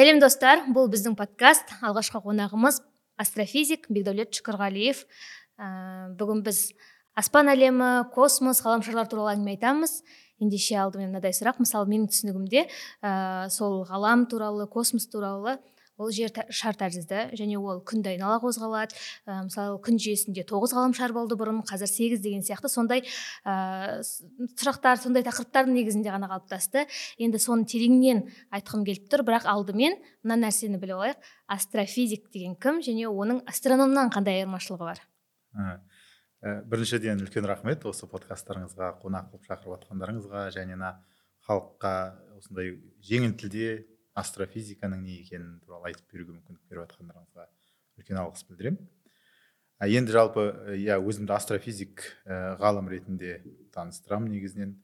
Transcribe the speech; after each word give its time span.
сәлем 0.00 0.16
достар. 0.16 0.62
Бұл 0.72 0.86
біздің 0.88 1.12
подкаст. 1.12 1.74
Алғашқы 1.84 2.22
қонағымыз 2.24 2.78
астрофизик 3.20 3.84
бекдәулет 3.92 4.32
шүкірғалиев. 4.38 5.02
Ә, 5.60 5.66
бүгін 6.16 6.40
біз 6.46 6.60
аспан 7.20 7.50
әлемі 7.52 8.06
космос 8.14 8.62
ғаламшарлар 8.64 9.10
туралы 9.10 9.34
әңгіме 9.34 9.58
айтамыз. 9.58 9.98
Ендеше 10.40 10.78
алдымен 10.80 11.10
мынадай 11.10 11.36
сұрақ. 11.36 11.60
Мысалы 11.60 11.90
менің 11.90 12.08
түсінігімде 12.14 12.62
ә, 12.64 13.50
сол 13.52 13.82
ғалам 13.90 14.24
туралы 14.30 14.64
космос 14.72 15.04
туралы 15.12 15.58
ол 16.00 16.10
жер 16.14 16.32
шар 16.48 16.76
тәрізді 16.80 17.36
және 17.36 17.58
ол 17.60 17.82
күнді 17.86 18.14
айнала 18.14 18.38
қозғалады. 18.42 18.96
Ә, 19.28 19.44
мысалы 19.46 19.76
күн 19.84 20.00
жүйесінде 20.00 20.44
тоғыз 20.48 20.72
ғаламшар 20.76 21.12
болды 21.16 21.36
бұрын 21.38 21.60
қазір 21.68 21.90
сегіз 21.90 22.22
деген 22.24 22.44
сияқты. 22.46 22.70
Сондай 22.72 23.04
ә, 23.44 24.00
сұрақтар 24.56 25.00
сондай 25.02 25.24
тақырыптардың 25.26 25.76
негізінде 25.76 26.12
ғана 26.14 26.30
қалыптасты. 26.32 26.86
Енді 27.20 27.40
соны 27.42 27.68
тереңнен 27.68 28.24
айтқым 28.56 28.86
келіп 28.88 29.10
тұр 29.12 29.26
бірақ 29.28 29.48
алдымен 29.50 30.00
мына 30.24 30.40
нәрсені 30.46 30.80
біліп 30.80 30.96
алайық. 30.96 31.30
Астрофизик 31.50 32.30
деген 32.32 32.56
кім 32.56 32.80
және 32.86 33.08
оның 33.10 33.44
астрономнан 33.50 34.12
қандай 34.14 34.40
айырмашылығы 34.40 34.92
бар? 34.92 35.04
Ә, 36.40 36.62
біріншіден 36.64 37.20
үлкен 37.26 37.44
рахмет 37.44 37.84
осы 37.84 38.06
подкасттарыңызға 38.08 38.94
қонақ 39.02 39.32
қылып 39.32 39.48
шақырып 39.50 39.74
жатқандарыңызға 39.74 40.46
және 40.54 40.78
мына 40.78 40.94
халыққа 41.44 41.92
осындай 42.38 42.78
жеңіл 43.04 43.34
тілде 43.36 43.66
астрофизиканың 44.18 45.04
не 45.04 45.20
екенін 45.20 45.58
туралы 45.64 45.92
айтып 45.92 46.10
беруге 46.12 46.38
мүмкіндік 46.38 46.64
беріп 46.70 46.88
жатқандарыңызға 46.88 47.46
үлкен 48.00 48.22
алғыс 48.24 48.46
білдіремін 48.48 48.88
енді 49.88 50.12
жалпы 50.12 50.44
иә 50.76 50.98
өзімді 51.00 51.32
астрофизик 51.32 52.02
ә, 52.28 52.56
ғалым 52.60 52.90
ретінде 52.90 53.40
таныстырамын 53.72 54.28
негізінен. 54.34 54.74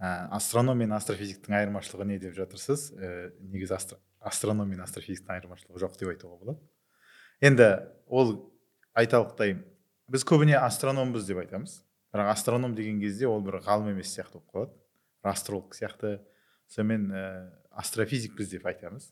Астрономия 0.00 0.86
мен 0.88 0.96
астрофизиктің 0.96 1.58
айырмашылығы 1.58 2.06
не 2.08 2.16
деп 2.18 2.32
жатырсыз? 2.34 2.88
Ә, 2.96 3.30
негізі 3.52 3.76
астро, 3.76 3.98
астрономия 4.24 4.72
мен 4.72 4.84
астрофизиктің 4.86 5.36
айырмашылығы 5.36 5.82
жоқ 5.84 5.98
деп 6.00 6.14
айтуға 6.14 6.38
болады. 6.40 6.64
Енді 7.44 7.68
ол 8.08 8.34
айтарлықтай 8.96 9.58
біз 10.08 10.24
көбіне 10.24 10.56
астрономбыз 10.62 11.28
деп 11.28 11.42
айтамыз. 11.44 11.82
Бірақ 12.12 12.32
астроном 12.32 12.74
деген 12.74 13.00
кезде 13.00 13.28
ол 13.28 13.44
бір 13.44 13.60
ғалым 13.64 13.92
емес 13.92 14.16
сияқты 14.16 14.40
болып 14.40 14.48
қалады. 14.52 14.74
Астролог 15.22 15.76
сияқты. 15.76 16.18
Сонымен 16.72 17.12
астрофизикпіз 17.78 18.50
деп 18.52 18.66
айтамыз. 18.66 19.10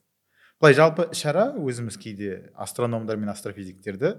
Былай 0.61 0.75
жалпы 0.77 1.08
шара 1.16 1.50
өзіміз 1.56 1.97
кейде 1.97 2.50
астрономдар 2.55 3.16
мен 3.16 3.33
астрофизиктерді 3.33 4.14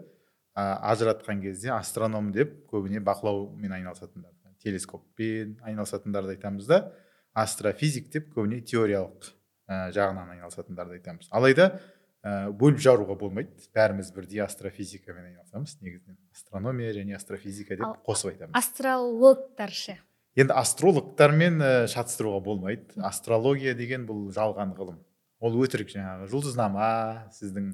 ә, 0.57 0.63
ажыратқан 0.91 1.41
кезде 1.43 1.69
астроном 1.75 2.31
деп 2.33 2.65
көбіне 2.71 2.99
бақылаумен 3.05 3.77
айналысатындар. 3.77 4.33
Телескоппен 4.61 5.55
айналысатындарды 5.65 6.35
айтамыз 6.35 6.67
да 6.69 6.91
астрофизик 7.33 8.11
деп 8.13 8.29
көбіне 8.35 8.61
теориялық 8.61 9.31
ә, 9.69 9.89
жағынан 9.95 10.35
айналысатындарды 10.35 10.99
айтамыз. 10.99 11.29
Алайда 11.31 11.79
ә, 12.21 12.51
бөліп 12.51 12.81
жаруға 12.81 13.15
болмайды. 13.17 13.53
Бәріміз 13.73 14.11
бірдей 14.13 14.43
астрофизикамен 14.45 15.31
айналысамыз. 15.31 15.77
Негізінен 15.81 16.19
астрономия 16.33 16.93
және 16.93 17.17
астрофизика 17.17 17.77
деп 17.77 18.01
қосып 18.05 18.33
айтамыз. 18.33 18.53
астрологтар 18.53 19.71
ше 19.71 19.97
енді 20.39 20.53
астрологтармен 20.55 21.61
ә, 21.61 21.71
шатыстыруға 21.91 22.43
болмайды. 22.45 22.99
Астрология 23.03 23.73
деген 23.77 24.05
бұл 24.09 24.29
жалған 24.35 24.75
ғылым. 24.77 25.01
Ол 25.41 25.57
өтірік 25.63 25.89
жаңағы. 25.91 26.29
Жұлдызнама 26.31 26.91
сіздің 27.35 27.73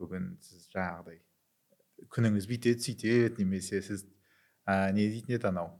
бүгін 0.00 0.32
сіз 0.42 0.66
жаңағыдай 0.72 1.20
күніңіз 2.12 2.48
бүйтеді 2.50 2.82
сөйтеді 2.82 3.42
немесе 3.42 3.82
сіз 3.84 4.04
ә, 4.66 4.92
не 4.94 5.06
дейтін 5.08 5.36
еді 5.36 5.48
анау? 5.50 5.72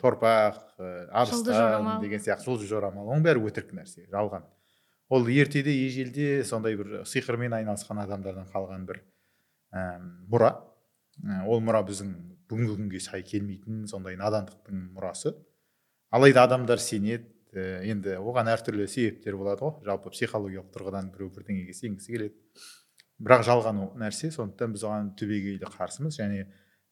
Торпақ 0.00 0.58
ә, 0.78 1.08
арыстан 1.12 2.00
деген 2.02 2.22
сияқты. 2.24 2.48
Жұлдыз 2.48 2.70
жорамал. 2.70 3.10
Оның 3.12 3.26
бәрі 3.26 3.44
өтірік 3.48 3.74
нәрсе 3.76 4.06
жалған. 4.12 4.46
Ол 5.08 5.28
ертеде 5.32 5.72
ежелде 5.72 6.42
сондай 6.44 6.76
бір 6.76 7.02
сиқырмен 7.08 7.54
айналысқан 7.56 8.02
адамдардан 8.02 8.48
қалған 8.52 8.88
бір 8.88 9.02
ә, 9.72 10.00
мұра. 10.28 10.54
Ол 11.46 11.62
мұра 11.64 11.82
біздің 11.86 12.14
бүгінгі 12.48 12.74
күнге 12.74 13.00
сай 13.02 13.22
келмейтін 13.26 13.86
сондай 13.90 14.16
надандықтың 14.20 14.88
мұрасы. 14.96 15.34
Алайда 16.14 16.44
адамдар 16.48 16.80
сенеді 16.82 17.26
ә, 17.52 17.82
енді 17.88 18.16
оған 18.20 18.50
әртүрлі 18.54 18.88
себептер 18.90 19.36
болады 19.38 19.64
ғой. 19.64 19.76
Жалпы 19.86 20.12
психологиялық 20.14 20.72
тұрғыдан 20.74 21.12
біреу 21.14 21.30
бірдеңеге 21.34 21.74
сенгісі 21.76 22.14
келеді. 22.14 22.36
Бірақ 23.18 23.44
жалған 23.48 23.82
нәрсе 23.98 24.30
сондықтан 24.34 24.74
біз 24.76 24.84
оған 24.86 25.12
түбегейлі 25.18 25.70
қарсымыз 25.74 26.18
және 26.20 26.44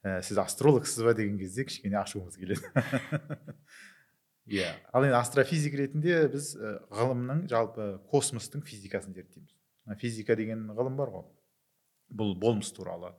ә, 0.02 0.20
сіз 0.26 0.40
астрологсыз 0.42 1.04
ба 1.06 1.14
деген 1.14 1.38
кезде 1.38 1.66
кішкене 1.68 2.00
ашуымыз 2.02 2.38
келеді. 2.40 2.72
Иә. 4.46 4.70
Ал 4.94 5.02
енді 5.02 5.18
астрофизик 5.18 5.74
ретінде 5.78 6.26
біз 6.30 6.52
ә, 6.54 6.76
ғылымның 6.94 7.46
жалпы 7.50 7.96
космостың 8.12 8.62
физикасын 8.66 9.14
зерттейміз. 9.14 9.54
Физика 10.00 10.36
деген 10.38 10.68
ғылым 10.74 10.98
бар 10.98 11.10
ғой. 11.14 11.26
Бұл 12.10 12.36
болмыс 12.38 12.70
туралы. 12.74 13.12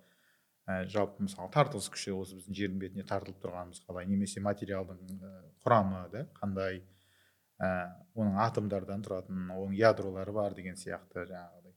Ә, 0.68 0.84
жалпы 0.92 1.24
мысалы 1.26 1.50
тартылыс 1.54 1.88
күші 1.94 2.14
осы 2.18 2.38
біздің 2.38 2.58
жердің 2.60 2.82
бетіне 2.84 3.06
тартылып 3.08 3.40
тұрғанымыз 3.44 3.82
қалай 3.88 4.08
немесе 4.10 4.44
материалдың 4.44 5.00
ә, 5.18 5.34
құрамы 5.64 6.04
да 6.12 6.26
қандай? 6.38 6.84
Ә, 7.58 7.70
оның 8.14 8.38
атомдардан 8.44 9.02
тұратын 9.06 9.48
оның 9.56 9.74
ядролары 9.80 10.34
бар 10.36 10.54
деген 10.54 10.76
сияқты 10.78 11.24
жаңағыдай. 11.26 11.74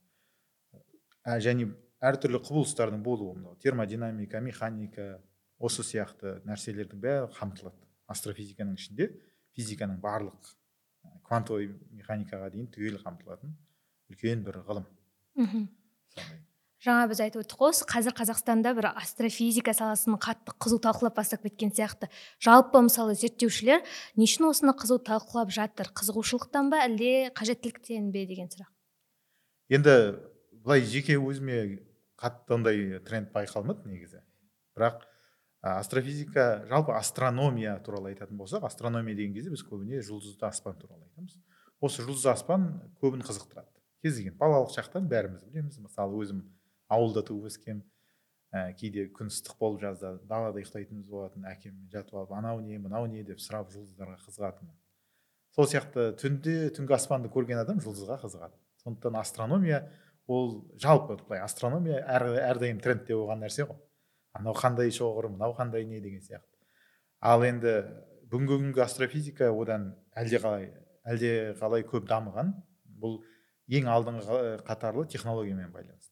Ә, 1.24 1.38
және 1.40 1.70
әртүрлі 2.04 2.42
құбылыстардың 2.44 3.02
болуы 3.04 3.36
мынау 3.38 3.56
термодинамика 3.62 4.42
механика 4.44 5.06
осы 5.58 5.84
сияқты 5.86 6.38
нәрселердің 6.48 7.00
бәрі 7.00 7.32
қамтылады. 7.36 7.80
Астрофизиканың 8.10 8.76
ішінде 8.76 9.08
физиканың 9.56 10.00
барлық 10.02 10.52
квантовый 11.28 11.70
механикаға 11.94 12.50
дейін 12.52 12.68
түгел 12.74 12.98
қамтылатын 13.04 13.52
үлкен 14.10 14.44
бір 14.44 14.62
ғылым. 14.66 14.88
Мхм. 15.38 15.68
Жаңа 16.80 17.08
біз 17.10 17.20
айтып 17.20 17.44
өттік 17.44 17.60
қой 17.60 17.74
қазір 17.90 18.14
қазақстанда 18.16 18.72
бір 18.76 18.88
астрофизика 18.94 19.74
саласын 19.76 20.16
қатты 20.16 20.54
қызу 20.56 20.80
талқылап 20.80 21.16
бастап 21.18 21.42
кеткен 21.44 21.72
сияқты. 21.76 22.08
Жалпы 22.40 22.80
мысалы 22.80 23.14
зерттеушілер 23.14 23.84
не 24.16 24.24
үшін 24.24 24.48
осыны 24.48 24.72
қызу 24.72 24.96
талқылап 25.04 25.52
жатыр? 25.52 25.92
Қызығушылықтан 25.92 26.70
ба 26.72 26.80
әлде 26.86 27.30
қажеттіліктен 27.36 28.08
бе 28.14 28.24
деген 28.26 28.48
сұрақ. 28.48 28.70
Енді 29.68 29.96
былай 30.64 30.82
жеке 30.88 31.18
өзіме 31.20 31.82
қатты 32.20 32.56
ондай 32.56 33.00
тренд 33.04 33.28
байқалмады 33.34 33.88
негізі. 33.88 34.22
Бірақ 34.76 35.04
астрофизика 35.60 36.64
жалпы 36.70 36.96
астрономия 36.96 37.76
туралы 37.84 38.14
айтатын 38.14 38.40
болсақ 38.40 38.64
астрономия 38.64 39.14
деген 39.14 39.34
кезде 39.34 39.52
біз 39.52 39.66
көбіне 39.68 40.00
жұлдызды 40.00 40.48
аспан 40.48 40.80
туралы 40.80 41.04
айтамыз. 41.10 41.36
Осы 41.80 42.04
жұлдызды 42.06 42.32
аспан 42.32 42.66
көбін 43.02 43.24
қызықтырады. 43.24 43.68
Кез 44.00 44.16
келген 44.16 44.38
балалық 44.40 44.72
шақтан 44.72 45.08
бәріміз 45.08 45.44
білеміз. 45.44 45.78
Мысалы 45.80 46.16
өзім 46.24 46.42
ауылда 46.90 47.22
туып 47.26 47.48
өскем 47.50 47.80
ә, 48.52 48.72
кейде 48.78 49.06
күн 49.14 49.30
ыстық 49.30 49.58
болып 49.60 49.80
жазда 49.84 50.16
далада 50.28 50.60
ұйықтайтынымыз 50.60 51.08
болатын 51.08 51.46
әкем 51.50 51.76
жатып 51.92 52.18
алып 52.18 52.34
анау 52.34 52.60
не 52.60 52.78
мынау 52.78 53.06
не? 53.06 53.22
деп 53.24 53.40
сұрап 53.42 53.70
жұлдыздарға 53.72 54.18
қызығатынмын. 54.26 54.76
Сол 55.54 55.66
сияқты 55.70 56.10
түнде 56.18 56.70
түнгі 56.74 56.96
аспанды 56.98 57.30
көрген 57.30 57.62
адам 57.62 57.80
жұлдызға 57.82 58.20
қызығады. 58.24 58.58
Сондықтан 58.82 59.18
астрономия 59.20 59.80
ол 60.26 60.64
жалпы 60.82 61.16
былай 61.24 61.42
астрономия 61.44 62.02
әр, 62.06 62.26
әрдайым 62.52 62.80
трендте 62.82 63.14
болған 63.14 63.42
нәрсе 63.44 63.66
ғой. 63.66 63.78
Анау 64.34 64.54
қандай 64.54 64.92
шоғыр 64.94 65.30
мынау 65.30 65.54
қандай 65.58 65.84
не? 65.86 66.00
деген 66.00 66.22
сияқты. 66.22 66.46
Ал 67.20 67.42
енді 67.44 67.74
бүгінгі 68.30 68.60
күнгі 68.62 68.84
астрофизика 68.84 69.50
одан 69.50 69.90
әлде 70.14 70.38
қалай 70.42 70.70
әлде 71.04 71.32
қалай 71.58 71.84
көп 71.86 72.06
дамыған 72.08 72.54
бұл 73.02 73.18
ең 73.70 73.90
алдыңғы 73.90 74.62
қатарлы 74.66 75.06
технологиямен 75.10 75.72
байланысты. 75.74 76.09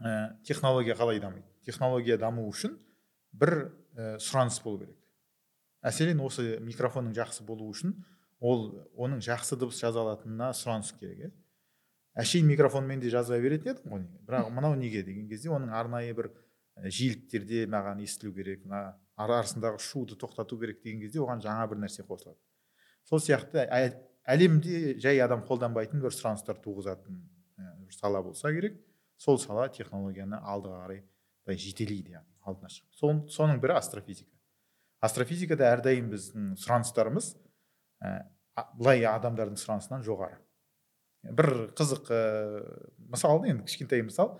Ә, 0.00 0.36
технология 0.44 0.94
қалай 0.94 1.20
дамиды? 1.20 1.46
Технология 1.64 2.18
даму 2.18 2.48
үшін 2.48 2.78
бір 3.32 3.70
ә, 3.94 4.16
сұраныс 4.18 4.60
болу 4.64 4.84
керек. 4.84 4.96
Мәселен 5.84 6.20
осы 6.24 6.58
микрофонның 6.64 7.14
жақсы 7.16 7.44
болу 7.44 7.68
үшін 7.70 7.94
ол 8.40 8.70
оның 8.96 9.20
жақсы 9.24 9.58
дыбыс 9.60 9.80
жаза 9.80 10.00
алатынына 10.00 10.52
сұраныс 10.56 10.94
керек 10.98 11.26
иә. 11.26 11.32
Әшейін 12.14 12.46
микрофонмен 12.46 13.00
де 13.02 13.10
жаза 13.10 13.38
беретін 13.42 13.74
едім 13.74 13.92
ғой 13.92 14.06
бірақ 14.26 14.50
мынау 14.54 14.76
неге 14.78 15.02
деген 15.02 15.28
кезде 15.28 15.50
оның 15.50 15.74
арнайы 15.74 16.14
бір 16.14 16.30
жиіліктерде 16.76 17.66
маған 17.70 18.02
естілу 18.04 18.34
керек 18.34 18.64
мына 18.64 18.94
арасындағы 19.18 19.80
шуды 19.82 20.16
тоқтату 20.18 20.58
керек 20.60 20.82
деген 20.82 21.00
кезде 21.02 21.20
оған 21.22 21.42
жаңа 21.42 21.66
бір 21.70 21.82
нәрсе 21.84 22.06
қосылады. 22.06 22.38
Сол 23.04 23.20
сияқты 23.20 23.66
әлемде 24.24 24.96
жай 25.02 25.20
адам 25.22 25.44
қолданбайтын 25.46 26.02
бір 26.02 26.14
сұраныстар 26.14 26.58
туғызатын 26.64 27.20
сала 27.90 28.22
болса 28.22 28.52
керек. 28.54 28.78
Сол 29.24 29.40
сала 29.40 29.66
технологияны 29.72 30.38
алдыға 30.40 30.84
қарай 30.84 31.02
былай 31.44 31.60
жетелейді 31.60 32.16
яғни 32.18 32.34
алдына 32.44 32.70
шығып. 32.72 33.28
Соның 33.32 33.60
бірі 33.62 33.78
астрофизика. 33.78 34.30
Астрофизикада 35.04 35.68
әрдайым 35.72 36.10
біздің 36.12 36.54
сұраныстарымыз 36.60 37.34
ә, 38.04 38.12
былай 38.78 39.04
адамдардың 39.08 39.58
сұранысынан 39.60 40.04
жоғары. 40.06 40.38
Бір 41.24 41.50
қызық 41.76 42.08
ә, 42.12 42.20
мысал 43.12 43.44
енді 43.48 43.66
кішкентай 43.68 44.04
мысал. 44.04 44.38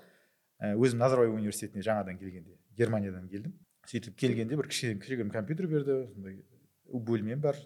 Ә, 0.61 0.73
өзім 0.77 1.01
назарбаев 1.03 1.35
университетіне 1.37 1.85
жаңадан 1.85 2.21
келгенде 2.21 2.57
германиядан 2.77 3.29
келдім. 3.29 3.57
Сөйтіп 3.89 4.17
келгенде 4.21 4.57
бір 4.57 4.71
кішігірім 4.73 5.33
компьютер 5.33 5.69
берді 5.69 5.99
сондай 6.13 6.39
бөлмем 6.85 7.41
бар 7.45 7.59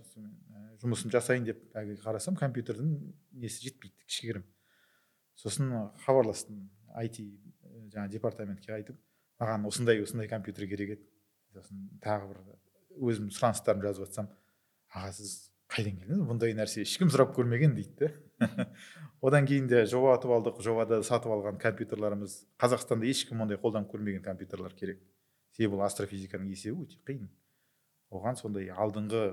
жұмысын 0.82 1.10
жасайын 1.12 1.46
деп 1.46 1.62
қарасам 2.02 2.38
компьютердің 2.38 2.96
несі 3.38 3.68
жетпейді 3.68 4.06
кішігірім. 4.06 4.44
Сосын 5.38 5.70
хабарластым. 6.04 6.68
IT 7.04 7.20
жаңағы 7.92 8.12
департаментке 8.12 8.72
айтып 8.74 8.98
маған 9.40 9.66
осындай 9.68 10.02
осындай 10.02 10.28
компьютер 10.28 10.66
керек 10.68 10.96
еді. 10.96 11.04
Сосын 11.54 11.84
тағы 12.04 12.32
бір 12.32 12.40
өзім 13.10 13.30
сұраныстарымды 13.34 13.88
жазып 13.88 14.06
жатсам 14.06 14.28
аға 14.92 15.12
сіз 15.16 15.34
қайдан 15.72 15.98
келдіңіз? 16.00 16.24
Бұндай 16.28 16.54
нәрсе 16.56 16.82
ешкім 16.84 17.12
сұрап 17.12 17.34
көрмеген 17.36 17.76
дейді 17.76 18.08
да 18.38 18.66
одан 19.26 19.46
кейін 19.48 19.68
де 19.70 19.84
жоба 19.90 20.16
ұтып 20.16 20.34
алдық. 20.36 20.60
Жобада 20.64 21.00
сатып 21.06 21.32
алған 21.34 21.58
компьютерларымыз 21.62 22.38
қазақстанда 22.60 23.08
ешкім 23.08 23.44
ондай 23.44 23.58
қолданып 23.60 23.90
көрмеген 23.92 24.24
компьютерлар 24.24 24.74
керек. 24.78 25.00
Себебі 25.56 25.76
бұл 25.76 25.84
астрофизиканың 25.86 26.52
есебі 26.54 26.84
өте 26.86 27.00
қиын. 27.06 27.26
Оған 28.14 28.38
сондай 28.38 28.70
алдыңғы 28.72 29.24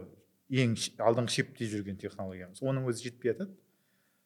ең 0.62 0.76
алдыңғы 1.06 1.38
шепте 1.38 1.70
жүрген 1.70 2.00
технологиямыз. 2.02 2.64
Оның 2.66 2.90
өзі 2.92 3.10
жетпей 3.10 3.34
жатады 3.34 3.56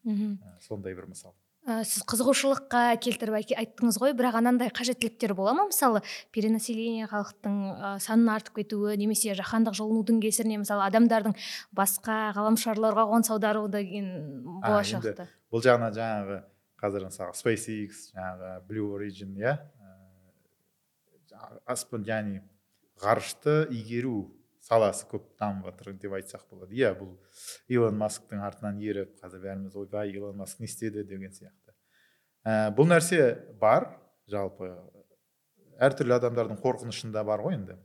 мхм. 0.04 0.40
Сондай 0.64 0.96
бір 0.96 1.10
мысал. 1.12 1.36
Ә, 1.70 1.80
сіз 1.88 2.04
қызығушылыққа 2.10 2.82
келтіріп 3.04 3.38
айттыңыз 3.40 4.00
ғой 4.02 4.16
бірақ 4.18 4.40
анандай 4.42 4.72
қажеттіліктер 4.74 5.36
бола 5.38 5.54
ма? 5.54 5.68
мысалы 5.70 6.02
перенаселение 6.36 7.08
халықтың 7.12 7.58
ә, 7.70 7.92
санының 8.04 8.34
артып 8.36 8.60
кетуі 8.62 8.98
немесе 9.00 9.36
жаһандық 9.38 9.78
жылынудың 9.78 10.22
кесірінен 10.26 10.66
мысалы 10.66 10.88
адамдардың 10.90 11.38
басқа 11.78 12.20
ғаламшарларға 12.38 13.06
қоныс 13.14 13.32
аударуы 13.36 13.70
деген 13.74 14.10
болашақта 14.66 15.30
бұл 15.54 15.66
жағынан 15.66 15.96
жаңағы 15.96 16.42
қазір 16.82 17.08
мысалы 17.10 17.38
SpaceX 17.38 18.10
жаңағы 18.16 18.56
Blue 18.70 18.90
Origin 18.98 19.38
иә 19.38 19.58
аспан 21.66 22.04
яғни 22.08 22.42
ғарышты 23.00 23.64
игеру 23.72 24.30
саласы 24.64 25.08
көп 25.10 25.26
дамып 25.40 25.70
жатыр 25.72 25.96
деп 25.98 26.14
айтсақ 26.18 26.46
болады. 26.52 26.76
Иә 26.76 26.92
бұл 26.98 27.16
илон 27.72 27.98
масктың 28.00 28.44
артынан 28.46 28.80
еріп 28.84 29.16
қазір 29.22 29.42
бәріміз 29.48 29.78
ойбай 29.80 30.12
илон 30.14 30.38
маск 30.38 30.60
не 30.60 30.68
істеді 30.70 31.04
деген 31.08 31.32
сияқты. 31.32 31.59
Ә, 32.50 32.72
бұл 32.76 32.90
нәрсе 32.90 33.20
бар 33.62 33.86
жалпы 34.30 34.72
әртүрлі 35.80 36.16
адамдардың 36.18 36.60
қорқынышында 36.64 37.24
бар 37.28 37.44
ғой 37.46 37.58
енді. 37.60 37.78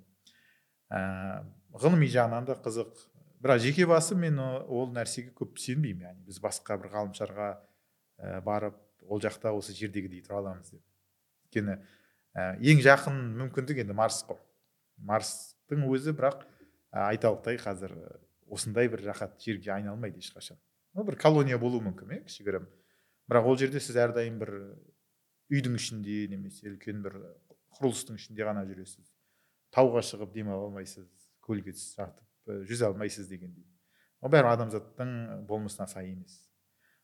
Ә, 0.91 1.43
ғылыми 1.81 2.09
жағынан 2.11 2.49
да 2.49 2.57
қызық. 2.65 2.95
Бірақ 3.45 3.61
жеке 3.61 3.87
басым 3.87 4.23
мен 4.25 4.41
ол 4.41 4.89
нәрсеге 4.95 5.35
көп 5.37 5.59
сенбеймін 5.61 6.09
яғни. 6.09 6.25
Біз 6.29 6.41
басқа 6.43 6.79
бір 6.81 6.93
ғаламшарға 6.95 7.51
ә, 7.55 8.41
барып 8.47 8.81
ол 9.05 9.21
жақта 9.21 9.53
осы 9.55 9.77
жердегідей 9.77 10.25
тұра 10.25 10.41
аламыз 10.41 10.73
деп. 10.73 10.83
Өйткені 11.45 11.77
ә, 11.77 12.55
ең 12.57 12.81
жақын 12.85 13.21
мүмкіндік 13.43 13.85
енді 13.85 13.97
марс 13.97 14.23
қой. 14.27 14.41
Марстың 14.97 15.85
өзі 15.91 16.15
бірақ 16.17 16.47
айтарлықтай 16.95 17.59
қазір 17.61 17.95
осындай 18.51 18.89
бір 18.89 19.05
рахат 19.11 19.37
жерге 19.43 19.73
айналмайды 19.75 20.23
ешқашан. 20.23 20.59
Ну 20.95 21.05
бір 21.05 21.19
колония 21.21 21.59
болуы 21.59 21.83
мүмкін 21.83 22.15
иә 22.15 22.25
кішігірім. 22.29 22.67
Бірақ 23.31 23.49
ол 23.51 23.59
жерде 23.61 23.81
сіз 23.83 23.99
әрдайым 24.05 24.39
бір 24.43 24.53
үйдің 25.53 25.77
ішінде 25.79 26.17
немесе 26.33 26.71
үлкен 26.71 27.03
бір 27.05 27.19
құрылыстың 27.77 28.19
ішінде 28.21 28.47
ғана 28.47 28.65
жүресіз. 28.69 29.07
Тауға 29.75 30.03
шығып 30.07 30.35
демала 30.35 30.69
алмайсыз 30.69 31.09
көлге 31.45 31.75
жатып 31.77 32.59
жүзе 32.69 32.89
алмайсыз 32.89 33.29
дегендей. 33.29 33.67
Ол 34.21 34.33
бәрі 34.33 34.53
адамзаттың 34.55 35.45
болмысына 35.49 35.89
сай 35.91 36.13
емес. 36.13 36.43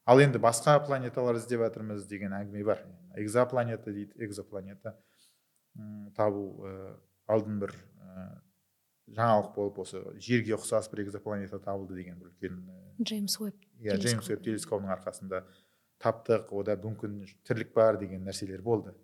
Ал 0.08 0.20
енді 0.22 0.40
басқа 0.43 0.78
планеталар 0.87 1.37
іздеп 1.37 1.64
жатырмыз 1.64 2.06
деген 2.08 2.32
әңгіме 2.37 2.64
бар. 2.64 2.84
Экзопланета 3.20 3.93
дейді 3.93 4.17
экзопланета 4.25 4.94
табу 6.17 6.46
алдын 7.31 7.61
бір 7.62 7.75
жаңалық 9.11 9.52
болып 9.55 9.78
осы 9.84 10.00
жерге 10.22 10.55
ұқсас 10.56 10.88
бір 10.93 11.05
экзопланета 11.06 11.58
табылды 11.62 11.99
деген 11.99 12.19
бір 12.20 12.31
үлкен 12.31 12.58
джеймс 13.02 13.37
уэб 13.43 13.56
иә 13.82 13.96
джеймс 13.99 14.28
уэб 14.31 14.43
телескопының 14.44 14.93
арқасында 14.94 15.43
таптық 16.00 16.50
ода 16.56 16.76
мүмкін 16.81 17.23
тірлік 17.47 17.73
бар 17.76 17.99
деген 18.00 18.25
нәрселер 18.25 18.62
болды. 18.64 18.94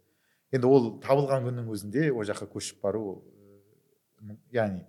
Енді 0.55 0.69
ол 0.71 0.91
табылған 1.05 1.49
күннің 1.49 1.73
өзінде 1.75 2.11
ол 2.13 2.25
жаққа 2.27 2.49
көшіп 2.53 2.83
бару 2.85 3.07
яғни 4.55 4.85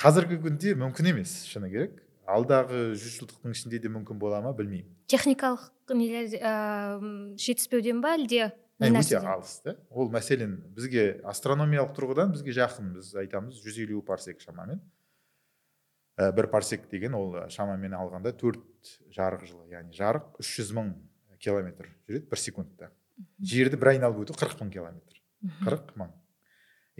қазіргі 0.00 0.38
күнде 0.44 0.74
мүмкін 0.78 1.12
емес 1.14 1.38
шыны 1.50 1.70
керек. 1.72 2.02
Алдағы 2.26 2.92
жүз 2.98 3.20
жылдықтың 3.20 3.54
ішінде 3.54 3.78
де 3.78 3.90
мүмкін 3.92 4.18
бола 4.18 4.40
ма 4.42 4.50
білмеймін. 4.56 4.90
Техникалық 5.06 5.68
нелер 5.94 6.26
ыыы 6.34 7.36
жетіспеуден 7.38 8.00
ба 8.02 8.16
әлде 8.16 8.50
өте 8.82 9.20
алыс 9.22 9.60
да 9.64 9.76
ол 9.88 10.10
мәселен 10.12 10.58
бізге 10.74 11.22
астрономиялық 11.24 11.94
тұрғыдан 11.96 12.34
бізге 12.34 12.56
жақын 12.58 12.90
біз 12.96 13.14
айтамыз 13.22 13.62
150 13.62 13.86
елу 13.86 14.02
парсек 14.02 14.42
шамамен. 14.42 14.82
Ә, 16.18 16.32
бір 16.32 16.50
парсек 16.50 16.88
деген 16.90 17.14
ол 17.14 17.38
шамамен 17.48 17.94
алғанда 17.94 18.34
төрт 18.36 18.96
жарық 19.14 19.46
жылы 19.46 19.70
яғни 19.70 19.94
жарық 19.96 20.40
300 20.42 20.74
мың 20.76 20.92
километр 21.46 21.88
жүреді 22.08 22.28
бір 22.30 22.42
секундта. 22.42 22.90
Жерді 23.40 23.78
бір 23.80 23.94
айналып 23.94 24.26
өту 24.26 24.36
қырық 24.36 24.60
мың 24.60 24.72
километр. 24.74 25.22
Қырық 25.62 25.94
мың. 25.96 26.12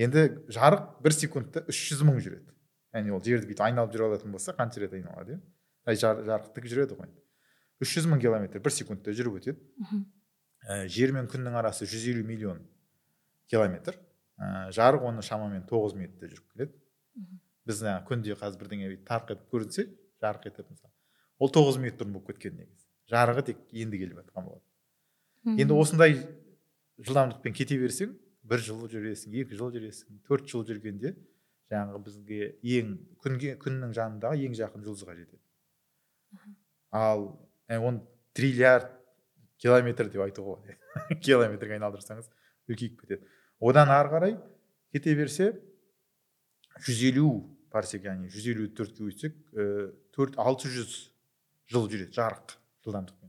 Енді 0.01 0.27
жарық 0.53 0.97
бір 1.05 1.17
секундта 1.17 1.65
300 1.69 2.07
мың 2.07 2.23
жүреді. 2.25 2.55
Яғни 2.97 3.13
ол 3.13 3.23
жерді 3.25 3.51
бүйтіп 3.51 3.67
айналып 3.67 3.93
жүре 3.93 4.09
алатын 4.11 4.33
болса 4.33 4.55
қанша 4.57 4.81
рет 4.81 4.95
айналады 4.97 5.41
иә 5.87 5.95
жарықтікі 5.97 6.71
жүреді 6.73 6.99
ғой. 6.99 7.11
Үш 7.83 7.93
жүз 7.97 8.09
мың 8.11 8.21
километр 8.23 8.63
бір 8.63 8.73
секундта 8.75 9.13
жүріп 9.15 9.39
өтеді. 9.41 9.61
Ә, 10.67 10.87
жер 10.91 11.13
мен 11.15 11.29
күннің 11.31 11.59
арасы 11.61 11.87
150 11.87 12.25
миллион 12.27 12.63
километр. 13.51 13.99
Ә, 14.41 14.73
жарық 14.75 15.05
оны 15.07 15.23
шамамен 15.23 15.67
9 15.69 15.95
минутта 15.99 16.27
жүріп 16.27 16.57
келеді. 16.57 16.73
Біз 17.69 17.83
күнде 18.09 18.35
қазір 18.39 18.63
бірдеңе 18.63 18.91
тарқ 19.07 19.35
етіп 19.37 19.53
көрінсе 19.53 19.87
жарық 20.23 20.49
етіп 20.51 20.73
мысалы. 20.73 20.93
Ол 21.39 21.53
9 21.53 21.79
минут 21.83 22.01
бұрын 22.01 22.17
болып 22.17 22.33
кеткен 22.33 22.57
негізі. 22.57 22.86
Жарығы 23.13 23.47
тек 23.51 23.63
енді 23.73 24.01
келіп 24.03 24.21
жатқан 24.23 24.49
болады 24.51 25.61
енді 25.63 25.79
осындай 25.79 26.19
жылдамдықпен 26.99 27.55
кете 27.57 27.79
берсең 27.81 28.15
бір 28.47 28.63
жыл 28.63 28.85
жүресің 28.91 29.35
екі 29.43 29.59
жыл 29.59 29.73
жүресің 29.75 30.21
төрт 30.27 30.49
жыл 30.51 30.65
жүргенде 30.69 31.15
жаңағы 31.73 32.03
бізге 32.07 32.51
ең 32.77 32.93
күнге 33.23 33.57
күннің 33.63 33.95
жанындағы 33.97 34.47
ең 34.47 34.55
жақын 34.59 34.85
жұлдызға 34.87 35.17
жетеді. 35.19 35.43
Ал 36.95 37.27
он 37.69 38.01
триллиард 38.37 38.93
километр 39.59 40.11
деп 40.13 40.23
айтуға 40.27 40.57
болады 40.57 41.19
километрге 41.27 41.79
айналдырсаңыз 41.79 42.31
үлкейіп 42.71 43.01
кетеді. 43.03 43.27
Одан 43.61 43.91
ары 43.91 44.13
қарай 44.13 44.37
кете 44.95 45.17
берсе 45.19 45.51
жүз 46.87 47.03
елу 47.11 47.31
парсек 47.73 48.07
яғни 48.07 48.31
жүз 48.31 48.51
елу 48.53 48.69
төртке 48.79 49.11
өтсек 49.11 49.37
төрт 50.15 50.39
алты 50.39 50.71
жүз 50.71 50.97
жыл 51.73 51.91
жүреді 51.91 52.15
жарық. 52.15 52.55
Жылдамдықпен 52.87 53.27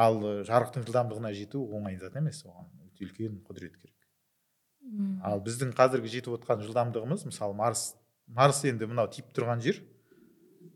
ал 0.00 0.20
жарықтың 0.46 0.84
жылдамдығына 0.88 1.32
жету 1.36 1.62
оңай 1.76 1.98
зат 2.00 2.16
емес 2.18 2.42
оған. 2.46 2.66
Өте 2.88 3.06
үлкен 3.06 3.40
құдірет 3.46 3.76
керек. 3.78 4.08
Ал 5.24 5.42
біздің 5.44 5.74
қазіргі 5.78 6.10
жетіп 6.16 6.38
отқан 6.38 6.64
жылдамдығымыз 6.66 7.26
мысалы 7.28 7.54
марс 7.56 7.94
марс 8.26 8.64
енді 8.66 8.88
мынау 8.90 9.08
тиіп 9.12 9.30
тұрған 9.36 9.62
жер 9.64 9.78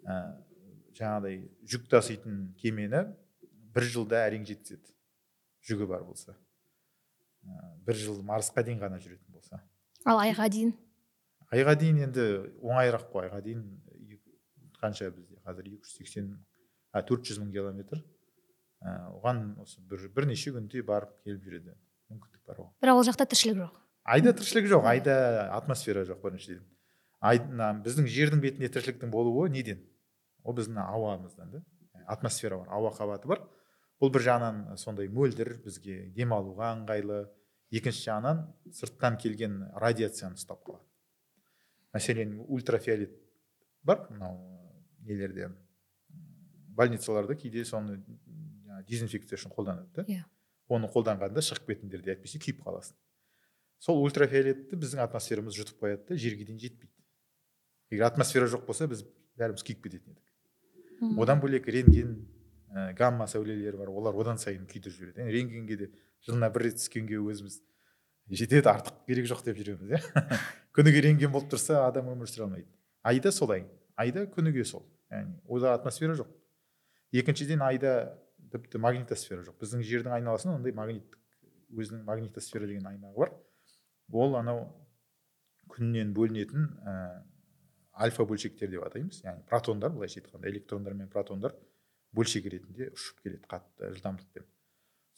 ә, 0.06 0.38
жаңағыдай 0.96 1.40
жүк 1.68 1.88
таситын 1.90 2.52
кемені 2.60 3.04
бір 3.74 3.88
жылда 3.90 4.22
әрең 4.28 4.46
жеткізеді 4.48 4.94
жүгі 5.68 5.88
бар 5.90 6.04
болса. 6.06 6.36
Бір 7.86 7.98
жыл 7.98 8.22
марсқа 8.22 8.62
дейін 8.64 8.80
ғана 8.80 9.00
жүретін 9.02 9.34
болса. 9.34 9.60
Ал 10.06 10.20
айға 10.22 10.48
дейін? 10.52 10.72
Айға 11.50 11.74
дейін 11.80 12.04
енді 12.06 12.26
оңайырақ 12.62 13.08
қой. 13.12 13.28
Айға 13.28 13.42
дейін 13.44 13.64
қанша 14.80 15.10
бізде? 15.10 15.40
Қазір 15.44 15.72
екі 15.72 15.84
жүз 15.84 15.96
сексен 16.00 16.32
а 16.92 17.02
төрт 17.02 17.28
жүз 17.28 17.42
мың 17.42 17.52
километр. 17.52 18.02
Оған 19.18 19.58
осы 19.62 19.82
бір 19.90 20.08
бірнеше 20.14 20.54
күнде 20.54 20.82
барып 20.86 21.14
келіп 21.26 21.44
жүреді. 21.44 21.76
Мүмкіндік 22.12 22.42
бар 22.46 22.62
оған. 22.62 22.74
Бірақ 22.82 23.00
ол 23.00 23.06
жақта 23.08 23.26
тіршілік 23.28 23.62
жоқ. 23.64 23.78
Айда 24.08 24.32
тіршілік 24.38 24.68
жоқ 24.72 24.86
айда 24.88 25.14
атмосфера 25.56 26.04
жоқ 26.08 26.22
біріншіден 26.22 26.66
ай 27.20 27.40
біздің 27.82 28.06
жердің 28.06 28.42
бетінде 28.42 28.70
тіршіліктің 28.70 29.10
болуы 29.10 29.48
неден? 29.50 29.80
Ол 30.44 30.54
біздің 30.54 30.78
ауамыздан 30.84 31.50
да. 31.50 31.62
Атмосфера 32.06 32.58
бар 32.58 32.68
ауа 32.70 32.92
қабаты 32.94 33.28
бар. 33.28 33.42
Бұл 34.00 34.12
бір 34.14 34.24
жағынан 34.28 34.76
сондай 34.78 35.08
мөлдір 35.10 35.56
бізге 35.64 36.12
демалуға 36.14 36.70
ыңғайлы. 36.76 37.24
Екінші 37.74 38.06
жағынан 38.06 38.44
сырттан 38.72 39.18
келген 39.20 39.58
радиацияны 39.76 40.38
ұстап 40.38 40.62
қалады. 40.64 40.86
Мәселен 41.92 42.38
ультрафиолет 42.46 43.12
бар 43.82 44.06
мынау 44.10 44.38
нелерде? 45.02 45.50
Больницаларда 46.78 47.34
кейде 47.38 47.64
соны 47.66 47.98
дезинфекция 48.88 49.38
үшін 49.38 49.52
қолданады. 49.54 49.90
Да 49.96 50.04
иә. 50.06 50.24
Оны 50.68 50.88
қолданғанда 50.92 51.42
шығып 51.44 51.72
кетіңдер 51.72 52.04
де 52.04 52.14
әйтпесе 52.14 52.40
күйіп 52.42 52.62
қаласың. 52.66 52.96
Сол 53.82 54.00
ультрафиолетті 54.04 54.78
біздің 54.78 55.02
атмосферамыз 55.04 55.56
жұтып 55.58 55.82
қояды 55.82 56.08
да 56.08 56.18
жерге 56.18 56.46
дейін 56.48 56.60
жетпейді. 56.62 56.92
Егер 57.90 58.08
атмосфера 58.08 58.48
жоқ 58.50 58.66
болса 58.66 58.88
біз 58.90 59.04
бәріміз 59.38 59.64
күйіп 59.64 59.84
кететін 59.86 60.16
едік. 60.16 61.18
Одан 61.22 61.40
бөлек 61.40 61.68
рентген 61.70 62.16
ә, 62.68 62.92
гамма 62.98 63.28
сәулелері 63.30 63.78
бар 63.78 63.92
олар 63.92 64.18
одан 64.18 64.38
сайын 64.38 64.66
күйдіріп 64.68 64.96
жібереді. 64.96 65.22
Енді 65.22 65.36
рентгенге 65.36 65.78
де 65.78 65.90
жылына 66.26 66.50
бір 66.52 66.68
рет 66.68 66.80
түскенге 66.82 67.20
өзіміз 67.22 67.60
жетеді 68.28 68.68
артық 68.74 68.98
керек 69.06 69.30
жоқ 69.30 69.44
деп 69.46 69.60
жүреміз 69.62 69.94
иә. 69.94 70.24
Күніге 70.76 71.04
рентген 71.06 71.32
болып 71.32 71.52
тұрса 71.54 71.84
адам 71.86 72.10
өмір 72.12 72.28
сүре 72.28 72.48
алмайды. 72.48 72.68
Айда 73.06 73.32
солай 73.32 73.64
айда 73.98 74.26
күніге 74.30 74.64
сол. 74.66 74.84
Яғни 75.10 75.38
ода 75.46 75.72
атмосфера 75.74 76.14
жоқ. 76.18 76.28
Екіншіден 77.12 77.62
айда 77.62 78.18
тіпті 78.52 78.80
магнитосфера 78.82 79.44
жоқ. 79.46 79.58
Біздің 79.62 79.84
жердің 79.84 80.18
айналасында 80.18 80.56
ондай 80.56 80.74
магниттік 80.76 81.18
өзінің 81.76 82.04
магнитосфера 82.08 82.66
деген 82.66 82.86
аймағы 82.88 83.24
бар. 83.24 83.32
Ол 84.12 84.36
анау 84.38 84.66
күннен 85.68 86.14
бөлінетін 86.16 86.68
ә, 86.80 86.94
альфа 87.92 88.24
бөлшектер 88.24 88.70
деп 88.72 88.86
атаймыз. 88.86 89.22
Яғни 89.24 89.44
протондар 89.48 89.92
былайша 89.92 90.22
айтқанда 90.22 90.48
электрондар 90.48 90.96
мен 90.96 91.10
протондар 91.12 91.56
бөлшек 92.16 92.48
ретінде 92.48 92.92
ұшып 92.94 93.20
келеді 93.24 93.44
қатты 93.50 93.92
жылдамдықпен 93.92 94.48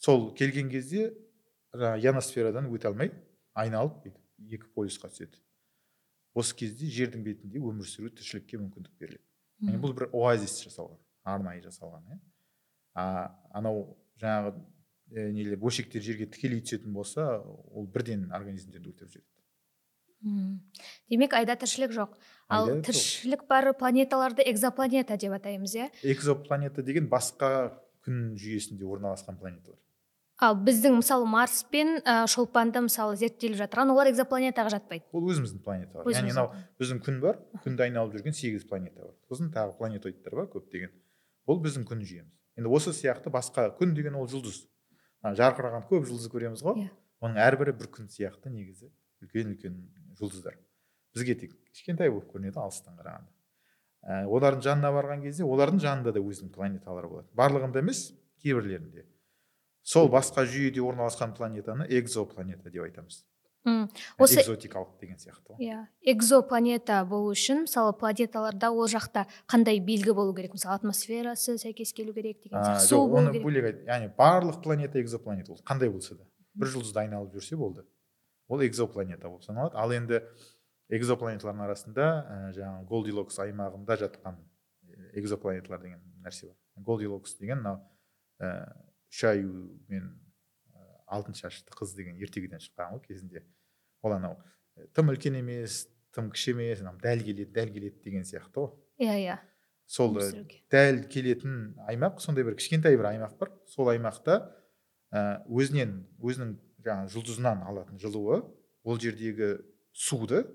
сол 0.01 0.31
келген 0.35 0.69
кезде 0.71 1.11
жаңағы 1.75 2.01
ионосферадан 2.07 2.67
өте 2.73 2.89
алмай 2.89 3.11
айналып 3.53 4.01
бүйтіп 4.03 4.55
екі 4.57 4.69
полюсқа 4.75 5.11
түседі. 5.11 5.37
Осы 6.33 6.55
кезде 6.57 6.89
жердің 6.89 7.23
бетінде 7.25 7.61
өмір 7.61 7.87
сүру 7.87 8.09
тіршілікке 8.15 8.57
мүмкіндік 8.57 8.97
беріледі. 8.99 9.23
Яғни 9.61 9.81
бұл 9.83 9.93
бір 9.95 10.07
оазис 10.15 10.57
жасалған. 10.63 10.97
Арнайы 11.23 11.61
жасалған 11.63 12.05
иә. 12.11 12.19
А 12.93 13.05
анау 13.53 13.97
жаңағы 14.21 14.55
ә, 14.55 15.27
нелер 15.31 15.59
бөлшектер 15.61 16.01
жерге 16.03 16.27
тікелей 16.31 16.61
түсетін 16.61 16.93
болса 16.93 17.41
ол 17.41 17.87
бірден 17.87 18.29
организмдерді 18.31 18.91
өлтіріп 18.91 19.13
жібереді. 19.17 19.27
Мм 20.21 20.59
демек 21.09 21.33
айда 21.33 21.55
тіршілік 21.57 21.93
жоқ. 21.95 22.17
Ал 22.47 22.69
Айда 22.69 22.81
тіршілік 22.89 23.47
бар 23.49 23.73
планеталарды 23.73 24.43
экзопланета 24.45 25.17
деп 25.17 25.33
атаймыз 25.33 25.75
иә? 25.75 25.87
Экзопланета 26.03 26.83
деген 26.83 27.07
басқа 27.09 27.71
күн 28.05 28.35
жүйесінде 28.37 28.85
орналасқан 28.85 29.39
планеталар. 29.39 29.79
Ал 30.41 30.55
біздің 30.57 30.97
мысалы 30.97 31.25
марс 31.29 31.61
пен 31.69 31.99
ә, 32.01 32.25
шолпанды 32.25 32.81
мысалы 32.81 33.17
зерттеліп 33.17 33.59
жатырған 33.59 33.91
олар 33.93 34.09
экзопланетаға 34.09 34.71
жатпайды. 34.73 35.05
Ол 35.13 35.27
өзіміздің 35.29 35.61
планета 35.61 36.01
бар 36.01 36.09
яғни 36.09 36.33
мынау 36.33 36.49
біздің 36.81 37.01
күн 37.05 37.19
бар 37.21 37.37
күнді 37.61 37.85
айналып 37.85 38.15
жүрген 38.15 38.33
сегіз 38.33 38.65
планета 38.65 39.05
бар. 39.05 39.13
Сосын 39.29 39.51
тағы 39.53 39.77
планетоидтар 39.77 40.39
бар 40.39 40.49
көптеген. 40.49 40.89
Ол 41.51 41.61
біздің 41.63 41.85
күн 41.87 42.01
жүйеміз. 42.07 42.31
Енді 42.59 42.71
осы 42.71 42.93
сияқты 42.95 43.31
басқа 43.33 43.69
күн 43.77 43.93
деген 43.97 44.15
ол 44.19 44.27
жұлдыз. 44.31 44.63
Жарқыраған 45.21 45.85
көп 45.89 46.07
жұлдыз 46.09 46.31
көреміз 46.31 46.63
ғой. 46.65 46.87
Иә. 46.87 46.91
оның 47.21 47.37
әрбірі 47.37 47.75
бір 47.77 47.89
күн 47.93 48.07
сияқты 48.09 48.49
негізі 48.49 48.89
үлкен 49.21 49.51
үлкен 49.53 49.75
жұлдыздар. 50.17 50.55
Бізге 51.13 51.35
тек 51.37 51.53
кішкентай 51.69 52.09
болып 52.09 52.31
көрінеді 52.31 52.57
алыстан 52.57 52.97
қарағанда. 52.97 53.29
Ә, 54.01 54.25
олардың 54.25 54.63
жанына 54.65 54.91
барған 54.95 55.21
кезде 55.21 55.45
олардың 55.45 55.81
жанында 55.83 56.13
да 56.15 56.23
өзінің 56.23 56.49
планеталары 56.55 57.09
болады. 57.11 57.29
Барлығында 57.37 57.83
емес 57.83 58.07
кейбірлерінде. 58.41 59.05
Сол 59.83 60.09
басқа 60.09 60.47
жүйеде 60.49 60.81
орналасқан 60.81 61.35
планетаны 61.37 61.85
экзопланета 61.89 62.71
деп 62.71 62.87
айтамыз. 62.87 63.21
Осы 64.17 64.41
экзотикалық 64.41 64.97
деген 65.01 65.17
сияқты. 65.21 65.53
Ғой 65.53 65.67
иә 65.67 65.79
экзопланета 66.13 67.03
болу 67.05 67.31
үшін 67.35 67.65
мысалы 67.67 67.93
планеталарда 67.93 68.71
ол 68.71 68.87
жақта 68.89 69.27
қандай 69.45 69.79
белгі 69.79 70.15
болу 70.17 70.33
керек? 70.33 70.55
Мысалы 70.57 70.75
атмосферасы 70.79 71.57
сәйкес 71.61 71.93
келу 71.93 72.13
керек 72.13 72.41
деген 72.41 72.57
сияқты 72.57 72.89
су 72.89 73.03
оны 73.05 73.33
бөлек 73.43 73.83
яғни 73.85 74.09
барлық 74.17 74.61
планета 74.63 75.01
экзопланета 75.01 75.53
ол 75.53 75.61
қандай 75.65 75.91
болса 75.93 76.15
да 76.15 76.25
бір 76.55 76.73
жұлдызды 76.73 77.03
айналып 77.03 77.35
жүрсе 77.35 77.55
болды. 77.55 77.85
Ол 78.47 78.65
экзопланета 78.65 79.29
болып 79.29 79.43
саналады. 79.45 79.77
Ал 79.77 79.93
енді 79.95 80.23
экзопланеталардың 80.91 81.65
арасында 81.67 82.07
ә, 82.07 82.39
жаңағы 82.57 82.87
голдилокс 82.89 83.39
аймағында 83.39 83.97
жатқан 84.01 84.41
э, 84.89 85.19
экзопланеталар 85.21 85.85
деген 85.85 86.01
нәрсе 86.25 86.49
бар. 86.49 86.57
Голдилокс 86.75 87.37
деген 87.39 87.61
мынау 87.61 87.79
ә, 88.41 88.73
үш 89.11 89.23
аю 89.29 89.79
мен 89.87 90.09
алтын 91.11 91.35
шашты 91.37 91.73
қыз 91.75 91.95
деген 91.97 92.19
ертегіден 92.21 92.61
шыққан 92.63 92.95
ғой 92.95 93.03
кезінде. 93.05 93.43
Ол 94.01 94.15
анау 94.15 94.37
э, 94.75 94.87
тым 94.95 95.11
үлкен 95.13 95.37
емес 95.39 95.85
тым 96.15 96.31
кіші 96.31 96.55
емес 96.55 96.81
анау 96.81 96.97
дәл 97.03 97.23
келеді 97.23 97.51
дәл 97.53 97.73
келеді 97.73 98.01
деген 98.03 98.25
сияқты 98.27 98.63
ғой. 98.63 98.71
Иә 99.01 99.17
иә. 99.19 99.37
Сол 99.85 100.17
э, 100.21 100.45
дәл 100.71 101.03
келетін 101.11 101.75
аймақ 101.87 102.21
сондай 102.23 102.47
бір 102.47 102.55
кішкентай 102.59 102.97
бір 102.97 103.11
аймақ 103.11 103.37
бар. 103.39 103.51
Сол 103.67 103.91
аймақта 103.91 104.39
ә, 105.11 105.43
өзінен 105.51 106.01
өзінің 106.23 106.55
жаңағы 106.85 107.13
жұлдызынан 107.15 107.65
алатын 107.67 107.99
жылуы 108.01 108.41
ол 108.83 108.99
жердегі 108.99 109.57
суды 109.91 110.45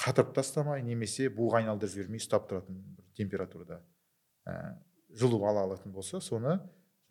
қатырып 0.00 0.32
тастамай 0.36 0.82
немесе 0.84 1.28
буға 1.32 1.60
айналдырып 1.62 1.92
жібермей 1.92 2.22
ұстап 2.22 2.48
тұратын 2.50 2.80
бір 2.96 3.06
температурада 3.18 3.80
ә, 4.48 4.76
жылу 5.12 5.42
ала 5.44 5.66
алатын 5.68 5.92
болса 5.92 6.20
соны 6.24 6.56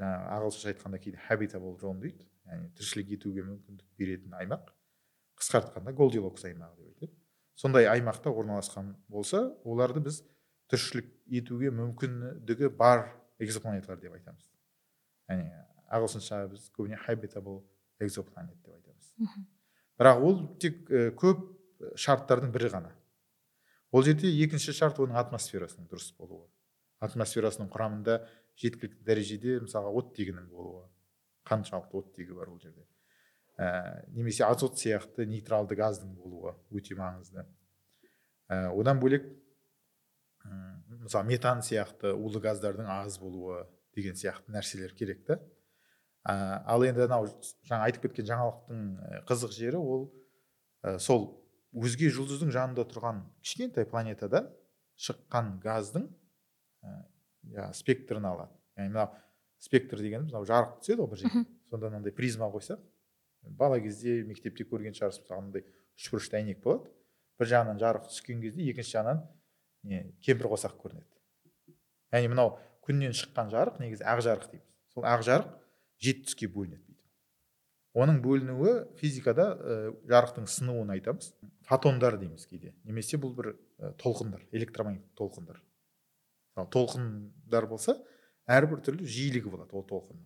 жаңағы 0.02 0.32
ағылшынша 0.36 0.74
айтқанда 0.74 1.00
кейде 1.00 1.22
habitable 1.30 1.78
zone 1.80 2.02
дейді. 2.02 2.28
Яғни 2.46 2.72
тіршілік 2.78 3.12
етуге 3.18 3.46
мүмкіндік 3.50 3.88
беретін 4.00 4.36
аймақ 4.40 4.72
қысқартқанда 5.42 5.94
голдилокс 5.98 6.46
аймағы 6.48 6.76
деп 6.78 6.94
айтады 6.94 7.14
сондай 7.56 7.88
аймақта 7.90 8.32
орналасқан 8.32 8.96
болса 9.08 9.48
оларды 9.64 10.04
біз 10.06 10.22
тіршілік 10.72 11.12
етуге 11.40 11.72
мүмкіндігі 11.76 12.72
бар 12.78 13.08
экзопланеталар 13.40 14.00
деп 14.02 14.16
айтамыз. 14.18 14.46
Яғни 15.30 15.50
ағылшынша 15.94 16.42
біз 16.52 16.70
көбіне 16.76 17.00
habitable 17.06 17.62
exoplanet 18.04 18.58
деп 18.64 18.76
айтамыз. 18.76 19.12
Бірақ 20.00 20.24
ол 20.28 20.40
тек 20.60 20.90
э, 20.92 21.12
көп 21.16 21.46
шарттардың 22.00 22.52
бірі 22.56 22.72
ғана. 22.74 22.92
Ол 23.92 24.04
жерде 24.04 24.32
екінші 24.44 24.74
шарт 24.76 25.00
оның 25.00 25.20
атмосферасының 25.22 25.88
дұрыс 25.92 26.12
болуы. 26.18 26.48
Атмосферасының 27.06 27.70
құрамында 27.72 28.20
жеткілікті 28.60 29.06
дәрежеде 29.08 29.60
мысалға 29.64 29.94
оттегінің 30.02 30.50
болуы. 30.52 30.84
Қаншалықты 31.48 32.02
оттегі 32.02 32.38
бар 32.38 32.52
ол 32.52 32.60
жерде. 32.60 32.86
Ә, 33.58 34.06
немесе 34.12 34.46
азот 34.46 34.78
сияқты 34.80 35.26
нейтралды 35.30 35.78
газдың 35.80 36.16
болуы 36.18 36.56
өте 36.72 36.98
маңызды. 37.00 37.46
Ә, 38.50 38.70
одан 38.74 39.00
бөлек 39.00 39.30
мысалы 41.06 41.28
метан 41.30 41.62
сияқты 41.66 42.14
улы 42.14 42.42
газдардың 42.42 42.90
аз 43.00 43.18
болуы 43.20 43.64
деген 43.96 44.18
сияқты 44.18 44.54
нәрселер 44.54 44.94
керек 44.98 45.26
та. 45.26 45.40
Ә, 46.26 46.62
ал 46.66 46.84
енді 46.86 47.06
анау 47.06 47.28
жаңа 47.70 47.86
айтып 47.88 48.08
кеткен 48.08 48.28
жаңалықтың 48.30 49.26
қызық 49.30 49.56
жері 49.56 49.82
ол 49.82 50.08
ә, 50.84 50.98
сол 51.00 51.28
өзге 51.76 52.10
жұлдыздың 52.14 52.54
жанында 52.56 52.86
тұрған 52.90 53.22
кішкентай 53.44 53.86
планетадан 53.90 54.50
шыққан 54.98 55.58
газдың 55.64 56.08
ә, 56.82 57.72
спектрін 57.78 58.26
алады. 58.32 58.54
Яғни 58.76 58.94
мынау 58.96 59.14
спектр 59.66 60.02
дегеніміз 60.02 60.32
мынау 60.32 60.46
жарық 60.48 60.78
түседі 60.82 61.02
ғой 61.02 61.12
бір 61.12 61.22
жерге. 61.24 61.44
Сонда 61.70 61.90
мынандай 61.90 62.14
призма 62.16 62.50
қойсақ 62.54 62.82
бала 63.58 63.80
кезде 63.82 64.22
мектепте 64.26 64.66
көрген 64.66 64.96
шығарсыз 64.98 65.26
мысалы 65.26 65.42
мынандай 65.42 65.66
үшбұрышты 65.98 66.40
әйнек 66.40 66.62
болады. 66.64 66.92
Бір 67.40 67.52
жағынан 67.52 67.82
жарық 67.82 68.10
түскен 68.10 68.42
кезде 68.46 68.66
екінші 68.70 68.98
жағынан 68.98 69.22
не 69.84 70.02
кемпір 70.26 70.52
қосақ 70.54 70.78
көрінеді. 70.82 71.10
Яғни 72.14 72.32
мынау 72.32 72.56
күннен 72.86 73.16
шыққан 73.18 73.52
жарық 73.54 73.82
негізі 73.84 74.06
ақ 74.08 74.24
жарық 74.26 74.50
дейміз. 74.52 74.68
Сол 74.94 75.08
ақ 75.10 75.26
жарық 75.28 75.54
жеті 76.02 76.30
түске 76.30 76.50
бөлінеді 76.52 76.86
бүйтіп 76.86 76.96
оның 77.96 78.20
бөлінуі 78.24 78.74
физикада 79.00 79.46
ә, 79.56 79.76
жарықтың 80.10 80.50
сынуын 80.52 80.92
айтамыз. 80.98 81.32
Фотондар 81.66 82.18
дейміз 82.20 82.44
кейде. 82.50 82.74
Немесе 82.84 83.18
бұл 83.22 83.32
бір 83.38 83.54
ә, 83.56 83.94
толқындар 84.02 84.44
электромагниттік 84.52 85.16
толқындар. 85.16 85.62
Мысалы 86.52 86.72
толқындар 86.76 87.68
болса 87.72 87.96
әрбір 88.46 88.82
түрлі 88.86 89.08
жиілігі 89.10 89.52
болады 89.52 89.76
ол 89.76 89.86
толқынның. 89.90 90.26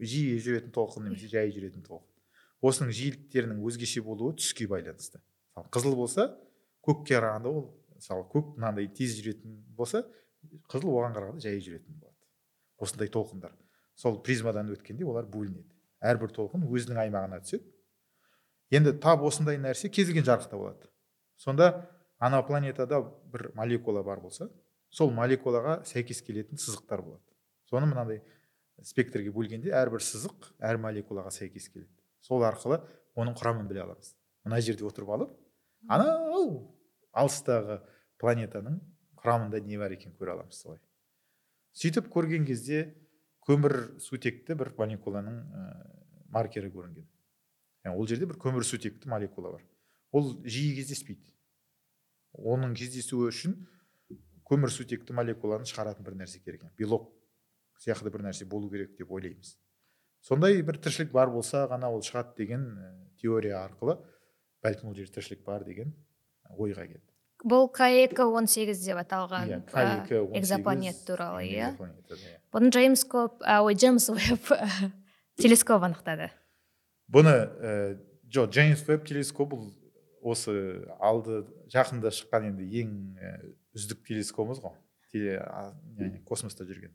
Жиі 0.00 0.38
жүретін 0.42 0.72
толқын 0.74 1.06
немесе 1.06 1.28
жай 1.30 1.52
жүретін 1.54 1.84
толқын. 1.86 2.08
Осының 2.64 2.92
жиіліктерінің 2.96 3.60
өзгеше 3.68 4.02
болуы 4.02 4.34
түске 4.38 4.66
байланысты. 4.70 5.20
Қызыл 5.70 5.94
болса 5.98 6.30
көкке 6.82 7.18
қарағанда 7.18 7.52
ол 7.52 7.68
мысалы 7.94 8.24
көк 8.32 8.54
мынандай 8.56 8.88
тез 8.90 9.14
жүретін 9.20 9.58
болса 9.76 10.02
қызыл 10.70 10.90
оған 10.94 11.14
қарағанда 11.16 11.44
жай 11.44 11.60
жүретін 11.62 12.00
болады. 12.00 12.16
Осындай 12.78 13.10
толқындар. 13.12 13.54
Сол 13.94 14.20
призмадан 14.22 14.70
өткенде 14.74 15.06
олар 15.06 15.26
бөлінеді. 15.30 15.68
Әрбір 16.00 16.32
толқын 16.34 16.66
өзінің 16.66 17.02
аймағына 17.04 17.42
түседі. 17.42 17.66
Енді 18.70 18.94
тап 19.02 19.22
осындай 19.26 19.58
нәрсе 19.58 19.90
кез 19.90 20.10
келген 20.10 20.26
жарықта 20.26 20.58
болады. 20.58 20.90
Сонда 21.36 21.88
ана 22.18 22.42
планетада 22.42 23.00
бір 23.32 23.50
молекула 23.54 24.02
бар 24.02 24.20
болса 24.20 24.50
сол 24.90 25.12
молекулаға 25.14 25.80
сәйкес 25.88 26.22
келетін 26.26 26.60
сызықтар 26.60 27.02
болады. 27.02 27.24
Соны 27.68 27.88
мынандай 27.90 28.22
спектрге 28.84 29.32
бөлгенде 29.34 29.72
әрбір 29.74 30.02
сызық 30.04 30.52
әр 30.64 30.80
молекулаға 30.82 31.32
сәйкес 31.34 31.68
келеді. 31.72 31.92
Сол 32.20 32.44
арқылы 32.46 32.80
оның 33.18 33.36
құрамын 33.38 33.68
біле 33.68 33.82
аламыз 33.84 34.14
мына 34.46 34.60
жерде 34.64 34.86
отырып 34.88 35.10
алып 35.14 35.34
анау 35.90 36.48
алыстағы 37.12 37.80
планетаның 38.20 38.80
құрамында 39.22 39.60
не 39.66 39.78
бар 39.78 39.94
екенін 39.94 40.16
көре 40.18 40.34
аламыз 40.34 40.62
солай. 40.62 40.80
Сөйтіп 41.78 42.08
көрген 42.12 42.46
кезде 42.46 42.94
көмір 43.46 43.98
сутекті 44.02 44.56
бір 44.58 44.72
молекуланың 44.78 45.38
ә, 45.38 45.64
маркері 46.34 46.70
көрінген. 46.72 47.06
Яғни 47.86 47.98
ол 47.98 48.08
жерде 48.08 48.28
бір 48.30 48.38
көмір 48.40 48.66
сутекті 48.66 49.10
молекула 49.10 49.54
бар. 49.56 49.64
Ол 50.12 50.32
жиі 50.44 50.74
кездеспейді. 50.78 51.34
Оның 52.38 52.74
кездесуі 52.78 53.30
үшін 53.30 53.56
көмір 54.48 54.72
сутекті 54.72 55.14
молекуланы 55.16 55.68
шығаратын 55.68 56.06
бір 56.06 56.16
нәрсе 56.22 56.40
керек 56.42 56.62
екен 56.62 56.74
белок 56.78 57.10
сияқты 57.82 58.10
бір 58.12 58.26
нәрсе 58.28 58.46
болу 58.48 58.70
керек 58.70 58.96
деп 58.98 59.10
ойлаймыз. 59.12 59.56
Сондай 60.24 60.62
бір 60.66 60.80
тіршілік 60.82 61.12
бар 61.12 61.30
болса 61.30 61.66
ғана 61.70 61.90
ол 61.92 62.02
шығады 62.02 62.34
деген 62.40 62.64
ә, 62.74 62.88
теория 63.20 63.60
арқылы 63.62 63.98
бәлкім 64.64 64.90
ол 64.90 64.96
жерде 64.96 65.18
тіршілік 65.18 65.44
бар 65.46 65.64
деген 65.64 65.94
ойға 66.56 66.88
келді. 66.88 67.04
Бұл 67.46 67.68
к 67.70 67.86
екі 67.86 68.24
он 68.26 68.48
сегіз 68.50 68.80
деп 68.82 68.98
аталған 68.98 69.46
иә 69.46 69.58
К2 69.70 70.24
18, 70.26 70.38
экзопланет 70.40 71.04
туралы 71.06 71.44
иә. 71.46 71.70
бұны 72.50 72.72
джеймс 72.74 73.04
коп 73.04 73.42
ой 73.46 73.74
джеймс 73.74 74.08
уэбб 74.10 74.50
телескоп 75.38 75.86
анықтады. 75.86 76.32
Бұны 77.06 77.30
ә, 77.30 77.98
жо 78.26 78.48
джеймс 78.50 78.82
веб 78.88 79.06
телескоп 79.06 79.54
бұл 79.54 79.70
осы 80.20 80.82
алды 80.98 81.44
жақында 81.70 82.10
шыққан 82.10 82.50
енді 82.50 82.66
ең 82.82 82.90
үздік 83.78 84.02
телескопымыз 84.06 84.60
ғой. 84.62 84.74
Теле- 85.12 85.38
а, 85.40 85.72
яғни 85.98 86.22
космоста 86.28 86.66
жүрген. 86.68 86.92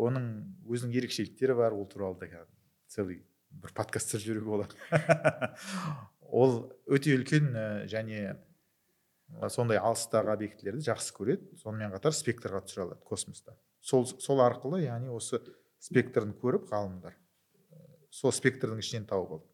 Оның 0.00 0.28
өзінің 0.70 0.96
ерекшеліктері 0.96 1.56
бар 1.58 1.76
ол 1.76 1.86
туралы 1.90 2.18
да 2.20 2.28
қазір 2.30 2.48
целый 2.88 3.20
бір 3.50 3.74
подкасттар 3.76 4.22
жүруге 4.22 4.46
болады. 4.46 4.74
Ол 6.30 6.70
өте 6.86 7.16
үлкен 7.18 7.50
ә, 7.52 7.66
және 7.90 8.20
ә, 8.30 9.48
сондай 9.50 9.80
алыстағы 9.82 10.32
объектілерді 10.32 10.86
жақсы 10.86 11.14
көреді. 11.16 11.56
Сонымен 11.60 11.92
қатар 11.92 12.14
спектрға 12.16 12.62
түсіре 12.64 12.86
алады 12.86 13.02
космоста. 13.04 13.58
Сол 13.82 14.06
сол 14.06 14.40
арқылы 14.46 14.84
яғни 14.86 15.10
осы 15.12 15.42
спектрін 15.82 16.32
көріп 16.38 16.70
ғалымдар 16.70 17.16
ә, 17.16 17.82
сол 18.14 18.32
спектрдің 18.32 18.80
ішінен 18.80 19.10
тауып 19.10 19.40
алды 19.40 19.50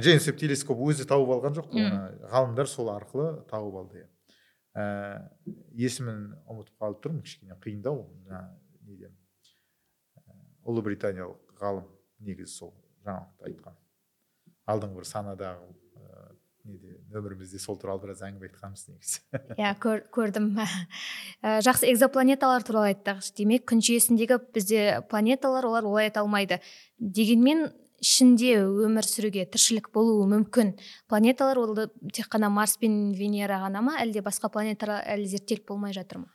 джеймс 0.00 0.26
веб 0.28 0.36
телескоп 0.40 0.80
өзі 0.84 1.06
тауып 1.08 1.30
алған 1.36 1.56
жоқ 1.56 1.72
оны 1.72 2.00
ғалымдар 2.32 2.68
сол 2.68 2.90
арқылы 2.92 3.28
тауып 3.48 3.78
алды 3.80 4.02
иә 4.02 4.08
ә, 4.76 4.84
есімін 5.76 6.34
ұмытып 6.44 6.76
қалып 6.82 7.02
тұрмын 7.04 7.24
кішкене 7.24 7.56
қиындау 7.62 8.02
мына 8.26 8.42
неден 8.84 9.14
ә, 10.20 10.36
ұлыбританиялық 10.68 11.56
ғалым 11.60 11.88
негізі 12.26 12.52
сол 12.52 12.74
жаңалықты 13.06 13.50
айтқан. 13.50 13.78
Алдыңғы 14.66 15.00
бір 15.00 15.08
санадағы 15.08 15.70
ә, 15.96 16.26
неде 16.66 16.98
нөмірімізде 17.14 17.60
сол 17.62 17.78
туралы 17.80 18.02
біраз 18.04 18.20
әңгіме 18.26 18.50
айтқанбыз 18.50 18.84
негізі. 18.90 19.24
Иә 19.62 19.72
көр, 19.80 20.04
көрдім. 20.12 20.52
Ә, 21.46 21.58
жақсы 21.64 21.88
экзопланеталар 21.92 22.66
туралы 22.66 22.92
айттық. 22.92 23.24
Демек 23.38 23.64
күн 23.70 23.80
жүйесіндегі 23.84 24.40
бізде 24.52 24.86
планеталар 25.08 25.68
олар 25.70 25.88
олай 25.88 26.10
ете 26.10 26.20
алмайды. 26.20 26.60
Дегенмен 26.98 27.70
ішінде 28.02 28.52
өмір 28.66 29.06
сүруге 29.06 29.46
тіршілік 29.50 29.90
болуы 29.94 30.26
мүмкін. 30.30 30.74
Планеталар 31.08 31.58
ол 31.62 31.74
тек 32.12 32.28
қана 32.32 32.50
марс 32.52 32.76
пен 32.80 33.12
венера 33.16 33.60
ғана 33.62 33.82
ма? 33.84 33.96
Әлде 34.02 34.22
басқа 34.24 34.50
планеталар 34.52 35.04
әлі 35.06 35.28
зерттеліп 35.32 35.68
болмай 35.68 35.96
жатыр 35.96 36.24
ма? 36.24 36.30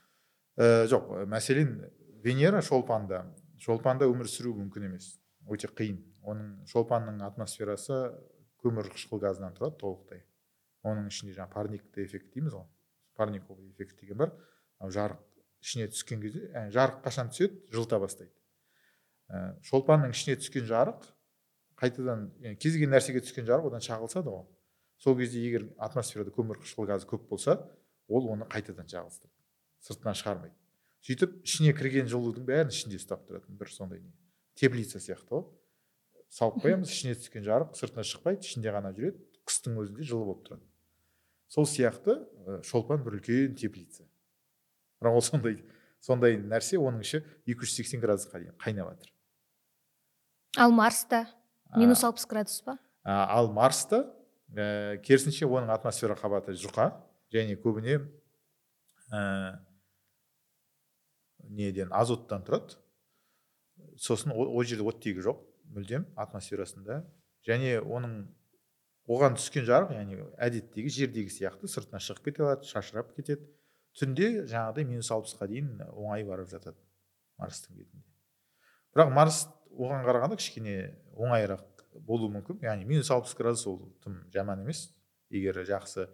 Ә, 0.56 0.86
жоқ 0.90 1.08
ә, 1.22 1.24
мәселен 1.30 1.78
венера 2.24 2.62
шолпанда. 2.62 3.24
Шолпанда 3.62 4.08
өмір 4.10 4.28
сүру 4.30 4.54
мүмкін 4.58 4.90
емес. 4.90 5.14
Өте 5.48 5.70
қиын. 5.70 6.00
Оның 6.22 6.66
шолпанның 6.70 7.22
атмосферасы 7.26 7.98
көмір 8.62 8.90
қышқыл 8.92 9.22
газынан 9.22 9.56
тұрады 9.56 9.78
толықтай. 9.80 10.22
Оның 10.86 11.08
ішінде 11.10 11.36
жаңағы 11.36 11.54
парниктік 11.54 11.98
эффект 12.04 12.34
дейміз 12.34 12.56
ғой. 12.58 12.66
Парниковый 13.16 13.70
эффект 13.70 14.00
деген 14.00 14.18
бар. 14.18 14.34
Жарық 14.82 15.22
ішіне 15.62 15.88
түскен 15.92 16.22
кезде 16.22 16.48
ә, 16.50 16.68
жарық 16.74 17.02
қашан 17.04 17.30
түседі? 17.30 17.62
Жылыта 17.70 17.98
бастайды. 18.02 18.32
Ә, 19.30 19.58
шолпанның 19.66 20.14
ішіне 20.14 20.36
түскен 20.42 20.66
жарық 20.66 21.06
қайтадан 21.82 22.28
кез 22.62 22.76
келген 22.76 22.92
нәрсеге 22.94 23.22
түскен 23.24 23.46
жарық 23.48 23.72
одан 23.72 23.82
шағылысады 23.82 24.30
ғой. 24.30 24.46
Сол 25.02 25.16
кезде 25.18 25.42
егер 25.42 25.66
атмосферада 25.82 26.30
көмір 26.34 26.62
қышқыл 26.62 26.86
газы 26.86 27.08
көп 27.10 27.26
болса 27.28 27.58
ол 28.08 28.28
оны 28.30 28.46
қайтадан 28.46 28.86
шағылыстырады 28.86 29.34
сыртына 29.82 30.14
шығармайды. 30.14 30.54
Сөйтіп 31.02 31.40
ішіне 31.42 31.74
кірген 31.74 32.06
жылудың 32.10 32.46
бәрін 32.46 32.70
ішінде 32.70 33.00
ұстап 33.00 33.26
тұратын 33.26 33.58
бір 33.58 33.72
сондай 33.74 33.98
не 33.98 34.12
теплица 34.54 35.02
сияқты 35.02 35.34
ғой. 35.34 35.44
Салып 36.30 36.62
қоямыз 36.62 36.92
ішіне 36.92 37.16
түскен 37.18 37.42
жарық 37.42 37.74
сыртына 37.74 38.06
шықпайды 38.06 38.46
ішінде 38.46 38.70
ғана 38.70 38.94
жүреді 38.94 39.18
қыстың 39.42 39.80
өзінде 39.82 40.06
жылы 40.06 40.28
болып 40.30 40.46
тұрады. 40.46 40.62
Сол 41.50 41.66
сияқты 41.66 42.20
шолпан 42.62 43.02
бір 43.02 43.18
үлкен 43.18 43.58
теплица. 43.58 44.06
Бірақ 45.02 45.18
ол 45.18 45.26
сондай 45.26 45.58
сондай 46.02 46.38
нәрсе 46.38 46.78
оның 46.82 47.02
іші 47.04 47.22
280 47.46 48.02
градусқа 48.02 48.40
дейін 48.40 48.56
қайнап 48.62 48.90
жатыр 48.90 49.12
ал 50.58 50.74
марста? 50.74 51.26
Минус 51.76 52.04
алпыс 52.04 52.26
градус 52.28 52.60
па? 52.66 52.76
ал 53.04 53.52
марста 53.52 54.04
ә, 54.54 54.98
керісінше 55.04 55.46
оның 55.48 55.72
атмосфера 55.74 56.16
қабаты 56.18 56.54
жұқа 56.58 56.90
және 57.32 57.56
көбіне 57.60 57.98
ә, 59.12 59.58
неден 61.50 61.92
азоттан 61.92 62.44
тұрады. 62.46 62.78
Сосын 63.98 64.32
ол 64.34 64.62
жерде 64.64 64.84
оттегі 64.86 65.24
жоқ 65.24 65.40
мүлдем 65.72 66.06
атмосферасында. 66.20 67.02
Және 67.46 67.80
оның 67.80 68.22
оған 69.10 69.36
түскен 69.38 69.66
жарық 69.66 69.96
яғни 69.96 70.20
әдеттегі 70.38 70.92
жердегі 70.94 71.32
сияқты 71.34 71.70
сыртына 71.70 72.00
шығып 72.02 72.28
кете 72.28 72.44
алады 72.46 72.68
шашырап 72.68 73.14
кетеді. 73.16 73.48
Түнде 73.98 74.46
жаңағыдай 74.48 74.86
минус 74.88 75.10
алпысқа 75.12 75.48
дейін 75.50 75.82
оңай 75.90 76.24
барып 76.24 76.48
жатады 76.52 76.78
марстың 77.40 77.76
бетінде. 77.76 78.06
Бірақ 78.94 79.12
марс 79.12 79.42
оған 79.76 80.04
қарағанда 80.06 80.38
кішкене 80.40 80.76
оңайырақ 81.16 81.64
болуы 82.06 82.30
мүмкін. 82.36 82.60
Яғни 82.64 82.86
минус 82.88 83.10
алпыс 83.12 83.34
градус 83.38 83.66
ол 83.66 83.80
тым 84.04 84.20
жаман 84.32 84.64
емес. 84.64 84.90
Егер 85.32 85.62
жақсы 85.66 86.08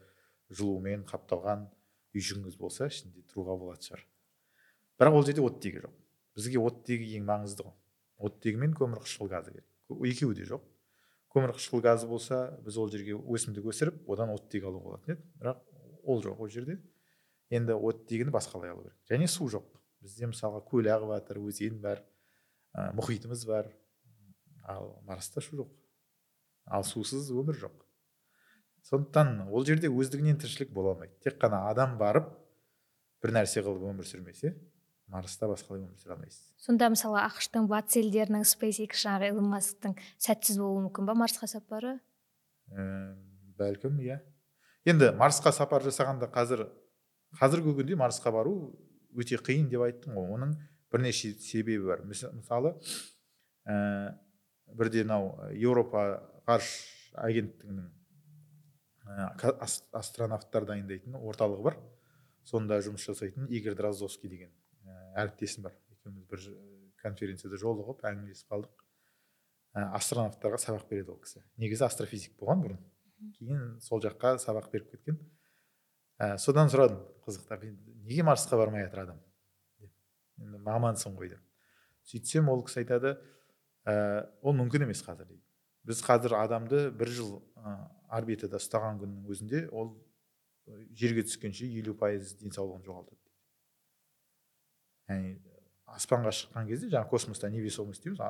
жылумен 0.51 1.05
қапталған 1.09 1.67
үйшігіңіз 2.17 2.57
болса 2.59 2.89
ішінде 2.89 3.25
тұруға 3.29 3.59
болатын 3.59 3.91
шығар. 3.91 4.05
Бірақ 4.99 5.19
ол 5.19 5.27
жерде 5.27 5.45
оттегі 5.45 5.83
жоқ. 5.85 5.95
Бізге 6.39 6.63
оттегі 6.63 7.09
ең 7.19 7.27
маңызды 7.29 7.67
ғой. 7.67 7.75
Оттегі 8.19 8.63
мен 8.63 8.75
көмір 8.75 9.03
қышқыл 9.05 9.31
газы 9.31 9.53
керек. 9.53 9.67
Екеуі 9.91 10.39
де 10.39 10.47
жоқ. 10.49 10.63
Көмір 11.35 11.55
қышқыл 11.57 11.83
газы 11.85 12.09
болса 12.09 12.39
біз 12.65 12.79
ол 12.79 12.91
жерге 12.91 13.19
өсімдік 13.19 13.69
өсіріп 13.71 14.09
одан 14.11 14.33
оттегі 14.35 14.71
алуға 14.71 14.85
болатын 14.85 15.15
еді. 15.15 15.27
Бірақ 15.43 15.61
ол 16.05 16.23
жоқ 16.25 16.41
ол 16.41 16.51
жерде. 16.51 16.79
Енді 17.51 17.77
оттегіні 17.77 18.33
басқалай 18.35 18.73
алу 18.73 18.87
керек. 18.87 18.97
Және 19.11 19.29
су 19.29 19.49
жоқ. 19.53 19.67
Бізде 20.03 20.31
мысалға 20.31 20.63
көл 20.67 20.89
ағып 20.89 21.15
жатыр 21.15 21.41
өзен 21.43 21.81
бар. 21.83 22.03
Ә, 22.79 22.93
мұхитымыз 22.95 23.45
бар. 23.49 23.69
Ал 24.69 24.95
марста 25.09 25.43
шу 25.43 25.59
жоқ. 25.59 25.75
Ал 26.71 26.85
сусыз 26.85 27.31
өмір 27.33 27.59
жоқ. 27.59 27.75
Сондықтан 28.87 29.49
ол 29.51 29.67
жерде 29.67 29.91
өздігінен 29.91 30.39
тіршілік 30.39 30.71
бола 30.73 30.95
алмайды. 30.95 31.17
Тек 31.25 31.41
қана 31.43 31.67
адам 31.71 31.99
барып 31.99 32.31
бір 33.23 33.35
нәрсе 33.41 33.65
қылып 33.65 33.89
өмір 33.91 34.07
сүрмесе 34.07 34.55
марста 35.09 35.49
басқалай 35.49 35.83
өмір 35.83 35.97
сүре 35.99 36.15
алмайсыз. 36.15 36.43
Сонда 36.61 36.91
мысалы 36.93 37.21
ақш 37.23 37.49
тың 37.53 37.69
батыс 37.71 37.99
елдерінің 38.03 38.45
SpaceX 38.49 39.03
жаңағы 39.05 39.31
илон 39.33 39.49
масктың 39.55 39.97
сәтсіз 40.21 40.61
болуы 40.61 40.85
мүмкін 40.87 41.09
ба 41.09 41.17
марсқа 41.17 41.49
сапары? 41.49 41.95
Ә, 42.69 43.17
бәлкім 43.59 44.01
иә. 44.05 44.21
Енді 44.89 45.11
марсқа 45.17 45.53
сапар 45.57 45.85
жасағанда 45.87 46.29
қазір 46.33 46.67
қазіргі 47.41 47.75
күнде 47.81 47.97
марсқа 47.99 48.33
бару 48.33 48.55
өте 49.17 49.41
қиын 49.41 49.69
деп 49.73 49.87
айттым 49.87 50.17
ғой. 50.17 50.29
Оның 50.37 50.55
бірнеше 50.93 51.35
себебі 51.41 51.87
бар. 51.91 52.03
Мысалы 52.07 52.75
ә, 53.69 54.17
бірде 54.75 55.05
мынау 55.05 55.53
еуропа 55.53 56.23
ғарыш 56.49 56.73
агенттігінің 57.19 57.89
ә, 59.09 59.29
астронавттар 59.99 60.67
дайындайтын 60.69 61.19
орталығы 61.21 61.71
бар. 61.71 61.79
Сонда 62.49 62.81
жұмыс 62.85 63.05
жасайтын 63.05 63.49
игорь 63.53 63.77
дроздовский 63.77 64.31
деген 64.31 64.53
ә, 64.85 65.25
әріптесім 65.25 65.67
бар. 65.69 65.77
Екеуміз 65.93 66.29
бір 66.31 66.45
конференцияда 67.03 67.61
жолығып 67.61 68.05
әңгімелесіп 68.09 68.53
қалдық. 68.53 68.85
Ә, 69.77 69.85
астронавттарға 69.99 70.61
сабақ 70.63 70.89
береді 70.91 71.13
ол 71.15 71.21
кісі. 71.23 71.45
Негізі 71.61 71.85
астрофизик 71.89 72.39
болған 72.41 72.65
бұрын. 72.65 72.81
Кейін 73.37 73.65
сол 73.85 74.01
жаққа 74.03 74.39
сабақ 74.41 74.71
беріп 74.73 74.95
кеткен. 74.95 75.19
Ә, 76.19 76.37
содан 76.39 76.71
сұрадым 76.73 77.03
қызықтап. 77.27 77.65
"енді 77.65 77.95
неге 78.09 78.25
марсқа 78.25 78.57
бармай 78.57 78.85
жатыр 78.87 79.05
адам? 79.05 79.21
Енді 80.39 80.61
мамансың 80.65 81.17
ғой 81.19 81.33
деп. 81.35 81.43
сөйтсем 82.05 82.49
ол 82.49 82.65
кісі 82.65 82.83
айтады 82.83 83.17
ә, 83.85 84.27
ол 84.43 84.57
мүмкін 84.57 84.87
емес 84.89 85.03
қазір 85.07 85.29
дейді 85.29 85.45
біз 85.85 86.03
қазір 86.05 86.37
адамды 86.39 86.91
бір 86.91 87.09
жыл 87.09 87.39
ә, 87.57 87.77
орбитада 88.09 88.61
ұстаған 88.61 89.01
күннің 89.03 89.29
өзінде 89.33 89.69
ол 89.71 89.97
жерге 90.97 91.25
түскенше 91.25 91.69
елу 91.81 91.95
пайыз 91.97 92.35
денсаулығын 92.41 92.85
жоғалтады 92.85 93.23
яғни 95.09 95.39
аспанға 95.89 96.35
шыққан 96.37 96.69
кезде 96.69 96.91
жаңағы 96.93 97.11
космоста 97.11 97.51
невесомость 97.51 98.05
дейміз 98.05 98.21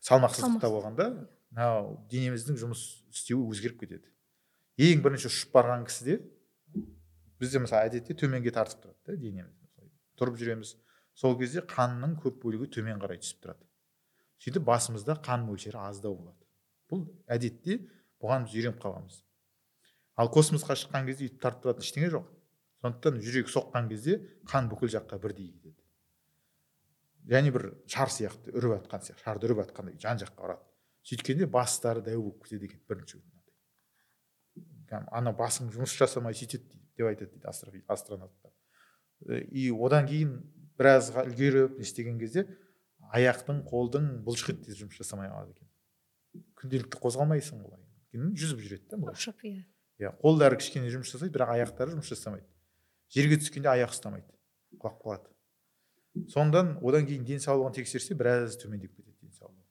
салмақсыздықта 0.00 0.64
Салмақсыз. 0.64 0.72
болғанда 0.72 1.06
мынау 1.52 1.96
денеміздің 2.10 2.56
жұмыс 2.60 2.84
істеуі 3.12 3.50
өзгеріп 3.52 3.82
кетеді. 3.82 4.08
Ең 4.80 5.02
бірінші 5.04 5.28
ұшып 5.28 5.52
барған 5.52 5.84
кісіде 5.88 6.20
бізде 7.40 7.60
мысалы 7.60 7.90
әдетте 7.90 8.16
төменге 8.16 8.52
тартып 8.54 8.86
тұрады 8.86 9.10
да 9.10 9.16
денеміз. 9.20 9.59
Тұрып 10.20 10.38
жүреміз. 10.40 10.74
Сол 11.16 11.36
кезде 11.40 11.64
қанның 11.66 12.14
көп 12.22 12.38
бөлігі 12.44 12.70
төмен 12.76 13.00
қарай 13.02 13.20
түсіп 13.22 13.42
тұрады. 13.44 13.66
Сөйтіп 14.40 14.66
басымызда 14.68 15.18
қан 15.24 15.44
мөлшері 15.48 15.80
аздау 15.82 16.16
болады. 16.20 16.46
Бұл 16.92 17.04
әдетте 17.28 17.80
бұған 18.22 18.46
біз 18.46 18.56
үйреніп 18.56 18.80
қалғанбыз 18.84 19.20
ал 20.20 20.28
космосқа 20.28 20.76
шыққан 20.76 21.06
кезде 21.08 21.26
өйтіп 21.28 21.40
тартып 21.40 21.64
тұратын 21.64 21.86
ештеңе 21.86 22.10
жоқ. 22.12 22.26
Сондықтан 22.80 23.20
жүрек 23.24 23.48
соққан 23.52 23.86
кезде 23.88 24.18
қан 24.48 24.68
бүкіл 24.68 24.90
жаққа 24.96 25.16
бірдей 25.20 25.48
кетеді. 25.52 25.76
Және 27.30 27.52
бір 27.54 27.70
шар 27.88 28.12
сияқты 28.12 28.52
үріп 28.52 28.74
жатқан 28.78 29.06
сияқты 29.06 29.24
шарды 29.24 29.48
үріп 29.48 29.62
жатқандай 29.64 29.96
жан 30.00 30.20
жаққа 30.20 30.44
ұрады 30.48 30.70
сөйткенде 31.06 31.46
бастары 31.48 32.02
дәу 32.04 32.22
болып 32.26 32.44
кетеді 32.44 32.68
екен 32.68 32.80
бірінші 32.88 33.20
күні 33.20 35.02
ана 35.16 35.32
басың 35.36 35.70
жұмыс 35.74 35.94
жасамай 35.96 36.36
сөйтеді 36.36 36.80
деп 36.98 37.06
айтады 37.08 37.30
дейді 37.32 37.86
астронавттар 37.94 38.49
и 39.28 39.70
одан 39.70 40.06
кейін 40.08 40.38
біраз 40.78 41.10
үлгеріп 41.12 41.78
не 41.78 41.84
істеген 41.84 42.18
кезде 42.20 42.46
аяқтың 43.12 43.64
қолдың 43.68 44.08
бұлшық 44.24 44.54
еттері 44.54 44.78
жұмыс 44.84 45.00
жасамай 45.00 45.28
қалады 45.28 45.56
екен. 45.56 45.68
Күнделікті 46.60 47.00
қозғалмайсың 47.02 47.64
ғой 47.64 47.80
жүзіп 48.12 48.62
жүреді 48.64 48.96
да 48.96 49.12
ұшып 49.12 49.44
иә. 49.46 49.64
Иә 50.00 50.12
қолдары 50.22 50.58
кішкене 50.58 50.90
жұмыс 50.90 51.12
жасайды 51.12 51.34
бірақ 51.34 51.52
аяқтары 51.54 51.94
жұмыс 51.94 52.10
жасамайды. 52.10 52.46
Жерге 53.12 53.38
түскенде 53.38 53.70
аяқ 53.70 53.92
ұстамайды. 53.94 54.26
Құлап 54.80 54.98
қалады. 55.02 55.30
Содан 56.30 56.76
одан 56.82 57.06
кейін 57.06 57.26
денсаулығын 57.28 57.76
тексерсе 57.76 58.16
біраз 58.18 58.56
төмендеп 58.58 58.94
кетеді 58.96 59.16
денсаулығы. 59.22 59.62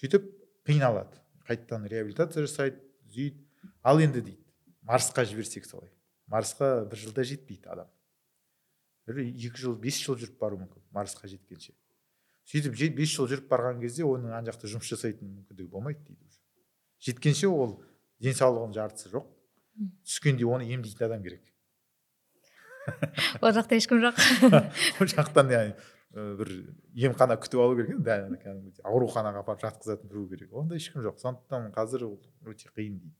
Сөйтіп 0.00 0.30
қиналады. 0.68 1.20
Қайтадан 1.48 1.88
реабилитация 1.90 2.46
жасайды 2.46 2.80
сөйтіп 3.12 3.42
ал 3.84 4.00
енді 4.00 4.22
дейді 4.24 4.40
марсқа 4.82 5.24
жіберсек 5.28 5.66
солай. 5.68 5.90
Марсқа 6.26 6.86
бір 6.88 7.00
жылда 7.00 7.24
жетпейді 7.28 7.68
адам. 7.68 7.88
Бір 9.08 9.22
екі 9.24 9.60
жыл 9.60 9.76
бес 9.80 9.98
жыл 10.00 10.18
жүріп 10.20 10.38
баруы 10.40 10.64
мүмкін 10.64 10.84
марсқа 10.94 11.28
жеткенше. 11.30 11.74
Сөйтіп 12.50 12.76
бес 12.96 13.14
жыл 13.14 13.28
жүріп 13.30 13.48
барған 13.50 13.80
кезде 13.80 14.04
оның 14.04 14.34
ана 14.34 14.50
жақта 14.50 14.68
жұмыс 14.68 14.90
жасайтын 14.92 15.30
мүмкіндігі 15.30 15.70
болмайды 15.72 16.02
дейді 16.04 16.24
уже. 16.28 16.40
Жеткенше 17.04 17.48
ол 17.48 17.78
денсаулығының 18.24 18.76
жартысы 18.76 19.12
жоқ. 19.12 19.26
Түскенде 20.04 20.46
оны 20.46 20.68
емдейтін 20.70 21.06
адам 21.08 21.24
керек. 21.24 21.42
Ол 23.42 23.50
жақта 23.56 23.78
ешкім 23.80 24.02
жоқ. 24.04 24.20
Ол 25.00 25.08
жақтан 25.10 25.50
яғни 25.50 25.74
бір 26.14 26.50
емхана 27.08 27.36
күтіп 27.40 27.62
алу 27.64 27.76
керек 27.80 27.96
кәдімгідей 28.04 28.84
ауруханаға 28.86 29.42
апарып 29.42 29.64
жатқызатын 29.64 30.10
біреу 30.10 30.28
керек. 30.30 30.52
Ондай 30.54 30.78
ешкім 30.78 31.02
жоқ. 31.02 31.18
Сондықтан 31.22 31.72
қазір 31.74 32.06
ол 32.06 32.18
өте 32.46 32.70
қиын 32.70 33.00
дейді. 33.00 33.16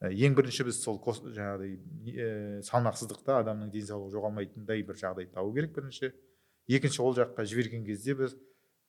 Ең 0.00 0.34
бірінші 0.36 0.64
біз 0.64 0.78
сол 0.80 0.96
жаңағыдай 1.04 1.74
ә, 2.16 2.28
салмақсыздықта 2.64 3.40
адамның 3.42 3.68
денсаулығы 3.74 4.14
жоғалмайтындай 4.14 4.84
бір 4.88 4.96
жағдай 4.96 5.28
табу 5.28 5.52
керек 5.52 5.74
бірінші. 5.76 6.12
Екінші 6.72 7.02
ол 7.04 7.12
жаққа 7.18 7.44
жіберген 7.44 7.84
кезде 7.84 8.14
біз 8.16 8.36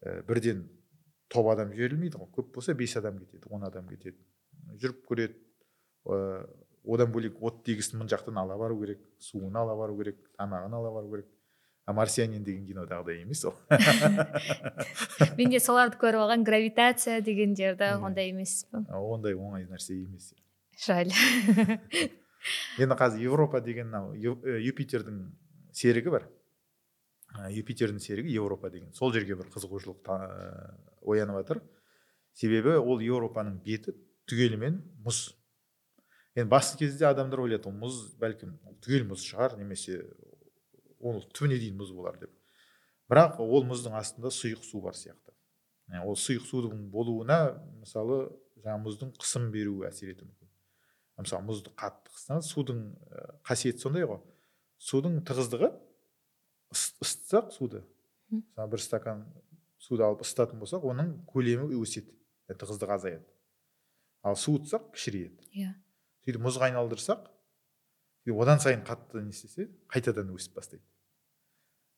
ә, 0.05 0.21
бірден 0.27 0.63
топ 1.27 1.49
адам 1.51 1.73
жіберілмейді 1.75 2.21
ғой. 2.21 2.31
Көп 2.31 2.53
болса 2.55 2.73
бес 2.73 2.95
адам 2.95 3.19
кетеді 3.19 3.51
он 3.51 3.67
адам 3.67 3.89
кетеді. 3.89 4.15
Жүріп 4.79 5.03
көреді. 5.09 5.35
Ә, 6.07 6.47
одан 6.87 7.11
бөлек 7.11 7.41
оттегісін 7.43 7.99
мына 7.99 8.15
жақтан 8.15 8.39
ала 8.39 8.55
бару 8.57 8.79
керек 8.79 9.01
суын 9.19 9.55
ала 9.59 9.75
бару 9.75 9.97
керек 9.99 10.21
тамағын 10.39 10.79
ала 10.79 10.93
бару 10.95 11.11
керек. 11.11 11.27
А 11.85 11.93
марсианин 11.97 12.43
деген 12.45 12.63
кинодағыдай 12.69 13.23
емес 13.23 13.43
ол. 13.45 13.55
Мен 15.37 15.51
де 15.51 15.59
соларды 15.59 15.97
көріп 15.99 16.23
алған 16.23 16.45
гравитация 16.47 17.19
деген 17.25 17.55
жерді 17.57 17.97
ондай 17.99 18.29
емес 18.31 18.63
ондай 18.71 19.35
оңай 19.35 19.65
нәрсе 19.67 19.97
емес. 19.97 20.31
Жаль. 20.81 21.11
Енді 22.81 22.97
қазір 22.97 23.27
европа 23.29 23.61
деген 23.61 23.91
мынау 23.91 24.15
юпитердің 24.17 25.27
серігі 25.77 26.13
бар. 26.13 26.25
Юпитердің 27.53 28.01
серігі 28.01 28.33
еуропа 28.33 28.71
деген. 28.73 28.89
Сол 28.97 29.13
жерге 29.13 29.37
бір 29.37 29.51
қызығушылық 29.53 30.09
оянып 31.05 31.37
жатыр. 31.41 31.61
Себебі 32.33 32.79
ол 32.79 33.03
еуропаның 33.03 33.61
беті 33.63 33.93
түгелімен 34.29 34.81
мұз. 35.05 35.29
Енді 36.35 36.49
басты 36.49 36.81
кезде 36.81 37.05
адамдар 37.11 37.43
ойлайды 37.43 37.69
ол 37.69 37.77
мұз 37.77 38.01
бәлкім 38.19 38.57
түгел 38.81 39.05
мұз 39.11 39.25
шығар 39.27 39.57
немесе 39.59 40.01
ол 40.99 41.21
түбіне 41.29 41.59
дейін 41.61 41.77
мұз 41.79 41.93
болар 41.93 42.17
деп. 42.19 42.33
Бірақ 43.11 43.41
ол 43.43 43.65
мұздың 43.67 43.97
астында 43.99 44.31
сұйық 44.33 44.63
су 44.65 44.81
бар 44.81 44.95
сияқты. 44.97 45.35
Ол 46.01 46.15
сұйық 46.15 46.45
судың 46.47 46.85
болуына 46.91 47.41
мысалы 47.81 48.23
жаңағы 48.63 48.85
мұздың 48.85 49.11
қысым 49.19 49.49
беруі 49.51 49.89
әсер 49.89 50.13
етуі 50.13 50.31
мысалы 51.25 51.47
мұзды 51.47 51.73
қатты 51.77 52.13
қыссаңыз 52.15 52.49
судың 52.53 52.81
қасиеті 53.47 53.83
сондай 53.83 54.07
ғой. 54.09 54.21
Судың 54.81 55.19
тығыздығы 55.27 55.71
ысытсақ 56.73 57.51
суды. 57.55 57.83
Мысалы 58.31 58.71
бір 58.71 58.83
стакан 58.83 59.25
суды 59.81 60.05
алып 60.05 60.23
ысытатын 60.25 60.61
болсақ 60.61 60.87
оның 60.91 61.13
көлемі 61.29 61.69
өседі. 61.81 62.13
Тығыздығы 62.51 62.95
азаяды. 62.97 63.27
Ал 64.23 64.35
суытсақ 64.37 64.91
кішірейеді. 64.95 65.47
Иә. 65.57 65.75
Сөйтіп 66.25 66.43
мұзға 66.45 66.69
айналдырсақ 66.69 67.29
одан 68.29 68.59
сайын 68.61 68.83
қатты 68.85 69.21
не 69.23 69.33
істесе 69.33 69.69
қайтадан 69.89 70.29
өсіп 70.35 70.59
бастайды. 70.59 70.83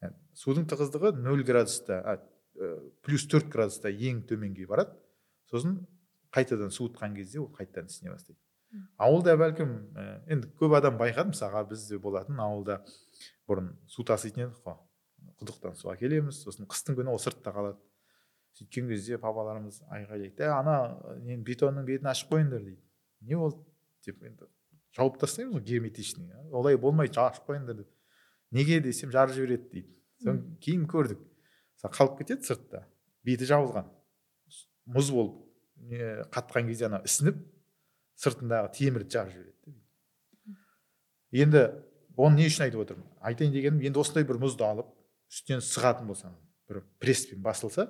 Yani, 0.02 0.16
судың 0.36 0.68
тығыздығы 0.72 1.14
нөл 1.20 1.44
градуста 1.44 2.00
а, 2.04 2.16
плюс 3.04 3.26
төрт 3.28 3.50
градуста 3.52 3.92
ең 3.92 4.24
төменге 4.30 4.68
барады. 4.68 4.96
Сосын 5.52 5.82
қайтадан 6.34 6.72
суытқан 6.72 7.16
кезде 7.16 7.42
ол 7.44 7.52
қайтадан 7.52 7.92
ісіне 7.92 8.14
бастайды. 8.14 8.40
Ауылда 8.98 9.36
бәлкім 9.40 9.74
енді 10.32 10.50
көп 10.60 10.76
адам 10.78 10.98
байқады 11.00 11.34
мысалға 11.34 11.64
бізде 11.70 12.00
болатын 12.02 12.40
ауылда. 12.42 12.80
Бұрын 13.50 13.74
су 13.90 14.06
таситын 14.08 14.48
едік 14.48 14.62
қой. 14.66 14.78
Құдықтан 15.42 15.76
су 15.78 15.92
әкелеміз 15.94 16.42
сосын 16.46 16.68
қыстың 16.70 16.98
күні 17.00 17.12
ол 17.14 17.20
сыртта 17.22 17.54
қалады. 17.56 17.80
Сөйткен 18.58 18.90
кезде 18.90 19.18
папаларымыз 19.22 19.82
айғайлайды 19.90 20.46
ә 20.46 20.52
ана 20.60 20.76
не 21.26 21.38
бетонның 21.42 21.88
бетін 21.88 22.12
ашып 22.12 22.36
қойыңдар 22.36 22.62
дейді. 22.64 22.82
Не 23.22 23.40
болды 23.40 23.64
деп 24.06 24.24
енді 24.24 24.50
жауып 24.94 25.18
тастаймыз 25.22 25.58
ғой 25.58 25.66
герметичный 25.66 26.30
олай 26.52 26.78
болмайды 26.78 27.20
ашып 27.20 27.50
қойыңдар 27.50 27.82
деп. 27.82 27.90
Неге? 28.52 28.80
десем 28.80 29.12
жарып 29.12 29.34
жібереді 29.34 29.70
дейді. 29.72 29.96
Содан 30.22 30.44
кейін 30.62 30.86
көрдік. 30.88 31.24
Қалып 31.84 32.20
кетеді 32.22 32.46
сыртта. 32.46 32.86
Беті 33.26 33.48
жабылған. 33.50 33.90
Мұз 34.94 35.10
болып 35.12 35.40
не 35.90 36.14
қатқан 36.32 36.70
кезде 36.70 36.86
ана 36.88 37.02
ісініп 37.04 37.42
сыртындағы 38.19 38.71
темірді 38.78 39.17
жарып 39.17 39.34
жібереді 39.34 39.54
енді 41.34 41.63
оны 42.17 42.38
не 42.38 42.47
үшін 42.49 42.67
айтып 42.67 42.84
отырмын? 42.84 43.06
Айтайын 43.26 43.54
дегенім 43.54 43.82
енді 43.88 44.02
осындай 44.02 44.26
бір 44.28 44.38
мұзды 44.41 44.65
алып 44.67 44.91
үстінен 45.32 45.63
сығатын 45.65 46.10
болсаң 46.10 46.36
бір 46.69 46.84
пресспен 47.02 47.41
басылса 47.41 47.88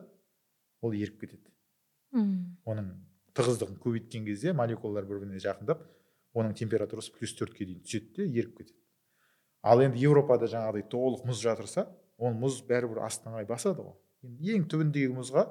ол 0.82 0.96
еріп 0.96 1.20
кетеді. 1.24 1.52
Оның 2.64 2.94
тығыздығын 3.36 3.80
көбейткен 3.84 4.26
кезде 4.28 4.54
молекулалар 4.56 5.08
бір 5.10 5.24
біріне 5.24 5.42
жақындап 5.44 5.84
оның 6.38 6.56
температурасы 6.58 7.12
плюс 7.18 7.36
төртке 7.36 7.66
дейін 7.66 7.84
түседі 7.84 8.16
де 8.16 8.30
еріп 8.40 8.58
кетеді. 8.62 8.80
Ал 9.64 9.82
енді 9.84 10.02
еуропада 10.04 10.48
жаңағыдай 10.52 10.88
толық 10.92 11.28
мұз 11.28 11.44
жатырса 11.44 11.88
ол 12.18 12.36
мұз 12.38 12.62
бәрібір 12.68 13.04
астына 13.04 13.36
қарай 13.36 13.48
басады 13.50 13.84
ғой. 13.84 13.96
Ең 14.24 14.68
түбіндегі 14.72 15.14
мұзға 15.18 15.46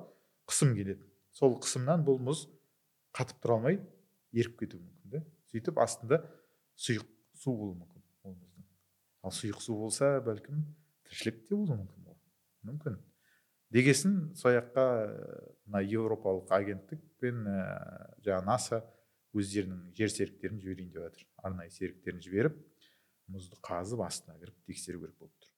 қысым 0.48 0.74
келеді. 0.76 1.04
Сол 1.32 1.56
қысымнан 1.60 2.04
бұл 2.06 2.20
мұз 2.22 2.46
қатып 3.16 3.40
тұра 3.42 3.58
алмай 3.58 3.80
еріп 4.32 4.58
кетуі 4.60 4.80
мүмкін 4.82 5.16
да 5.16 5.24
сөйтіп 5.52 5.80
астында 5.82 6.20
сұйық 6.80 7.06
су 7.38 7.54
болуы 7.56 7.76
мүмкін 7.80 8.02
ол 8.24 8.36
мұздың 8.36 8.68
ал 9.22 9.34
сұйық 9.36 9.60
су 9.62 9.76
болса 9.78 10.14
бәлкім 10.24 10.62
тіршілік 11.08 11.42
те 11.48 11.54
болуы 11.54 11.78
мүмкін 11.82 12.12
ол 12.12 12.18
мүмкін. 12.68 12.98
Дегесін 13.72 14.16
сол 14.36 14.52
жаққа 14.52 14.84
мына 15.66 15.80
еуропалық 15.86 16.50
агенттік 16.52 17.00
пен 17.20 17.46
ә, 17.48 17.52
жаңағы 18.24 18.44
наса 18.44 18.82
өздерінің 19.32 19.94
жер 19.96 20.12
серіктерін 20.12 20.60
жіберейін 20.60 20.90
деп 20.92 21.06
жатыр. 21.06 21.24
Арнайы 21.40 21.72
серіктерін 21.72 22.20
жіберіп 22.20 22.58
мұзды 23.32 23.56
қазып 23.64 24.04
астына 24.04 24.36
кіріп 24.40 24.56
тексеру 24.68 25.00
керек 25.00 25.16
болып 25.16 25.32
тұр. 25.40 25.48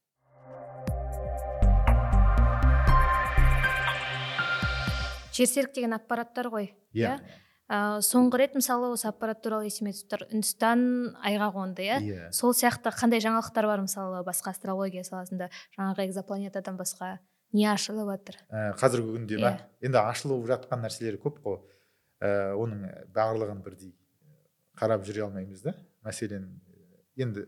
Жерсерік 5.35 5.75
деген 5.75 5.97
аппараттар 5.97 6.47
ғой 6.53 6.71
иә? 6.95 7.19
Ә, 7.69 8.01
соңғы 8.05 8.41
рет 8.43 8.57
мысалы 8.59 8.91
осы 8.95 9.09
аппарат 9.09 9.41
туралы 9.45 9.69
есіме 9.69 9.93
түсіп 9.95 10.11
тұр 10.13 10.25
үндістан 10.29 10.85
айға 11.25 11.51
қонды 11.55 11.87
иә. 11.87 11.99
Yeah. 12.05 12.33
сол 12.33 12.55
сияқты 12.55 12.93
қандай 12.95 13.23
жаңалықтар 13.25 13.69
бар 13.71 13.85
мысалы 13.85 14.23
басқа 14.27 14.53
астрология 14.53 15.05
саласында? 15.05 15.51
Жаңағы 15.79 16.07
экзопланетадан 16.09 16.77
басқа 16.77 17.19
не 17.53 17.67
ашылып 17.71 18.11
жатыр? 18.13 18.41
Ә, 18.51 18.75
қазіргі 18.81 19.17
күнде 19.17 19.41
ма? 19.41 19.55
Yeah. 19.55 19.69
енді 19.89 20.03
ашылып 20.03 20.49
жатқан 20.51 20.85
нәрселер 20.85 21.21
көп 21.23 21.41
қой. 21.45 21.61
Ә, 22.21 22.55
оның 22.59 22.89
барлығын 23.15 23.63
бірдей 23.65 23.95
қарап 24.79 25.05
жүре 25.07 25.25
алмаймыз 25.27 25.63
да 25.65 25.75
мәселен 26.05 26.49
енді 27.17 27.47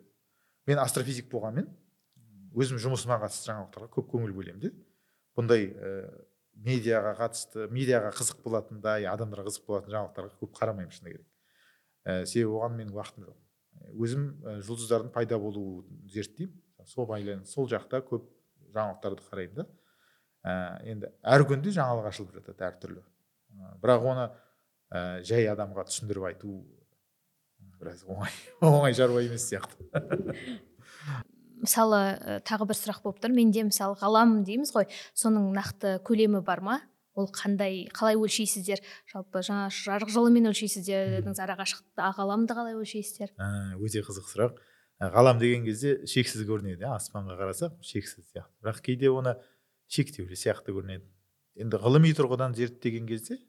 мен 0.66 0.81
астрофизик 0.83 1.29
болғанмен 1.31 1.68
өзім 2.57 2.81
жұмысыма 2.81 3.18
қатысты 3.20 3.50
жаңалықтарға 3.50 3.90
көп 3.92 4.09
көңіл 4.14 4.33
бөлемін 4.37 4.62
де. 4.62 4.72
Бұндай 5.37 5.68
ә, 5.68 5.90
медиаға 6.64 7.14
қатысты 7.19 7.66
медиаға 7.73 8.12
қызық 8.16 8.42
болатындай 8.45 9.07
адамдарға 9.11 9.51
қызық 9.51 9.66
болатын 9.69 9.95
жаңалықтарға 9.95 10.38
көп 10.40 10.55
қарамаймын 10.57 10.95
шыны 10.95 11.12
керек. 11.12 11.27
Ә, 12.07 12.25
себебі 12.27 12.57
оған 12.57 12.79
менің 12.79 12.95
уақытым 12.97 13.27
жоқ. 13.29 13.38
Өзім 14.05 14.27
ә, 14.42 14.57
жұлдыздардың 14.66 15.12
пайда 15.14 15.38
болуын 15.42 16.01
зерттеймін. 16.12 16.55
Сол 16.87 17.09
байланыс 17.11 17.53
сол 17.53 17.69
жақта 17.71 18.01
көп 18.07 18.29
жаңалықтарды 18.75 19.27
қараймын 19.29 19.61
да. 19.61 19.66
Ә, 20.47 20.55
енді 20.92 21.12
әр 21.23 21.47
күнде 21.49 21.75
жаңалық 21.75 22.11
ашылып 22.12 22.37
жатады 22.38 22.69
әртүрлі. 22.71 23.03
Ә, 23.03 23.75
бірақ 23.83 24.09
оны 24.12 24.29
ә, 24.31 25.23
жай 25.27 25.49
адамға 25.51 25.87
түсіндіріп 25.90 26.31
айту 26.31 26.61
біраз 27.81 28.07
оңай 28.09 28.33
оңай 28.73 28.97
шаруа 28.97 29.25
емес 29.27 29.51
сияқты. 29.51 29.90
мысалы 31.62 32.42
тағы 32.47 32.69
бір 32.69 32.79
сұрақ 32.79 33.03
болып 33.05 33.23
тұр. 33.23 33.35
Менде 33.37 33.64
мысалы 33.69 33.97
ғалам 34.01 34.42
дейміз 34.47 34.73
ғой 34.75 34.88
соның 35.16 35.51
нақты 35.57 35.97
көлемі 36.07 36.42
бар 36.47 36.62
ма? 36.64 36.79
Ол 37.16 37.31
қандай 37.33 37.87
қалай 37.97 38.19
өлшейсіздер? 38.21 38.83
жалпы 39.09 39.40
жаңа 39.40 39.71
жарық 39.73 40.11
жолымен 40.12 40.51
өлшейсіздер 40.51 41.23
дедіңіз 41.23 41.40
ғаламды 41.97 42.57
қалай 42.57 42.77
өлшейсіздер? 42.77 43.33
Ә, 43.40 43.77
өте 43.81 44.03
қызық 44.05 44.29
сұрақ. 44.29 44.61
Ғалам 45.01 45.40
деген 45.40 45.64
кезде 45.64 46.03
шексіз 46.09 46.45
көрінеді 46.49 46.85
иә 46.85 46.92
аспанға 46.97 47.38
қарасақ 47.40 47.81
шексіз 47.81 48.29
сияқты. 48.29 48.53
Бірақ 48.61 48.83
кейде 48.85 49.09
оны 49.09 49.35
шектеулі 49.88 50.37
сияқты 50.37 50.77
көрінеді. 50.77 51.09
Енді 51.57 51.81
ғылыми 51.81 52.12
тұрғыдан 52.16 52.57
зерттеген 52.57 53.09
кезде 53.09 53.40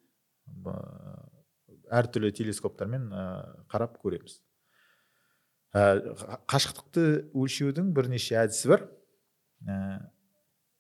әртүрлі 1.91 2.31
телескоптармен 2.35 3.07
қарап 3.71 3.99
көреміз. 4.03 4.41
Қашықтықты 5.73 7.03
өлшеудің 7.35 7.91
бірнеше 7.95 8.37
әдісі 8.43 8.71
бар. 8.71 8.85
Ә, 9.67 9.75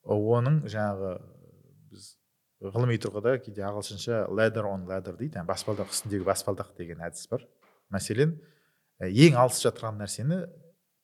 оның 0.07 0.61
жаңағы 0.71 1.13
біз 1.91 2.07
ғылыми 2.63 2.97
тұрғыда 3.03 3.37
кейде 3.43 3.65
ағылшынша 3.67 4.25
ladder 4.31 4.69
on 4.69 4.87
ladder 4.89 5.17
дейді 5.19 5.41
yani 5.41 5.49
баспалдақ 5.49 5.91
үстіндегі 5.91 6.25
баспалдақ 6.27 6.73
деген 6.77 7.03
әдіс 7.05 7.27
бар. 7.31 7.43
Мәселен 7.93 8.37
ең 9.03 9.37
алыс 9.37 9.59
жатқан 9.65 9.99
нәрсені 9.99 10.45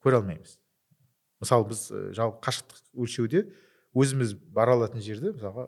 көре 0.04 0.22
алмаймыз. 0.22 0.58
Мысалы 1.44 1.68
біз 1.70 1.86
жалпы 2.16 2.40
қашықтық 2.48 3.04
өлшеуде 3.04 3.46
өзіміз 3.94 4.34
бара 4.56 4.78
алатын 4.78 5.04
жерді 5.04 5.34
мысалға 5.36 5.68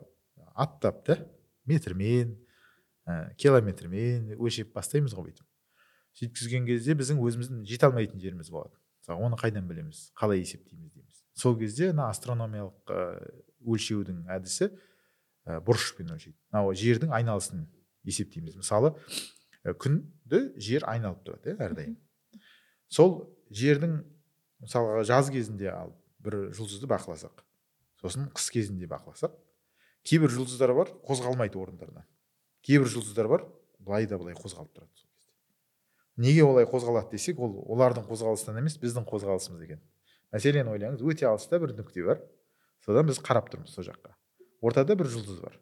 аттап 0.56 1.04
та 1.06 1.18
метрмен 1.68 2.34
ә, 3.06 3.34
километрмен 3.38 4.34
өлшеп 4.38 4.72
бастаймыз 4.74 5.14
ғой 5.14 5.28
бүйтіп. 5.28 5.46
Сөйткізген 6.16 6.66
кезде 6.68 6.96
біздің 6.96 7.20
өзіміздің 7.20 7.62
жете 7.68 7.88
алмайтын 7.88 8.20
жеріміз 8.20 8.50
болады. 8.52 8.72
Мысалы 9.02 9.26
оны 9.28 9.38
қайдан 9.40 9.68
білеміз? 9.68 10.10
Қалай 10.16 10.40
есептейміз 10.40 10.92
дейміз. 10.94 11.22
Сол 11.36 11.58
кезде 11.60 11.90
мына 11.92 12.08
астрономиялық 12.10 12.92
өлшеудің 13.66 14.24
әдісі 14.32 14.70
ә, 14.70 15.60
бұрышпен 15.66 16.14
өлшейді. 16.14 16.38
Мынау 16.50 16.72
жердің 16.74 17.12
айналысын 17.14 17.66
есептейміз. 18.08 18.56
Мысалы 18.62 18.94
күнді 19.82 20.42
жер 20.62 20.86
айналып 20.88 21.22
тұрады 21.26 21.52
иә 21.52 21.58
әрдайым. 21.68 21.96
Сол 22.88 23.18
жердің 23.50 23.98
мысалға 24.64 25.04
жаз 25.06 25.30
кезінде 25.34 25.68
алып 25.74 25.98
бір 26.24 26.38
жұлдызды 26.56 26.88
бақыласақ 26.90 27.44
сосын 28.00 28.30
қыс 28.34 28.48
кезінде 28.54 28.88
бақыласақ 28.90 29.34
кейбір 30.06 30.32
жұлдыздар 30.32 30.72
бар 30.74 30.92
қозғалмайды 31.06 31.58
орындарынан. 31.60 32.06
Кейбір 32.66 32.90
жұлдыздар 32.90 33.28
бар 33.30 33.46
былай 33.78 34.06
да 34.06 34.18
былай 34.18 34.34
қозғалып 34.38 34.72
тұрады 34.74 35.05
неге 36.16 36.44
олай 36.44 36.66
қозғалады 36.68 37.12
десек 37.16 37.40
ол 37.40 37.58
олардың 37.72 38.06
қозғалысынан 38.08 38.60
емес 38.62 38.78
біздің 38.80 39.06
қозғалысымыз 39.08 39.64
екен. 39.66 39.80
Мәселен 40.32 40.68
ойлаңыз 40.72 41.02
өте 41.04 41.28
алыста 41.28 41.60
бір 41.62 41.74
нүкте 41.76 42.04
бар. 42.06 42.22
Содан 42.84 43.08
біз 43.08 43.20
қарап 43.24 43.50
тұрмыз 43.52 43.74
сол 43.74 43.86
жаққа. 43.86 44.14
Ортада 44.62 44.96
бір 44.96 45.10
жұлдыз 45.12 45.40
бар. 45.42 45.58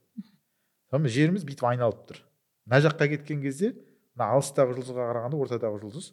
Сонымен 0.91 1.13
жеріміз 1.13 1.47
бүйтіп 1.47 1.67
айналып 1.71 2.05
тұр. 2.09 2.21
Мына 2.67 2.81
жаққа 2.87 3.09
кеткен 3.15 3.43
кезде 3.43 3.75
мына 4.15 4.31
алыстағы 4.37 4.77
жұлдызға 4.79 5.09
қарағанда 5.11 5.41
ортадағы 5.43 5.81
жұлдыз 5.83 6.13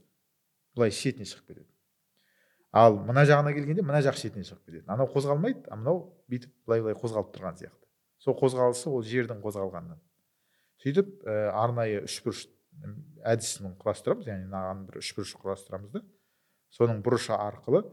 былай 0.76 0.92
шетіне 0.96 1.28
шығып 1.30 1.52
кетеді. 1.52 1.68
Ал 2.72 2.98
мына 3.04 3.26
жағына 3.28 3.54
келгенде 3.56 3.84
мына 3.84 4.02
жақ 4.04 4.18
шетіне 4.20 4.48
шығып 4.48 4.66
кетеді. 4.66 4.86
Анау 4.88 5.10
қозғалмайды 5.12 5.68
а 5.70 5.78
мынау 5.78 6.06
бүйтіп 6.32 6.54
былай 6.66 6.82
былай 6.86 6.96
қозғалып 6.98 7.34
тұрған 7.36 7.60
сияқты. 7.60 7.88
Сол 8.24 8.38
қозғалысы 8.40 8.90
ол 8.90 9.04
жердің 9.04 9.42
қозғалғанынан. 9.44 10.00
Сөйтіп 10.82 11.10
ә, 11.28 11.52
арнайы 11.52 12.04
үшбұрыш 12.08 12.46
әдісін 13.28 13.76
құрастырамыз 13.82 14.30
яғни 14.30 14.48
мынаған 14.48 14.86
бір 14.88 15.00
үшбұрыш 15.02 15.34
құрастырамыз 15.42 15.94
да. 15.96 16.02
Соның 16.72 17.02
бұрышы 17.06 17.36
арқылы 17.36 17.84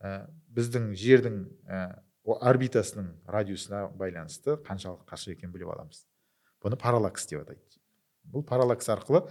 ә, 0.00 0.28
біздің 0.54 0.92
жердің 0.98 1.40
ә, 1.68 1.80
орбитасының 2.28 3.10
радиусына 3.28 3.88
байланысты 3.98 4.58
қаншалық 4.66 5.04
қашық 5.08 5.36
екенін 5.36 5.54
біліп 5.54 5.72
аламыз. 5.74 6.04
Бұны 6.62 6.78
параллакс 6.80 7.26
деп 7.30 7.42
атайды. 7.42 7.80
Бұл 8.28 8.44
параллакс 8.46 8.88
арқылы 8.92 9.24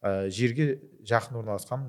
ә, 0.00 0.28
жерге 0.30 0.78
жақын 1.06 1.40
орналасқан 1.42 1.86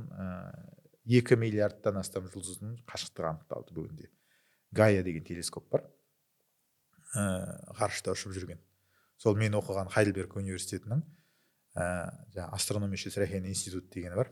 екі 1.06 1.38
миллиардтан 1.38 2.00
астам 2.02 2.30
жұлдыздың 2.32 2.80
қашықтығы 2.90 3.30
анықталды 3.32 3.76
бүгінде. 3.76 4.10
Гая 4.76 5.04
деген 5.06 5.24
телескоп 5.24 5.70
бар. 5.70 5.86
Ә, 7.16 7.26
ғарышта 7.78 8.16
ұшып 8.16 8.34
жүрген. 8.36 8.60
Сол 9.22 9.38
мен 9.40 9.56
оқыған 9.56 9.92
хайдельберг 9.94 10.36
университетінің 10.42 11.06
ә, 11.76 12.10
жаңағы 12.34 12.56
астрономия 12.56 13.50
институт 13.50 13.90
дегені 13.94 14.16
бар. 14.16 14.32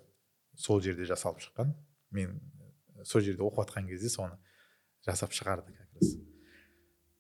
Сол 0.56 0.82
жерде 0.82 1.06
жасалып 1.06 1.42
шыққан. 1.44 1.74
Мен 2.12 2.40
сол 3.04 3.22
жерде 3.22 3.44
оқып 3.44 3.68
жатқан 3.68 3.88
кезде 3.88 4.10
соны 4.10 4.38
жасап 5.06 5.32
шығарды 5.32 5.74
как 5.76 5.90
раз. 6.00 6.14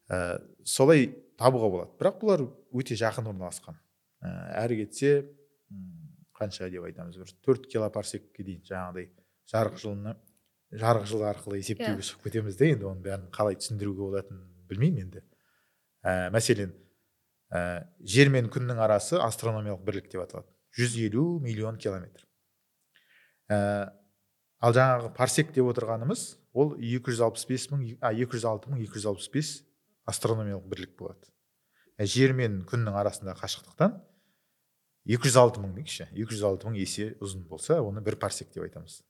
Ә, 0.09 0.41
солай 0.63 1.09
табуға 1.37 1.69
болады. 1.69 1.95
Бірақ 1.99 2.19
бұлар 2.21 2.45
өте 2.71 2.95
жақын 2.95 3.31
орналасқан. 3.33 3.79
Ә, 4.23 4.29
әрі 4.63 4.83
кетсе 4.83 5.29
қанша 6.37 6.69
деп 6.71 6.85
айтамыз 6.87 7.17
бір 7.19 7.33
төрт 7.43 7.67
килопарсекке 7.71 8.43
дейін 8.43 8.63
жаңағыдай 8.69 9.09
жарық 9.51 9.79
жылына 9.81 10.15
жарық 10.73 11.05
жыл 11.09 11.25
арқылы 11.27 11.59
есептеуге 11.59 12.01
yeah. 12.01 12.07
шығып 12.07 12.29
кетеміз 12.29 12.57
де. 12.57 12.71
Енді 12.73 12.87
оның 12.89 13.03
бәрін 13.05 13.27
қалай 13.33 13.57
түсіндіруге 13.59 14.07
болатынын 14.07 14.45
білмеймін 14.69 15.07
енді. 15.07 15.23
Ә, 16.03 16.31
мәселен 16.33 16.73
ә, 17.53 17.85
жер 18.01 18.31
мен 18.33 18.49
күннің 18.51 18.79
арасы 18.81 19.19
астрономиялық 19.21 19.83
бірлік 19.85 20.09
деп 20.11 20.23
аталады. 20.25 20.49
150 20.77 21.41
миллион 21.43 21.77
километр. 21.77 22.25
Ә, 23.51 23.91
ал 24.59 24.73
жаңағы 24.73 25.13
парсек 25.17 25.53
деп 25.53 25.69
отырғанымыз 25.69 26.25
ол 26.53 26.73
265 26.79 27.69
мың 27.73 27.85
а 28.01 28.13
206 28.17 28.71
мың 28.73 28.81
265 28.87 29.53
астрономиялық 30.09 30.65
бірлік 30.71 30.97
болады. 30.97 31.29
Ә, 31.99 32.07
жер 32.09 32.33
мен 32.33 32.63
күннің 32.69 32.97
арасындағы 33.03 33.43
қашықтықтан 33.43 33.99
206 35.05 35.61
мың 35.61 35.75
дейікші. 35.77 36.09
206 36.15 36.67
мың 36.69 36.79
есе 36.79 37.11
ұзын 37.21 37.45
болса 37.47 37.81
оны 37.83 38.01
бір 38.01 38.17
парсек 38.17 38.49
деп 38.55 38.65
айтамыз. 38.65 39.01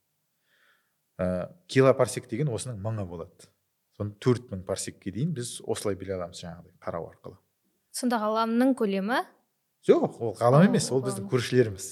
Ә, 1.21 1.53
килопарсек 1.69 2.27
деген 2.27 2.49
осының 2.51 2.81
мыңы 2.83 3.05
болады. 3.07 3.47
Соны 3.93 4.17
төрт 4.19 4.49
мың 4.51 4.65
парсекке 4.65 5.13
дейін 5.13 5.35
біз 5.37 5.59
осылай 5.69 5.95
біле 5.95 6.17
аламыз 6.17 6.41
жаңағыдай 6.41 6.79
қарау 6.81 7.11
арқылы. 7.11 7.37
Сонда 7.93 8.19
ғаламның 8.21 8.73
көлемі? 8.79 9.21
Жоқ 9.87 10.19
ол 10.23 10.35
ғалам 10.39 10.67
емес 10.67 10.89
ол 10.93 11.03
біздің 11.05 11.27
көршілеріміз. 11.31 11.87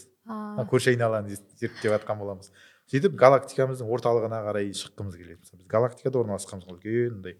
Көрші 0.72 0.94
айналаны 0.94 1.36
зерттеп 1.36 1.92
жатқан 1.92 2.20
боламыз. 2.22 2.52
Сөйтіп 2.92 3.16
галактикамыздың 3.20 3.90
орталығына 3.92 4.42
қарай 4.48 4.72
шыққымыз 4.76 5.16
келеді. 5.20 5.44
Біз 5.60 5.68
галактикада 5.72 6.20
орналасқанбыз 6.22 6.68
ғой 6.68 6.78
үлкен 6.78 7.16
мындай 7.18 7.38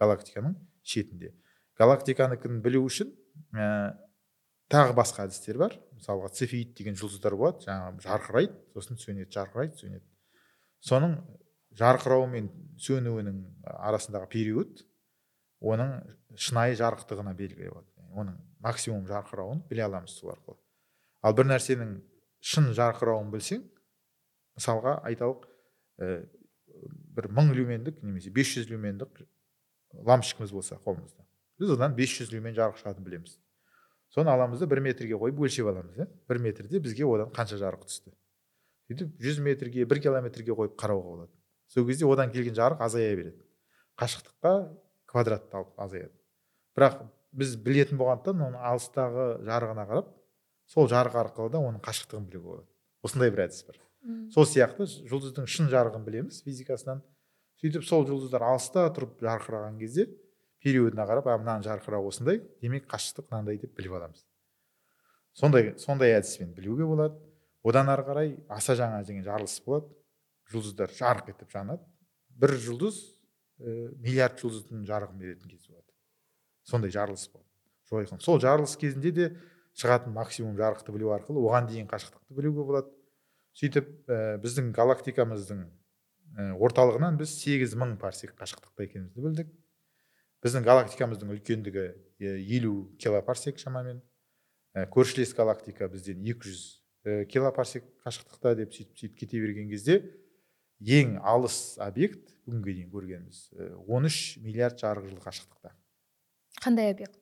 галактиканың 0.00 0.56
шетінде. 0.84 1.32
Галактиканыкін 1.76 2.60
білу 2.64 2.84
үшін 2.88 3.10
ә, 3.52 3.96
тағы 4.72 4.96
басқа 4.96 5.26
әдістер 5.26 5.58
бар. 5.60 5.76
Мысалға 5.98 6.30
цефеид 6.38 6.74
деген 6.78 6.96
жұлдыздар 7.00 7.36
болады 7.36 7.66
жаңағы 7.66 8.04
жарқырайды 8.06 8.58
сосын 8.76 9.00
сөнеді 9.00 9.30
жарқырайды 9.34 9.80
сөнеді. 9.82 10.04
Соның 10.84 11.18
жарқырауы 11.78 12.28
мен 12.30 12.50
сөнуінің 12.80 13.40
арасындағы 13.64 14.30
период 14.32 14.84
оның 15.64 15.98
шынайы 16.36 16.76
жарықтығына 16.80 17.34
белгілі 17.36 17.72
болады. 17.72 17.93
Оның 18.14 18.38
максимум 18.64 19.04
жарқырауын 19.08 19.62
біле 19.68 19.84
аламыз 19.84 20.16
сол 20.18 20.32
арқылы. 20.32 20.58
Ал 21.22 21.34
бір 21.36 21.48
нәрсенің 21.50 21.94
шын 22.44 22.72
жарқырауын 22.76 23.30
білсең 23.32 23.62
мысалға 24.58 24.98
айталық 25.10 25.46
ә, 25.98 26.24
бір 27.16 27.30
мың 27.34 27.52
люмендік 27.56 28.02
немесе 28.02 28.32
500 28.34 28.70
люмендік 28.70 29.24
лампочкамыз 29.94 30.52
болса 30.52 30.78
қолымызда. 30.84 31.24
Біз 31.58 31.74
одан 31.76 31.94
500 31.96 32.32
люмен 32.34 32.54
жарық 32.56 32.80
шығатынын 32.80 33.06
білеміз. 33.06 33.38
Соны 34.14 34.30
аламыз 34.30 34.60
да 34.62 34.66
бір 34.70 34.82
метрге 34.84 35.16
қойып 35.18 35.40
өлшеп 35.46 35.70
аламыз 35.70 35.96
иә 35.98 36.06
бір 36.28 36.40
метрде 36.42 36.80
бізге 36.82 37.06
одан 37.06 37.32
қанша 37.34 37.58
жарық 37.60 37.86
түсті? 37.86 38.12
Сөйтіп 38.90 39.14
жүз 39.22 39.40
метрге 39.42 39.86
бір 39.88 40.00
километрге 40.04 40.54
қойып 40.54 40.76
қарауға 40.78 41.14
болады. 41.14 41.32
Сол 41.72 41.86
кезде 41.88 42.06
одан 42.06 42.30
келген 42.30 42.54
жарық 42.54 42.82
азая 42.84 43.14
береді. 43.16 43.40
Қашықтыққа 43.98 44.52
квадратты 45.10 45.56
алып 45.56 45.80
азаяды. 45.80 46.14
Бірақ 46.76 47.00
біз 47.34 47.56
білетін 47.64 47.98
болғандықтан 48.00 48.44
оның 48.48 48.66
алыстағы 48.70 49.26
жарығына 49.46 49.86
қарап 49.90 50.12
сол 50.70 50.88
жарық 50.90 51.16
арқылы 51.24 51.52
да 51.52 51.60
оның 51.60 51.82
қашықтығын 51.84 52.28
білуге 52.30 52.46
болады. 52.48 52.68
Осындай 53.04 53.32
бір 53.34 53.46
әдіс 53.48 53.64
бар. 53.66 53.80
Сол 54.32 54.46
сияқты 54.48 54.86
жұлдыздың 55.10 55.48
шын 55.50 55.70
жарығын 55.72 56.04
білеміз 56.06 56.42
физикасынан. 56.44 57.02
Сөйтіп 57.60 57.84
сол 57.86 58.06
жұлдыздар 58.08 58.44
алыста 58.44 58.86
тұрып 58.94 59.18
жарқыраған 59.24 59.78
кезде 59.80 60.06
периодына 60.64 61.06
қарап 61.08 61.28
а 61.28 61.36
мынаның 61.40 61.64
жарқырауы 61.66 62.10
осындай 62.12 62.40
демек 62.62 62.88
қашықтық 62.90 63.30
мынандай 63.30 63.58
деп 63.60 63.74
біліп 63.76 63.96
аламыз. 63.98 64.24
Сондай 65.36 65.74
сондай 65.78 66.14
әдіспен 66.18 66.54
білуге 66.56 66.86
болады. 66.88 67.18
Одан 67.64 67.88
ары 67.88 68.04
қарай 68.06 68.34
аса 68.48 68.76
жаңа 68.76 69.02
деген 69.04 69.24
жарылыс 69.24 69.58
болады. 69.64 69.88
Жұлдыздар 70.52 70.92
жарқ 70.92 71.32
етіп 71.32 71.52
жанады. 71.52 71.84
Бір 72.28 72.56
жұлдыз 72.60 73.00
ә, 73.60 73.90
миллиард 73.96 74.40
жұлдыздың 74.40 74.84
жарығын 74.88 75.20
беретін 75.20 75.48
кез 75.48 75.64
болады. 75.68 75.83
Сондай 76.64 76.90
жарылыс 76.94 77.28
болады 77.32 77.44
жойқын 77.90 78.20
сол 78.20 78.40
жарылыс 78.40 78.76
кезінде 78.80 79.12
де 79.12 79.28
шығатын 79.78 80.14
максимум 80.14 80.56
жарықты 80.58 80.94
білу 80.94 81.12
арқылы 81.14 81.42
оған 81.42 81.68
дейін 81.68 81.88
қашықтықты 81.90 82.36
білуге 82.36 82.64
болады. 82.64 82.92
Сөйтіп 83.54 83.90
ә, 84.10 84.38
біздің 84.42 84.70
галактикамыздың 84.74 85.60
ә, 85.64 86.46
орталығынан 86.58 87.18
біз 87.18 87.34
сегіз 87.40 87.74
мың 87.78 87.96
парсек 88.00 88.34
қашықтықта 88.38 88.86
екенімізді 88.86 89.24
білдік. 89.26 89.52
Біздің 90.44 90.66
галактикамыздың 90.66 91.34
үлкендігі 91.36 91.84
е, 91.84 92.34
елу 92.56 92.90
килопарсек 93.02 93.58
шамамен. 93.62 94.00
Ә, 94.74 94.86
көршілес 94.90 95.34
галактика 95.34 95.88
бізден 95.90 96.22
200 96.22 96.64
ә, 97.04 97.24
килопарсек 97.30 97.86
қашықтықта 98.06 98.56
деп 98.58 98.74
сөйтіп 98.74 98.98
сөйтіп 98.98 99.18
кете 99.22 99.42
берген 99.42 99.70
кезде 99.70 100.00
ең 100.82 101.18
алыс 101.22 101.78
объект 101.82 102.34
бүгінге 102.46 102.78
дейін 102.80 102.90
көргеніміз 102.94 103.46
ә, 103.54 103.70
13 103.86 104.42
миллиард 104.42 104.82
жарық 104.82 105.10
жыл 105.10 105.22
қашықтықта. 105.22 105.74
Қандай 106.64 106.90
объект 106.94 107.18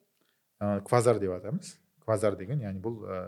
ә, 0.59 0.81
квазар 0.87 1.19
деп 1.19 1.35
атаймыз 1.35 1.75
квазар 2.05 2.37
деген 2.39 2.63
яғни 2.63 2.81
бұл 2.83 3.03
ә, 3.03 3.19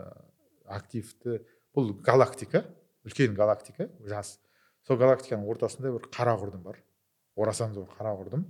активті 0.66 1.40
бұл 1.76 1.92
галактика 2.02 2.64
үлкен 3.06 3.36
галактика 3.36 3.90
жас. 4.08 4.38
Сол 4.86 4.98
галактиканың 4.98 5.46
ортасында 5.50 5.92
бір 5.94 6.08
қара 6.14 6.36
құрдым 6.38 6.62
бар. 6.62 6.80
Орасан 7.36 7.74
зор 7.74 7.88
қара 7.98 8.14
құрдым 8.18 8.46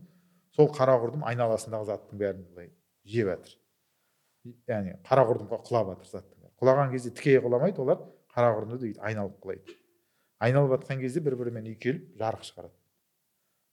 сол 0.56 0.70
қара 0.72 0.96
құрдым 1.00 1.24
айналасындағы 1.28 1.90
заттың 1.90 2.20
бәрін 2.20 2.44
былай 2.52 2.70
жеп 3.04 3.32
жатыр. 3.32 3.56
Яғни 4.70 4.96
қара 5.04 5.26
құрдымға 5.28 5.60
құлап 5.66 5.92
жатыр 5.92 6.12
заттың 6.12 6.36
құлаған 6.60 6.92
кезде 6.92 7.12
тікей 7.12 7.40
құламайды 7.44 7.82
олар 7.82 8.00
қара 8.32 8.52
құрдымды 8.56 8.86
бүйтіп 8.86 9.02
айналып 9.04 9.40
құлайды. 9.42 9.76
Айналып 10.40 10.72
жатқан 10.76 11.00
кезде 11.00 11.20
бір 11.24 11.36
бірімен 11.40 11.68
үйкеліп 11.72 12.16
жарық 12.20 12.44
шығарады. 12.48 12.74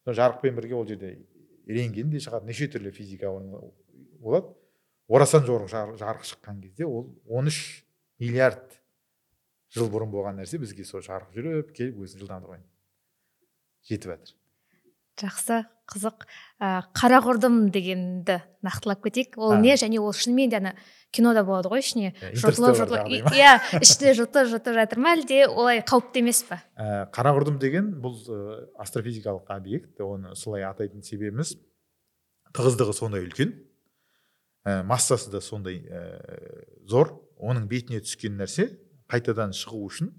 Сол 0.03 0.17
жарықпен 0.19 0.55
бірге 0.57 0.75
ол 0.75 0.87
жерде 0.87 1.13
рентген 1.67 2.11
де 2.11 2.19
шығады. 2.23 2.47
Неше 2.47 2.67
түрлі 2.71 2.91
физика 2.91 3.31
болады. 4.23 4.53
Орасан 5.07 5.45
зор 5.45 5.67
жарық 5.67 6.23
шыққан 6.25 6.61
кезде 6.63 6.87
ол 6.87 7.09
13 7.27 7.83
миллиард 8.23 8.79
жыл 9.73 9.89
бұрын 9.91 10.13
болған 10.13 10.39
нәрсе 10.39 10.61
бізге 10.61 10.85
сол 10.87 11.03
жарық 11.03 11.35
жүріп 11.35 11.73
келіп 11.75 11.99
өзінің 12.05 12.23
жылдамдығымен 12.23 12.63
жетіп 13.89 14.13
жатыр. 14.13 14.37
Жақсы 15.19 15.57
қызық. 15.91 16.23
Ә, 16.57 16.87
қара 16.95 17.19
құрдым 17.21 17.67
дегенді 17.73 18.39
нақтылап 18.65 19.03
кетейік. 19.03 19.35
Ол 19.37 19.59
не? 19.61 19.75
Және 19.77 19.99
ол 20.01 20.13
шынымен 20.15 20.49
де 20.49 20.57
ана 20.57 20.71
кинода 21.13 21.43
болады 21.45 21.69
ғой 21.69 21.83
ішіне. 21.83 22.13
Жұтылып 22.33 22.79
жұтылып 22.79 23.27
иә 23.35 23.51
ішінде 23.77 24.15
жұтып 24.17 24.49
жұтып 24.55 24.79
жатыр 24.79 25.03
ма 25.03 25.13
әлде? 25.17 25.43
Олай 25.51 25.83
қауіпті 25.85 26.23
емес 26.23 26.41
па 26.47 26.63
ә, 26.73 27.05
қара 27.13 27.35
құрдым 27.35 27.59
деген 27.61 27.91
бұл 28.01 28.17
ә, 28.25 28.65
астрофизикалық 28.81 29.51
объект 29.53 30.01
оны 30.01 30.33
солай 30.39 30.65
атайтын 30.65 31.05
себебіміз 31.05 31.57
тығыздығы 32.57 32.97
сондай 32.97 33.27
үлкен. 33.27 33.53
Ә, 34.65 34.83
массасы 34.83 35.31
да 35.31 35.41
сондай 35.41 35.81
ә, 35.83 36.03
зор. 36.87 37.13
Оның 37.43 37.67
бетіне 37.67 37.99
түскен 38.03 38.37
нәрсе 38.39 38.69
қайтадан 39.11 39.51
шығу 39.55 39.83
үшін 39.89 40.13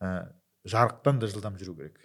ә, 0.00 0.32
жарықтан 0.64 1.20
да 1.20 1.28
жылдам 1.28 1.58
жүру 1.60 1.76
керек 1.76 2.00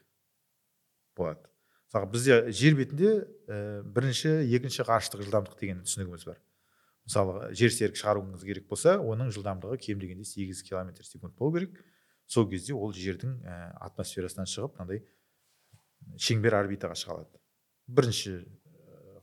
болады. 1.15 1.45
Мысалы 1.89 2.11
бізде 2.11 2.39
жер 2.51 2.75
бетінде 2.77 3.13
ә, 3.47 3.81
бірінші 3.83 4.35
екінші 4.55 4.85
ғарыштық 4.87 5.23
жылдамдық 5.25 5.59
деген 5.59 5.83
түсінігіміз 5.87 6.25
бар. 6.27 6.41
Мысалы 7.07 7.53
жер 7.57 7.71
серік 7.73 7.97
шығаруыңыз 7.97 8.43
керек 8.45 8.67
болса 8.69 8.97
оның 8.99 9.31
жылдамдығы 9.33 9.79
кем 9.81 10.01
дегенде 10.01 10.27
сегіз 10.27 10.61
километр 10.67 11.07
секунд 11.07 11.33
болу 11.39 11.55
керек. 11.55 11.79
Сол 12.29 12.45
кезде 12.49 12.75
ол 12.77 12.93
жердің 12.93 13.39
атмосферасынан 13.81 14.45
шығып 14.45 14.75
мынандай 14.77 15.01
шеңбер 16.21 16.59
орбитаға 16.59 16.99
шыға 16.99 17.15
алады. 17.15 17.41
Бірінші 17.89 18.35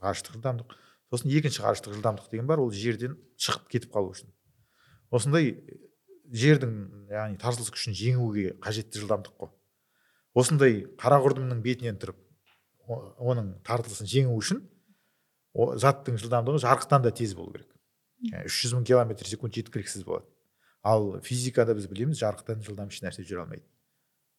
ғарыштық 0.03 0.35
жылдамдық. 0.35 0.75
Сосын 1.13 1.33
екінші 1.33 1.63
ғарыштық 1.65 1.97
жылдамдық 1.97 2.31
деген 2.33 2.47
бар 2.47 2.63
ол 2.63 2.73
жерден 2.75 3.17
шығып 3.39 3.69
кетіп 3.73 3.93
қалу 3.95 4.13
үшін. 4.15 4.33
Осындай 5.15 5.53
жердің 6.33 6.73
яғни 7.13 7.39
тартылыс 7.39 7.71
күшін 7.75 7.95
жеңуге 7.95 8.57
қажетті 8.63 9.03
жылдамдық 9.03 9.37
қой. 9.39 9.53
Осындай 10.35 10.83
қара 10.99 11.21
құрдымның 11.23 11.63
бетінен 11.63 12.01
тұрып 12.03 12.19
оның 12.87 13.55
тартылысын 13.67 14.11
жеңу 14.11 14.35
үшін 14.37 14.63
о, 15.55 15.77
заттың 15.79 16.19
жылдамдығы 16.21 16.61
жарықтан 16.67 17.07
да 17.07 17.13
тез 17.15 17.35
болу 17.39 17.55
керек. 17.55 17.71
Үш 18.45 18.63
жүз 18.65 18.77
мың 18.77 18.87
километр 18.91 19.29
секунд 19.29 19.55
жеткіліксіз 19.57 20.05
болады. 20.07 20.27
Ал 20.87 21.17
физикада 21.25 21.75
біз 21.75 21.89
білеміз 21.91 22.21
жарықтан 22.21 22.63
жылдам 22.67 22.91
еш 22.93 23.01
нәрсе 23.03 23.25
жүре 23.27 23.43
алмайды. 23.43 23.65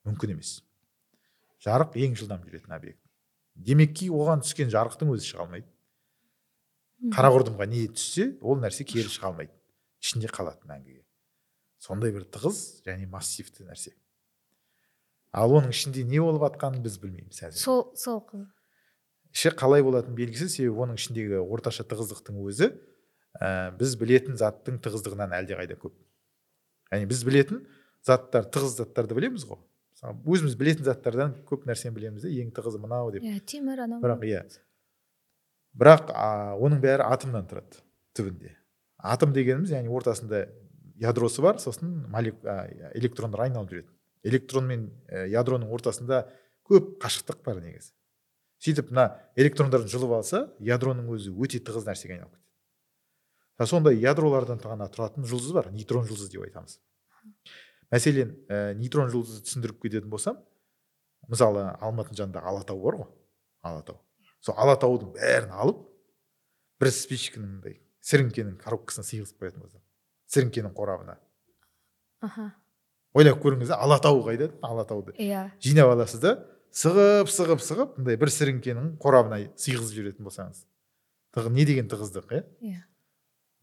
Мүмкін 0.07 0.37
емес. 0.37 0.61
Жарық 1.63 1.97
ең 1.99 2.15
жылдам 2.19 2.43
жүретін 2.45 2.75
объект. 2.77 3.01
Демекки 3.55 4.07
оған 4.13 4.43
түскен 4.45 4.71
жарықтың 4.71 5.11
өзі 5.15 5.31
шыға 5.31 5.47
алмайды. 5.47 5.67
Қара 7.13 7.31
құрдымға 7.33 7.67
не 7.69 7.85
түссе 7.93 8.31
ол 8.41 8.59
нәрсе 8.61 8.85
кері 8.87 9.11
шыға 9.11 9.31
алмайды. 9.31 9.53
Ішінде 10.01 10.29
қалады 10.33 10.67
мәңгіге. 10.69 11.03
Сондай 11.81 12.13
бір 12.13 12.25
тығыз 12.33 12.83
және 12.85 13.07
массивті 13.09 13.67
нәрсе. 13.67 13.93
Ал 15.37 15.53
оның 15.53 15.73
ішінде 15.73 16.03
не 16.07 16.21
болып 16.23 16.47
жатқанын 16.47 16.81
біз 16.85 16.97
білмейміз 17.01 17.43
әзір 17.49 17.61
сол 17.61 17.81
сол 17.99 18.21
іші 19.35 19.51
қалай 19.59 19.83
болатыны 19.85 20.15
белгісіз 20.17 20.55
себебі 20.55 20.81
оның 20.85 20.97
ішіндегі 20.97 21.41
орташа 21.43 21.83
тығыздықтың 21.85 22.39
өзі 22.47 22.71
ә, 23.37 23.69
біз 23.77 23.95
білетін 23.99 24.39
заттың 24.39 24.79
тығыздығынан 24.81 25.35
әлдеқайда 25.37 25.77
көп. 25.77 25.93
Яғни 26.89 27.09
біз 27.11 27.23
білетін 27.27 27.65
заттар 28.07 28.47
тығыз 28.49 28.79
заттарды 28.79 29.17
білеміз 29.17 29.45
ғой. 29.45 29.59
Мысалы 29.97 30.17
өзіміз 30.33 30.55
білетін 30.57 30.87
заттардан 30.87 31.35
көп 31.49 31.67
нәрсені 31.69 31.93
білеміз 31.93 32.25
де 32.25 32.33
ең 32.41 32.49
тығызы 32.55 32.81
мынау 32.81 33.11
деп. 33.13 33.27
Иә 33.27 33.43
темір 33.45 33.83
анау 33.85 34.01
бірақ 34.01 34.25
иә. 34.25 34.41
Бірақ 35.77 36.11
а, 36.13 36.55
оның 36.57 36.81
бәрі 36.83 37.05
атомнан 37.07 37.45
тұрады 37.49 37.83
түбінде. 38.17 38.55
Атом 38.97 39.33
дегеніміз 39.35 39.75
яғни 39.75 39.93
ортасында 39.93 40.47
ядросы 40.97 41.43
бар 41.45 41.59
сосын 41.61 41.91
молек, 42.11 42.39
электрондар 42.97 43.45
айналып 43.45 43.71
жүреді. 43.71 43.93
Электрон 44.27 44.65
мен 44.67 44.87
э, 45.07 45.27
ядроның 45.29 45.69
ортасында 45.71 46.23
көп 46.67 46.97
қашықтық 47.03 47.43
бар 47.45 47.61
негізі. 47.61 47.93
Сөйтіп 48.63 48.89
мына 48.89 49.11
электрондарды 49.37 49.91
жұлып 49.93 50.15
алса 50.17 50.47
ядроның 50.65 51.11
өзі 51.13 51.35
өте 51.37 51.61
тығыз 51.61 51.85
нәрсеге 51.85 52.17
айналып 52.17 52.33
кетеді. 52.33 53.69
Сондай 53.69 53.99
ядролардан 54.01 54.59
ғана 54.63 54.89
тұратын 54.89 55.27
жұлдыз 55.29 55.53
бар 55.53 55.69
нейтрон 55.75 56.09
жұлдызы 56.09 56.33
деп 56.33 56.47
айтамыз. 56.47 56.79
Мәселен 57.93 58.33
ә, 58.49 58.73
нейтрон 58.77 59.13
жұлдызды 59.13 59.45
түсіндіріп 59.45 59.85
кететін 59.85 60.09
болсам 60.09 60.41
мысалы 61.29 61.69
алматының 61.77 62.17
жанындағы 62.23 62.51
алатау 62.51 62.81
бар 62.81 62.99
ғой 63.03 63.09
алатау. 63.61 64.01
Сол 64.47 64.57
алатаудың 64.63 65.13
бәрін 65.17 65.53
алып 65.53 65.83
бір 66.81 66.93
спичканың 66.93 67.57
мындай 67.57 67.79
сіріңкенің 68.07 68.57
коробкасына 68.63 69.05
сыйғызып 69.07 69.43
қоятын 69.43 69.63
болсам 69.63 69.83
сіріңкенің 70.31 70.73
қорабына. 70.75 71.17
Аха. 72.21 72.51
Ойлап 73.17 73.39
көріңіз 73.41 73.71
да 73.71 73.79
алатау 73.81 74.21
қайда 74.25 74.51
алатауды. 74.61 75.15
Иә. 75.17 75.49
Жинап 75.63 75.93
аласыз 75.93 76.21
да 76.21 76.33
сығып 76.75 77.31
сығып 77.31 77.63
сығып 77.63 77.97
мындай 77.97 78.19
бір 78.19 78.31
сіріңкенің 78.33 78.97
қорабына 79.01 79.39
сыйғызып 79.57 79.95
жіберетін 79.97 80.27
болсаңыз. 80.27 80.65
Тығы 81.35 81.53
не 81.55 81.65
деген 81.65 81.89
тығыздық 81.89 82.33
иә? 82.35 82.43
Иә. 82.61 82.83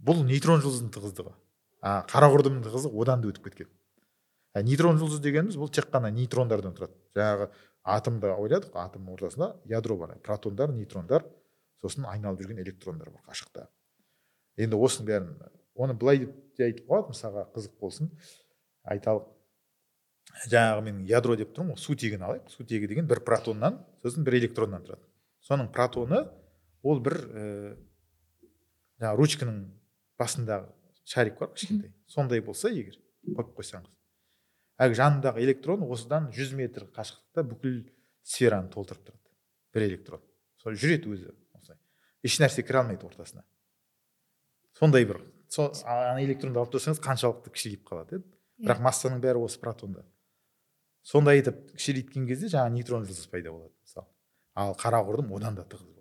Бұл 0.05 0.25
нейтрон 0.27 0.65
жұлдыздың 0.65 0.91
тығыздығы. 0.97 1.35
А 1.85 2.01
қара 2.09 2.31
құрдымның 2.33 2.65
тығыздығы 2.65 3.03
одан 3.05 3.23
да 3.23 3.31
өтіп 3.31 3.51
кеткен. 3.51 3.71
А 4.55 4.63
нейтрон 4.65 4.99
жұлдыз 5.01 5.21
дегеніміз 5.23 5.59
бұл 5.61 5.71
тек 5.75 5.91
қана 5.93 6.11
нейтрондардан 6.15 6.75
тұрады 6.77 6.95
жаңағы 7.19 7.51
атомды 7.85 8.33
ойладық 8.33 8.77
атомның 8.81 9.19
ортасында 9.19 9.51
ядро 9.69 9.97
бар 10.01 10.17
протондар 10.25 10.73
нейтрондар 10.73 11.27
сосын 11.85 12.07
айналып 12.09 12.41
жүрген 12.41 12.63
электрондар 12.63 13.11
бар 13.13 13.23
қашықта. 13.29 13.69
Енді 14.57 14.79
осының 14.81 15.09
бәрін 15.09 15.31
оны 15.75 15.97
былай 15.99 16.23
деп 16.25 16.35
те 16.57 16.69
айтуға 16.69 16.89
болады 16.89 17.13
мысалға 17.13 17.47
қызық 17.55 17.79
болсын 17.81 18.11
айталық. 18.89 19.29
Жаңағы 20.49 20.85
мен 20.87 21.03
ядро 21.07 21.37
деп 21.37 21.53
тұрмын 21.55 21.75
ғой 21.75 21.83
сутегін 21.83 22.25
алайық 22.27 22.49
сутегі 22.51 22.89
деген 22.89 23.07
бір 23.07 23.21
протоннан 23.27 23.77
сосын 24.03 24.25
бір 24.25 24.39
электроннан 24.41 24.87
тұрады. 24.87 25.05
Соның 25.45 25.69
протоны 25.75 26.23
ол 26.83 27.03
бір 27.05 27.19
ә, 27.21 27.45
жаңағы 29.03 29.21
ручканың 29.21 29.61
басындағы 30.19 30.73
шарик 31.05 31.39
бар 31.39 31.53
кішкентай. 31.53 31.93
Сондай 32.09 32.41
болса 32.41 32.73
егер 32.73 32.97
қойып 33.27 33.53
қойсаңыз. 33.59 33.93
Әлгі 34.81 34.99
жанындағы 34.99 35.43
электрон 35.45 35.85
осыдан 35.87 36.31
100 36.33 36.55
метр 36.59 36.87
қашықтықта 36.95 37.45
бүкіл 37.51 37.77
сфераны 38.27 38.71
толтырып 38.73 39.05
тұрады. 39.07 39.31
Бір 39.75 39.87
электрон. 39.89 40.23
Сол 40.63 40.75
жүреді 40.75 41.13
өзі 41.15 41.31
осылай. 41.55 41.79
Еш 42.25 42.39
нәрсе 42.43 42.65
кіре 42.67 42.81
алмайды 42.83 43.07
ортасына. 43.07 43.45
Сондай 44.79 45.07
бір 45.07 45.21
сол 45.49 45.71
ана 45.85 46.23
электронды 46.25 46.59
алып 46.59 46.75
тұрсаңыз 46.75 47.03
қаншалықты 47.05 47.55
кішірейіп 47.55 47.87
қалады 47.89 48.19
иә. 48.19 48.25
Бірақ 48.65 48.83
массаның 48.87 49.23
бәрі 49.23 49.45
осы 49.47 49.61
протонда. 49.63 50.05
Сондай 51.03 51.43
етіп 51.43 51.75
кішірейткен 51.77 52.27
кезде 52.27 52.51
жаңағы 52.51 52.79
нейтрон 52.79 53.07
жұлдыз 53.07 53.31
пайда 53.31 53.53
болады 53.53 53.75
мысалы. 53.83 54.07
Ал 54.55 54.75
қара 54.79 55.03
құрдым 55.07 55.35
одан 55.37 55.59
да 55.59 55.67
тығыз 55.69 55.94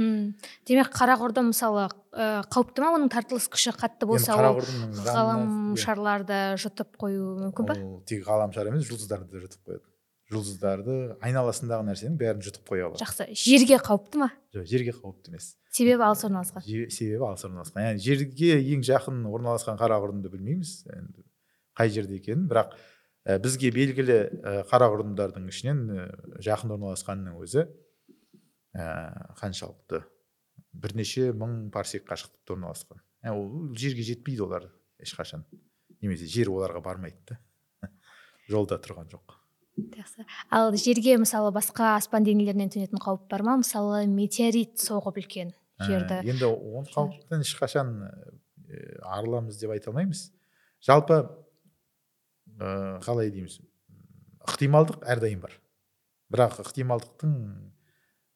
мм. 0.00 0.32
Демек 0.66 0.90
қара 0.96 1.14
құрдым 1.20 1.52
мысалы 1.52 1.86
ә, 2.16 2.40
қауіпті 2.48 2.82
ма 2.82 2.90
оның 2.96 3.12
тартылыс 3.12 3.46
күші 3.52 3.74
қатты 3.76 4.08
болса 4.08 4.34
ол 4.34 4.58
ғаламшарларды 5.04 6.40
жұтып 6.64 6.96
қоюы 6.98 7.36
мүмкін 7.44 7.68
ба? 7.68 7.76
Ол 7.76 8.00
тек 8.08 8.24
ғаламшар 8.26 8.72
емес 8.72 8.88
жұлдыздарды 8.88 9.30
да 9.30 9.44
жұтып 9.44 9.62
қояды. 9.68 9.86
Жұлдыздарды 10.30 10.96
айналасындағы 11.26 11.86
нәрсенің 11.88 12.18
бәрін 12.20 12.44
жұтып 12.46 12.68
қоя 12.70 12.86
алады. 12.86 13.00
Жақсы. 13.02 13.26
Жерге 13.34 13.80
қауіпті 13.82 14.20
ма? 14.22 14.28
Жоқ 14.54 14.68
жерге 14.70 14.92
қауіпті 14.94 15.32
емес. 15.32 15.48
Себебі 15.74 16.04
алыс 16.06 16.22
орналасқан. 16.28 16.62
Себебі 16.62 17.26
алыс 17.26 17.42
орналасқан. 17.48 17.88
Яғни 17.88 18.04
жерге 18.04 18.52
ең 18.62 18.84
жақын 18.86 19.24
орналасқан 19.26 19.80
қара 19.80 19.98
құрдымды 20.04 20.30
білмейміз 20.30 20.86
енді 20.94 21.26
қай 21.74 21.90
жерде 21.90 22.20
екенін. 22.20 22.46
Бірақ 22.46 22.76
ә, 23.26 23.40
бізге 23.42 23.72
белгілі 23.74 24.18
ә, 24.38 24.54
қара 24.70 24.86
құрдымдардың 24.94 25.50
ішінен 25.50 25.82
ә, 25.90 26.06
жақын 26.46 26.76
орналасқанның 26.76 27.42
өзі 27.42 27.66
ә, 28.74 29.34
қаншалықты? 29.40 30.02
Бірнеше 30.72 31.30
мың 31.34 31.70
парсек 31.74 32.06
қашықтықта 32.08 32.54
орналасқан. 32.54 33.00
Ә, 33.24 33.32
ол 33.34 33.74
жерге 33.74 34.02
жетпейді 34.06 34.44
олар 34.46 34.68
ешқашан. 35.02 35.44
Немесе 36.00 36.26
жер 36.30 36.48
оларға 36.52 36.80
бармайды 36.84 37.18
да. 37.28 37.38
Жолда 38.48 38.78
тұрған 38.80 39.10
жоқ. 39.10 39.36
Жақсы. 39.80 40.26
Ал 40.50 40.74
жерге 40.76 41.16
мысалы 41.22 41.50
басқа 41.54 41.94
аспан 41.96 42.24
денелерінен 42.26 42.70
төнетін 42.72 43.00
қауіп 43.00 43.26
бар 43.30 43.42
ма? 43.46 43.56
Мысалы 43.62 44.04
метеорит 44.10 44.78
соғып 44.82 45.20
үлкен 45.22 45.54
Ә, 45.80 45.86
жерді. 45.88 46.18
енді 46.28 46.44
ол 46.50 46.84
қауіптен 46.92 47.40
ешқашан 47.40 47.92
ә, 48.04 48.10
арыламыз 49.16 49.56
деп 49.60 49.70
айта 49.72 49.88
алмаймыз. 49.90 50.26
Жалпы 50.84 51.22
ә, 52.60 53.00
қалай 53.04 53.30
дейміз? 53.32 53.60
Ықтималдық 54.44 55.02
әрдайым 55.08 55.40
бар. 55.40 55.54
Бірақ 56.32 56.60
ықтималдықтың 56.64 57.32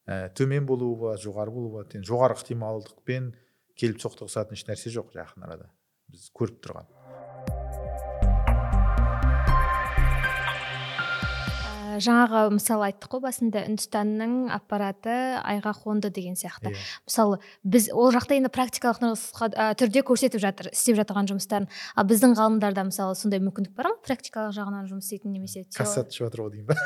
ә, 0.06 0.28
төмен 0.36 0.66
болуы 0.68 1.14
жоғары 1.20 1.54
болуы 1.54 1.84
жоғары 2.04 2.36
ықтималдықпен 2.38 3.32
келіп 3.80 4.02
соқтығысатын 4.04 4.58
еш 4.58 4.66
нәрсе 4.68 4.92
жоқ 4.94 5.14
жақын 5.16 5.46
арада. 5.48 5.70
Біз 6.12 6.28
көріп 6.36 6.60
тұрған. 6.64 6.90
Ә, 11.94 12.00
жаңағы 12.02 12.40
мысалы 12.56 12.88
айттық 12.88 13.12
қой 13.14 13.22
басында 13.22 13.62
үндістанның 13.68 14.32
аппараты 14.54 15.14
айға 15.44 15.74
қонды 15.78 16.10
деген 16.14 16.34
сияқты. 16.38 16.72
Иә. 16.72 16.80
мысалы 17.06 17.38
біз 17.62 17.88
ол 17.92 18.10
жақта 18.14 18.34
енді 18.38 18.50
практикалық 18.50 19.00
нұсқа- 19.04 19.52
ә, 19.54 19.74
түрде 19.78 20.02
көрсетіп 20.02 20.42
жатыр 20.42 20.70
істеп 20.72 20.98
жатырған 20.98 21.30
жұмыстарын. 21.30 21.68
Ал 21.94 22.04
біздің 22.04 22.34
ғалымдарда 22.34 22.86
мысалы 22.90 23.14
сондай 23.14 23.40
мүмкіндік 23.40 23.74
бар 23.74 23.92
ма? 23.92 23.96
Практикалық 24.02 24.54
жағынан 24.56 24.90
жұмыс 24.90 25.06
істейтін 25.06 25.32
немесе 25.32 25.64
кассат 25.76 26.10
ішіп 26.10 26.26
жатыр 26.26 26.44
ғой 26.46 26.50
деймін 26.50 26.66
ба? 26.66 26.76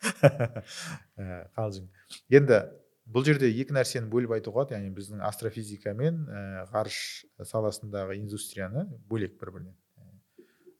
Ә, 1.20 1.48
қалжың. 1.56 1.88
Енді 2.30 2.62
бұл 3.06 3.24
жерде 3.24 3.50
екі 3.50 3.74
нәрсені 3.76 4.08
бөліп 4.10 4.38
айтуға 4.38 4.64
болады. 4.64 4.76
Яғни 4.78 4.94
біздің 4.96 5.20
астрофизика 5.26 5.92
мен 5.94 6.24
ә, 6.28 6.64
ғарыш 6.72 7.26
саласындағы 7.42 8.16
индустрияны 8.20 8.86
бөлек 9.08 9.36
бір 9.40 9.52
бірінен. 9.52 9.76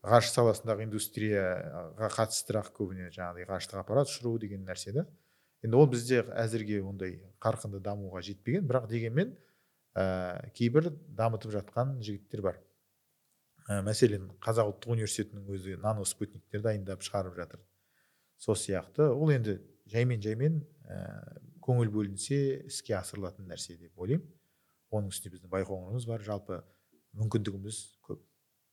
Ғарыш 0.07 0.31
саласындағы 0.35 0.87
индустрияға 0.87 2.11
қатыстырақ 2.15 2.73
көбіне 2.77 3.11
жаңағыдай 3.15 3.49
ғарыштық 3.49 3.81
аппарат 3.83 4.11
ұшыру 4.11 4.37
деген 4.43 4.63
нәрсе 4.67 4.95
да 4.95 5.07
енді 5.65 5.81
ол 5.81 5.89
бізде 5.91 6.23
әзірге 6.37 6.83
ондай 6.87 7.19
қарқынды 7.43 7.81
дамуға 7.83 8.23
жетпеген 8.23 8.69
бірақ 8.69 8.87
дегенмен 8.91 9.35
ә, 9.97 10.51
кейбір 10.57 10.91
дамытып 11.17 11.55
жатқан 11.55 11.97
жігіттер 12.05 12.43
бар. 12.45 12.61
Ә, 13.67 13.81
мәселен 13.87 14.29
қазақ 14.45 14.75
ұлттық 14.75 14.95
университетінің 14.97 15.49
өзі 15.57 15.79
нано 15.83 16.05
спутниктер 16.07 16.63
дайындап 16.63 17.03
шығарып 17.07 17.39
жатыр. 17.41 17.63
Сол 18.39 18.59
сияқты. 18.61 19.09
Ол 19.09 19.33
енді 19.33 19.59
жаймен 19.91 20.23
жаймен 20.23 20.61
ә, 20.85 21.01
көңіл 21.65 21.91
бөлінсе 21.95 22.39
іске 22.69 22.99
асырылатын 23.01 23.49
нәрсе 23.49 23.79
деп 23.81 23.97
ойлаймын. 23.99 24.29
Оның 24.93 25.11
үстіне 25.11 25.35
біздің 25.35 25.53
байқоңырымыз 25.57 26.07
бар. 26.07 26.23
Жалпы 26.23 26.61
мүмкіндігіміз 27.17 27.81
көп. 28.07 28.21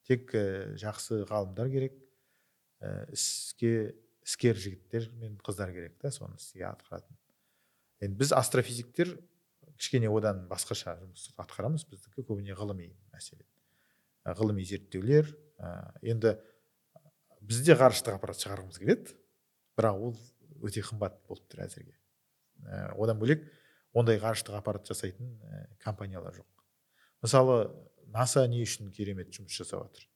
Тек 0.07 0.33
ә, 0.35 0.73
жақсы 0.79 1.23
ғалымдар 1.29 1.69
керек. 1.71 1.97
Ә, 2.83 3.09
іске 3.13 3.93
іскер 4.23 4.55
жігіттер 4.55 5.09
мен 5.19 5.37
қыздар 5.43 5.73
керек 5.75 5.97
та 6.01 6.11
соны 6.11 6.39
іске 6.39 6.65
атқаратын. 6.69 7.17
Енді 8.03 8.19
біз 8.19 8.33
астрофизиктер 8.35 9.17
кішкене 9.77 10.09
одан 10.11 10.45
басқаша 10.49 10.95
жұмыс 11.01 11.31
атқарамыз 11.39 11.85
біздікі 11.89 12.23
көбіне 12.27 12.55
ғылыми 12.55 12.91
мәселе. 13.13 13.45
Ә, 14.23 14.35
ғылыми 14.37 14.63
зерттеулер 14.67 15.31
енді 16.03 16.37
бізде 17.43 17.75
ғарыштық 17.79 18.17
аппарат 18.17 18.39
шығарғымыз 18.43 18.79
келеді 18.79 19.15
бірақ 19.77 20.07
ол 20.07 20.15
өте 20.63 20.83
қымбат 20.85 21.19
болып 21.27 21.47
тұр 21.51 21.65
әзірге. 21.65 21.95
Одан 22.95 23.19
бөлек 23.19 23.43
ондай 23.93 24.19
ғарыштық 24.21 24.55
аппарат 24.57 24.87
жасайтын 24.87 25.35
компаниялар 25.83 26.35
жоқ. 26.35 26.47
Мысалы 27.23 27.57
наса 28.13 28.45
не 28.47 28.61
үшін 28.63 28.91
керемет 28.93 29.33
жұмыс 29.33 29.57
жасап 29.57 29.87
жатыр. 29.87 30.07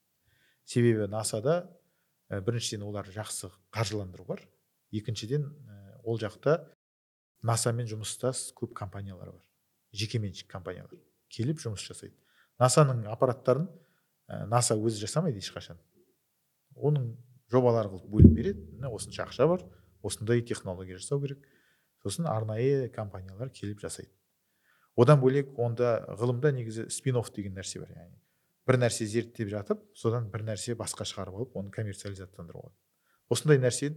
Себебі 0.64 1.08
насада 1.10 1.66
ә, 2.30 2.40
біріншіден 2.40 2.86
олар 2.86 3.08
жақсы 3.10 3.50
қаржыландыру 3.74 4.26
бар. 4.28 4.42
Екіншіден 4.94 5.44
ә, 5.44 6.00
ол 6.04 6.20
жақта 6.20 6.60
насамен 7.42 7.88
жұмыстас 7.90 8.52
көп 8.56 8.74
компаниялар 8.78 9.32
бар. 9.32 9.44
Жекеменшік 9.92 10.50
компаниялар 10.50 10.94
келіп 11.32 11.60
жұмыс 11.62 11.84
жасайды. 11.84 12.16
Насаның 12.60 13.06
аппараттарын 13.12 13.68
ә, 14.28 14.46
наса 14.46 14.76
өзі 14.76 15.02
жасамайды 15.04 15.42
ешқашан. 15.42 15.78
Оның 16.76 17.12
жобалар 17.50 17.88
қылып 17.90 18.08
бөліп 18.12 18.34
береді. 18.36 18.66
Міне 18.76 18.92
осынша 18.92 19.24
ақша 19.26 19.48
бар. 19.48 19.64
Осындай 20.02 20.42
технология 20.42 20.98
жасау 20.98 21.20
керек. 21.22 21.42
Сосын 22.02 22.28
арнайы 22.30 22.88
компаниялар 22.94 23.50
келіп 23.50 23.80
жасайды. 23.82 24.12
Одан 24.98 25.20
бөлек 25.22 25.54
онда 25.58 26.00
ғылымда 26.18 26.52
негізі 26.52 26.88
спин 26.90 27.20
деген 27.34 27.54
нәрсе 27.54 27.80
бар 27.80 27.94
яғни 27.94 28.18
бір 28.68 28.76
нәрсе 28.82 29.06
зерттеп 29.08 29.48
жатып 29.48 29.80
содан 29.96 30.28
бір 30.32 30.44
нәрсе 30.50 30.74
басқа 30.76 31.06
шығарып 31.08 31.38
алып 31.38 31.56
оны 31.56 31.70
коммерциализаттандыру 31.72 32.60
болады. 32.60 32.76
Осындай 33.32 33.60
нәрсе 33.62 33.94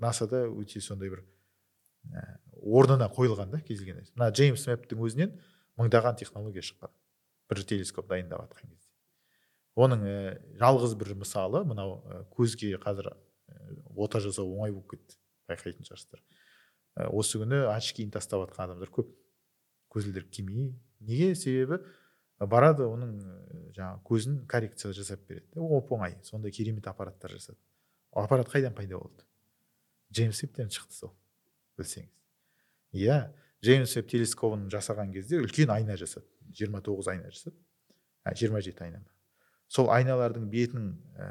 насада 0.00 0.46
өте 0.48 0.80
сондай 0.80 1.10
бір 1.12 1.20
ә, 1.20 2.22
орнына 2.62 3.10
қойылған 3.12 3.52
да 3.52 3.60
кез 3.60 3.82
келген 3.82 4.00
мына 4.14 4.30
джеймс 4.32 4.64
вебтің 4.70 5.04
өзінен 5.04 5.36
мыңдаған 5.76 6.16
технология 6.16 6.64
шыққан. 6.64 6.92
Бір 7.50 7.62
телескоп 7.68 8.08
дайындап 8.08 8.46
жатқан 8.46 8.72
кезде. 8.72 8.90
Оның 9.76 10.08
ә, 10.08 10.16
жалғыз 10.62 10.96
бір 10.96 11.12
мысалы 11.20 11.64
мынау 11.68 12.00
ә, 12.08 12.24
көзге 12.32 12.72
қазір 12.80 13.12
ә, 13.12 13.16
ота 13.96 14.24
жасау 14.24 14.48
оңай 14.48 14.72
болып 14.72 14.96
кетті. 14.96 15.20
Байқайтын 15.50 15.84
шығарсыздар. 15.84 16.24
Осы 17.12 17.38
күні 17.38 17.66
очкиін 17.68 18.08
тастап 18.10 18.46
жатқан 18.46 18.70
адамдар 18.70 18.88
көп. 18.90 19.12
Көзілдірік 19.96 20.28
кимей 20.30 20.68
неге? 21.00 21.32
Себебі 21.34 21.80
барады 22.38 22.84
оның 22.84 23.16
жаңағы 23.76 24.02
көзін 24.04 24.38
коррекция 24.50 24.92
жасап 24.96 25.24
береді 25.28 25.56
оп 25.56 25.90
оңай. 25.96 26.18
Сондай 26.22 26.52
керемет 26.52 26.86
аппараттар 26.86 27.32
жасады. 27.32 27.58
Ол 28.12 28.24
аппарат 28.24 28.52
қайдан 28.52 28.76
пайда 28.76 29.00
болды? 29.00 29.24
Джеймс 30.12 30.42
вебтен 30.44 30.70
шықты 30.70 31.00
сол 31.00 31.16
білсеңіз. 31.80 32.12
Иә 32.92 33.18
джеймс 33.64 33.96
веб 33.96 34.08
телескобын 34.12 34.68
жасаған 34.70 35.12
кезде 35.16 35.40
үлкен 35.40 35.72
айна 35.74 35.96
жасады. 35.96 36.28
29 36.52 37.08
айна 37.10 37.32
жасады. 37.32 37.56
Жиырма 38.36 38.60
жеті 38.60 38.84
айна 38.84 39.04
сол 39.68 39.90
айналардың 39.90 40.46
бетінің 40.50 40.90
ә, 41.18 41.30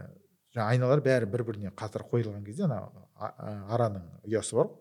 жаңа 0.55 0.67
айналар 0.73 1.01
бәрі 1.03 1.29
бір 1.31 1.43
біріне 1.47 1.71
қатар 1.77 2.03
қойылған 2.09 2.43
кезде 2.45 2.65
ана 2.67 2.81
араның 3.71 4.07
ұясы 4.27 4.57
бар 4.57 4.71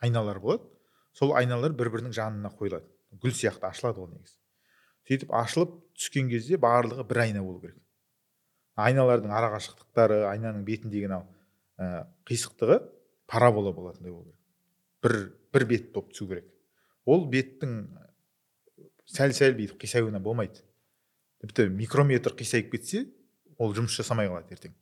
айналар 0.00 0.40
болады. 0.40 0.64
Сол 1.12 1.34
айналар 1.36 1.74
бір 1.76 1.90
бірінің 1.92 2.14
жанына 2.16 2.52
қойылады. 2.56 2.86
Гүл 3.18 3.34
сияқты 3.34 3.66
ашылады 3.68 4.02
ол 4.02 4.10
негізі. 4.12 4.36
Сөйтіп 5.08 5.32
ашылып 5.34 5.76
түскен 5.98 6.30
кезде 6.30 6.58
барлығы 6.60 7.04
бір 7.08 7.22
айна 7.24 7.42
болу 7.42 7.60
керек. 7.62 7.78
Айналардың 8.80 9.32
арақашықтықтары 9.34 10.20
айнаның 10.30 10.64
бетіндегі 10.64 11.08
мынау 11.08 11.24
ә, 11.78 12.06
қисықтығы 12.28 12.78
парабола 13.30 13.72
болатындай 13.74 14.12
болу 14.12 14.30
керек. 14.30 14.38
Бір 15.02 15.16
бір 15.52 15.66
бет 15.72 15.88
болып 15.94 16.12
түсу 16.14 16.28
керек. 16.30 16.46
Ол 17.04 17.26
беттің 17.30 17.80
сәл 19.10 19.34
сәл 19.34 19.56
бүйтіп 19.58 19.80
қисаюына 19.82 20.20
болмайды. 20.22 20.62
Тіпті 21.42 21.70
микрометр 21.74 22.36
қисайып 22.38 22.70
кетсе 22.76 23.08
ол 23.58 23.74
жұмыс 23.74 23.96
жасамай 23.98 24.30
қалады 24.30 24.54
ертең. 24.54 24.76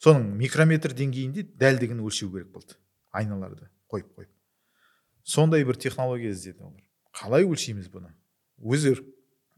Соның 0.00 0.28
микрометр 0.36 0.92
деңгейінде 0.96 1.46
дәлдігін 1.60 2.04
өлшеу 2.04 2.32
керек 2.34 2.52
болды. 2.52 2.76
Айналарды 3.16 3.70
қойып 3.90 4.12
қойып 4.14 4.36
сондай 5.22 5.64
бір 5.64 5.78
технология 5.78 6.30
іздеді 6.30 6.64
олар. 6.64 6.82
Қалай 7.16 7.46
өлшейміз 7.48 7.88
бұны? 7.92 8.12
Өзі 8.60 8.94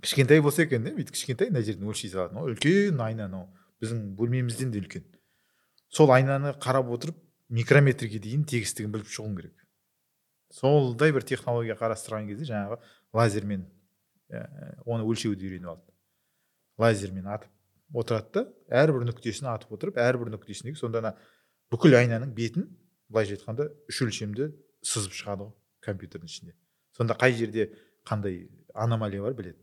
кішкентай 0.02 0.42
болса 0.42 0.64
екен 0.64 0.84
да 0.86 0.94
бүйтіп 0.96 1.16
кішкентай 1.16 1.50
мына 1.50 1.64
жерден 1.66 1.90
өлшей 1.90 2.10
салатын. 2.12 2.40
Ол 2.42 2.52
үлкен 2.52 3.00
айна 3.02 3.28
анау. 3.28 3.48
Біздің 3.82 4.14
бөлмемізден 4.18 4.72
де 4.72 4.82
үлкен. 4.82 5.04
Сол 5.88 6.12
айнаны 6.14 6.54
қарап 6.62 6.90
отырып 6.94 7.18
микрометрге 7.52 8.20
дейін 8.22 8.46
тегістігін 8.48 8.92
біліп 8.94 9.10
шығуың 9.12 9.36
керек. 9.40 9.66
Солдай 10.52 11.12
бір 11.12 11.26
технология 11.28 11.76
қарастырған 11.76 12.28
кезде 12.30 12.48
жаңағы 12.52 12.78
лазермен 13.16 13.66
ә, 14.30 14.44
оны 14.84 15.04
өлшеуді 15.08 15.48
үйреніп 15.48 15.72
алды 15.72 15.92
лазермен 16.80 17.28
атып 17.28 17.50
отырады 17.96 18.32
да 18.32 18.82
әрбір 18.82 19.06
нүктесін 19.08 19.50
атып 19.52 19.74
отырып 19.76 20.00
әрбір 20.00 20.32
нүктесіндегі 20.32 20.80
сонда 20.80 21.02
ана 21.02 21.12
бүкіл 21.72 21.96
айнаның 21.98 22.32
бетін 22.36 22.68
былайша 23.12 23.36
айтқанда 23.36 23.68
үш 23.92 24.00
өлшемді 24.06 24.50
сызып 24.84 25.16
шығады 25.18 25.48
ғой 25.48 25.52
компьютердің 25.84 26.30
ішінде. 26.30 26.54
Сонда 26.96 27.16
қай 27.18 27.34
жерде 27.36 27.70
қандай 28.04 28.48
аномалия 28.74 29.22
бар 29.22 29.34
біледі. 29.34 29.58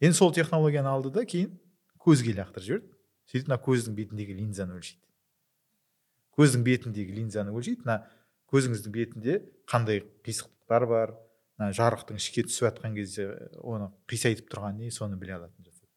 Енді 0.00 0.16
сол 0.16 0.32
технологияны 0.32 0.88
алды 0.88 1.10
да 1.10 1.24
кейін 1.24 1.58
көзге 2.00 2.34
лақтырып 2.38 2.66
жіберді. 2.66 2.92
Сөйтіп 3.30 3.48
мына 3.50 3.60
көздің 3.62 3.94
бетіндегі 3.94 4.34
линзаны 4.34 4.78
өлшейді. 4.78 5.04
Көздің 6.38 6.64
бетіндегі 6.66 7.16
линзаны 7.20 7.54
өлшейді 7.54 7.84
мына 7.84 8.00
көзіңіздің 8.50 8.94
бетінде 8.94 9.36
қандай 9.70 10.02
қисықтықтар 10.26 10.86
бар 10.90 11.14
мына 11.60 11.70
жарықтың 11.76 12.18
ішке 12.18 12.42
түсіп 12.48 12.66
жатқан 12.70 12.96
кезде 12.96 13.28
оны 13.60 13.92
қисайтып 14.10 14.50
тұрған 14.50 14.80
не 14.80 14.90
соны 14.90 15.20
біле 15.20 15.36
алатын 15.36 15.68
жасады 15.68 15.90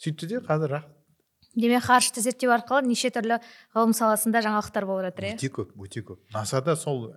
сөйтті 0.00 0.30
де 0.30 0.40
қазір 0.46 0.78
демек 1.54 1.84
ғарышты 1.84 2.22
зерттеу 2.24 2.52
арқылы 2.54 2.88
неше 2.88 3.10
түрлі 3.12 3.38
ғылым 3.74 3.92
саласында 3.96 4.40
жаңалықтар 4.46 4.86
болып 4.88 5.10
жатыр 5.10 5.26
иә? 5.28 5.34
Өте 5.36 5.50
көп 5.52 5.74
өте 5.84 6.02
көп. 6.06 6.20
Насада 6.32 6.76
сол 6.80 7.10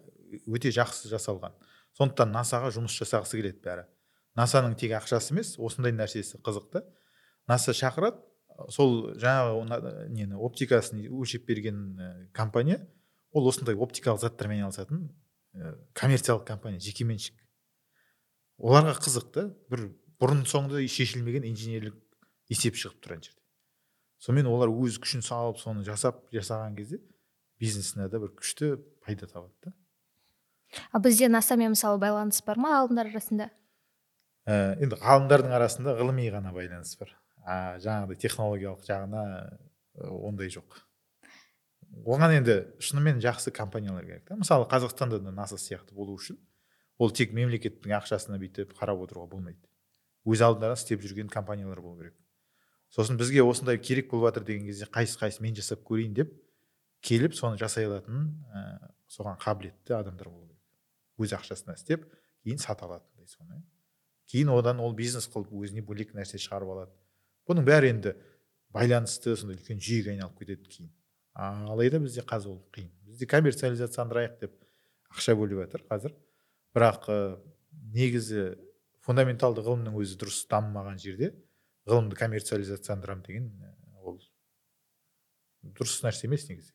өте 0.44 0.74
жақсы 0.76 1.08
жасалған. 1.08 1.56
Сондықтан 1.98 2.32
насаға 2.36 2.72
жұмыс 2.76 2.96
жасағысы 3.00 3.40
келеді 3.40 3.62
бәрі. 3.64 3.86
Насаның 4.36 4.76
тек 4.80 4.96
ақшасы 4.98 5.34
емес 5.34 5.56
осындай 5.58 5.96
нәрсесі 5.96 6.42
қызық 6.44 6.70
та 6.74 6.84
наса 7.48 7.74
шақырады 7.76 8.20
сол 8.72 9.14
жаңағы 9.20 10.08
нені 10.12 10.40
оптикасын 10.40 11.06
өлшеп 11.08 11.46
берген 11.48 11.80
ә, 12.00 12.10
компания 12.34 12.82
ол 13.32 13.48
осындай 13.48 13.76
оптикалық 13.76 14.22
заттармен 14.22 14.64
айналысатын 14.64 15.08
ә, 15.56 15.76
коммерциялық 15.94 16.46
компания 16.48 16.80
жекеменшік 16.80 17.36
оларға 18.58 18.96
қызық 19.00 19.32
та 19.36 19.48
бір 19.72 19.90
бұрын 20.22 20.46
соңды 20.48 20.86
шешілмеген 20.88 21.48
инженерлік 21.50 21.98
есеп 22.52 22.78
шығып 22.80 23.02
тұр 23.04 23.18
ана 23.18 23.28
жерде. 23.28 23.42
Сонымен 24.24 24.48
олар 24.52 24.72
өз 24.72 25.00
күшін 25.04 25.26
салып 25.26 25.60
соны 25.60 25.84
жасап 25.88 26.24
жасаған 26.34 26.78
кезде 26.78 27.02
бизнесіне 27.60 28.08
да 28.10 28.22
бір 28.24 28.32
күшті 28.40 28.76
пайда 29.04 29.28
табады 29.28 29.54
да. 29.68 29.74
Ал 30.92 31.02
бізде 31.02 31.30
насамен 31.30 31.76
мысалы 31.76 32.00
байланыс 32.02 32.42
бар 32.46 32.58
ма 32.58 32.74
ғалымдар 32.78 33.12
арасында? 33.12 33.50
Ә, 34.46 34.76
енді 34.82 35.00
ғалымдардың 35.02 35.54
арасында 35.58 35.96
ғылыми 36.00 36.28
ғана 36.34 36.54
байланыс 36.54 36.96
бар. 37.00 37.14
А 37.46 37.78
жаңағыдай 37.82 38.20
технологиялық 38.26 38.84
жағына 38.86 39.24
ондай 40.26 40.50
жоқ. 40.54 40.82
Оған 42.06 42.36
енді 42.40 42.58
шынымен 42.84 43.22
жақсы 43.24 43.54
компаниялар 43.56 44.06
керек 44.06 44.26
та. 44.28 44.36
Мысалы 44.36 44.68
қазақстанда 44.70 45.20
да 45.24 45.32
наса 45.32 45.56
сияқты 45.56 45.94
болу 45.96 46.18
үшін 46.18 46.38
ол 47.00 47.12
тек 47.12 47.34
мемлекеттің 47.36 47.96
ақшасына 48.00 48.40
бүйтіп 48.42 48.76
қарап 48.78 49.02
отыруға 49.06 49.30
болмайды. 49.32 49.62
Өз 50.26 50.42
алдына 50.42 50.74
істеп 50.76 51.04
жүрген 51.06 51.30
компаниялар 51.30 51.82
болу 51.82 52.00
керек. 52.00 52.16
Сосын 52.90 53.18
бізге 53.18 53.44
осындай 53.44 53.78
керек 53.78 54.10
болып 54.12 54.30
жатыр 54.30 54.46
деген 54.48 54.68
кезде 54.68 54.86
қайсы 54.86 55.20
қайсы 55.20 55.42
мен 55.44 55.56
жасап 55.56 55.84
көрейін 55.88 56.14
деп 56.16 56.34
келіп 57.06 57.36
соны 57.36 57.60
жасай 57.60 57.88
алатын 57.90 58.30
ә, 58.50 58.92
соған 59.12 59.40
қабілетті 59.42 59.98
адамдар 60.00 60.30
болу 60.30 60.48
керек. 60.48 60.55
Өз 61.22 61.34
ақшасына 61.38 61.76
істеп 61.78 62.06
кейін 62.44 62.60
сата 62.62 62.86
алатындай 62.86 63.28
соны. 63.28 63.62
Кейін 64.32 64.52
одан 64.56 64.80
ол 64.82 64.96
бизнес 64.98 65.28
қылып 65.32 65.54
өзіне 65.54 65.84
бөлек 65.86 66.14
нәрсе 66.18 66.40
шығарып 66.42 66.72
алады. 66.74 66.94
Бұның 67.50 67.66
бәрі 67.68 67.92
енді 67.94 68.16
байланысты 68.74 69.36
сондай 69.38 69.60
үлкен 69.60 69.82
жүйеге 69.82 70.16
айналып 70.16 70.40
кетеді 70.42 70.70
кейін. 70.70 70.92
Алайда 71.36 72.00
бізде 72.02 72.24
қазір 72.26 72.56
ол 72.56 72.62
қиын. 72.74 72.90
Бізде 73.06 73.28
коммерциализацияландырайық 73.30 74.40
деп 74.42 74.56
ақша 75.14 75.36
бөліп 75.38 75.66
жатыр 75.66 75.86
қазір. 75.90 76.16
Бірақ 76.76 77.10
негізі 77.96 78.56
фундаменталды 79.06 79.64
ғылымның 79.66 79.98
өзі 80.02 80.18
дұрыс 80.22 80.42
дамымаған 80.52 80.98
жерде 81.02 81.32
ғылымды 81.86 82.18
коммерциализацияландырамын 82.18 83.26
деген 83.28 83.52
ол 84.02 84.18
дұрыс 85.78 86.02
нәрсе 86.06 86.26
емес 86.28 86.48
негізі. 86.50 86.74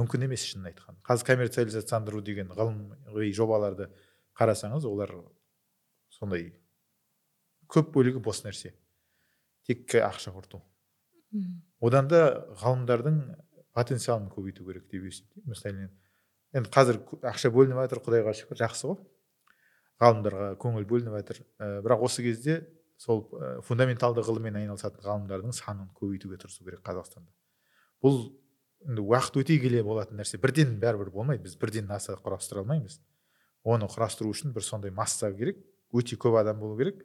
Мүмкін 0.00 0.26
емес 0.28 0.46
шынын 0.48 0.70
айтқанда 0.72 1.04
қазір 1.06 1.28
коммерциализацияландыру 1.28 2.22
деген 2.24 2.52
ғылыми 2.56 3.32
жобаларды 3.36 3.90
қарасаңыз 4.38 4.86
олар 4.88 5.12
сондай 6.12 6.50
көп 7.72 7.92
бөлігі 7.94 8.20
бос 8.24 8.42
нәрсе. 8.44 8.74
Тек 9.66 9.94
ақша 10.02 10.32
құрту. 10.34 10.60
Одан 11.80 12.08
да 12.10 12.22
ғалымдардың 12.60 13.20
потенциалын 13.72 14.28
көбейту 14.32 14.66
керек 14.66 14.88
деп 14.90 15.06
есептеймін. 15.08 15.48
Мәселен 15.48 15.90
енді 16.52 16.72
қазір 16.72 17.00
ақша 17.30 17.52
бөлініп 17.54 17.80
жатыр 17.80 18.02
құдайға 18.04 18.34
шүкір 18.36 18.60
жақсы 18.60 18.90
ғой. 18.90 18.98
Ғалымдарға 20.02 20.50
көңіл 20.60 20.86
бөлініп 20.90 21.16
жатыр. 21.16 21.40
Ә, 21.56 21.80
бірақ 21.84 22.04
осы 22.04 22.24
кезде 22.26 22.58
сол 23.00 23.24
ә, 23.38 23.54
фундаменталды 23.64 24.24
ғылыммен 24.26 24.58
айналысатын 24.60 25.04
ғалымдардың 25.06 25.56
санын 25.56 25.88
көбейтуге 25.96 26.36
тырысу 26.42 26.66
керек 26.66 26.82
қазақстанда. 26.84 27.30
Бұл 28.02 28.20
енді 28.86 29.02
уақыт 29.02 29.38
өте 29.42 29.58
келе 29.62 29.82
болатын 29.86 30.18
нәрсе. 30.20 30.38
Бірден 30.42 30.78
бәрібір 30.82 31.10
болмайды. 31.14 31.44
Біз 31.46 31.56
бірден 31.60 31.86
наса 31.90 32.16
құрастыра 32.18 32.62
алмаймыз. 32.62 33.00
Оны 33.62 33.86
құрастыру 33.90 34.32
үшін 34.32 34.54
бір 34.54 34.66
сондай 34.66 34.90
масса 34.90 35.30
керек 35.34 35.60
өте 35.92 36.16
көп 36.16 36.38
адам 36.40 36.58
болу 36.60 36.76
керек. 36.78 37.02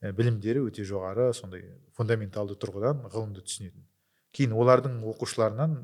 Ә, 0.00 0.12
білімдері 0.14 0.62
өте 0.68 0.84
жоғары 0.86 1.32
сондай 1.34 1.64
фундаменталды 1.96 2.54
тұрғыдан 2.60 3.08
ғылымды 3.10 3.42
түсінетін. 3.42 3.82
Кейін 4.30 4.54
олардың 4.54 5.00
оқушыларынан 5.10 5.78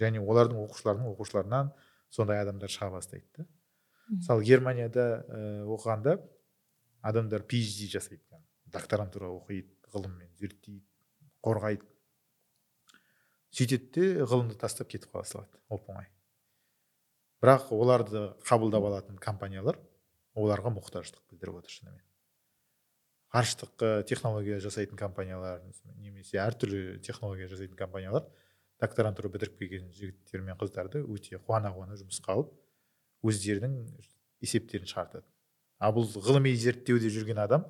және 0.00 0.22
олардың 0.22 0.62
оқушыларының 0.62 1.10
оқушыларынан 1.12 1.72
сондай 2.08 2.40
адамдар 2.40 2.72
шыға 2.72 2.92
бастайды 2.94 3.28
да. 3.36 3.46
Мысалы 4.08 4.44
германияда 4.48 5.04
ә, 5.28 5.42
оқығанда 5.66 6.16
адамдар 7.02 7.44
phd 7.44 7.90
жасайды. 7.92 8.24
Докторантура 8.72 9.28
оқиды 9.28 9.68
ғылыммен 9.92 10.32
зерттейді 10.40 10.86
қорғайды. 11.44 11.84
Сөйтеді 13.52 13.92
де 13.94 14.26
ғылымды 14.26 14.58
тастап 14.60 14.90
кетіп 14.92 15.12
қала 15.14 15.28
салады 15.28 15.60
оп 15.68 15.88
оңай 15.92 16.08
бірақ 17.42 17.72
оларды 17.74 18.22
қабылдап 18.46 18.86
алатын 18.86 19.18
компаниялар 19.18 19.78
оларға 20.38 20.70
мұқтаждық 20.76 21.24
білдіріп 21.32 21.58
отыр 21.58 21.74
шынымен. 21.74 22.04
Ғарыштық 23.32 23.84
технология 24.06 24.60
жасайтын 24.62 24.98
компаниялар 25.00 25.62
немесе 25.96 26.38
әртүрлі 26.38 27.00
технология 27.02 27.48
жасайтын 27.50 27.76
компаниялар 27.76 28.28
докторантура 28.80 29.30
бітіріп 29.32 29.58
келген 29.58 29.90
жігіттер 29.96 30.44
мен 30.46 30.58
қыздарды 30.60 31.02
өте 31.02 31.40
қуана 31.40 31.72
қуана 31.74 31.98
жұмысқа 31.98 32.36
алып 32.36 32.52
өздерінің 33.26 33.76
есептерін 34.42 34.90
шығартады. 34.90 35.26
Ал 35.82 35.94
бұл 35.96 36.06
ғылыми 36.12 36.52
зерттеуде 36.54 37.10
жүрген 37.10 37.40
адам 37.42 37.66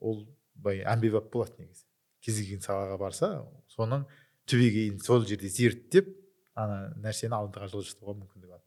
ол 0.00 0.24
былай 0.54 0.84
әмбебап 0.88 1.30
болады 1.32 1.58
негізі. 1.60 1.84
Кез 2.24 2.40
келген 2.40 2.62
салаға 2.64 2.98
барса 3.00 3.30
соның 3.74 4.06
түбегейлін 4.50 5.00
сол 5.04 5.24
жерде 5.28 5.48
зерттеп 5.52 6.10
ана 6.54 6.94
нәрсені 7.02 7.36
алдыға 7.36 7.70
жылжытуға 7.72 8.16
мүмкіндік 8.18 8.52
бар 8.52 8.62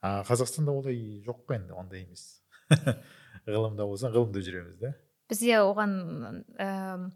а 0.00 0.22
қазақстанда 0.24 0.72
олай 0.72 1.20
жоқ 1.24 1.44
қой 1.48 1.60
енді 1.60 1.76
ондай 1.76 2.04
емес. 2.06 2.40
Ғылымда 3.46 3.84
болса 3.84 4.08
ғылымда 4.12 4.40
жүреміз 4.44 4.78
да. 4.80 4.94
Бізде 5.30 5.60
оған 5.60 7.12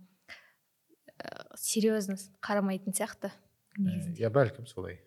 серьезно 1.56 2.16
қарамайтын 2.44 2.94
сияқты 2.96 3.32
иә 3.78 4.30
бәлкім 4.30 4.68
солай. 4.68 5.00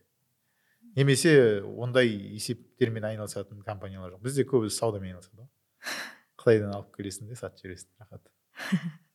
Немесе 0.97 1.61
ондай 1.61 2.09
есептермен 2.09 3.05
айналысатын 3.05 3.61
компаниялар 3.63 4.15
жоқ. 4.15 4.23
Бізде 4.25 4.47
көбісі 4.49 4.79
саудамен 4.81 5.13
айналысады 5.13 5.43
ғой. 5.43 5.49
Қытайдан 6.41 6.73
алып 6.73 6.95
келесің 6.97 7.29
де 7.29 7.37
сатып 7.37 7.61
жібересің 7.61 7.91
рахат. 8.01 8.31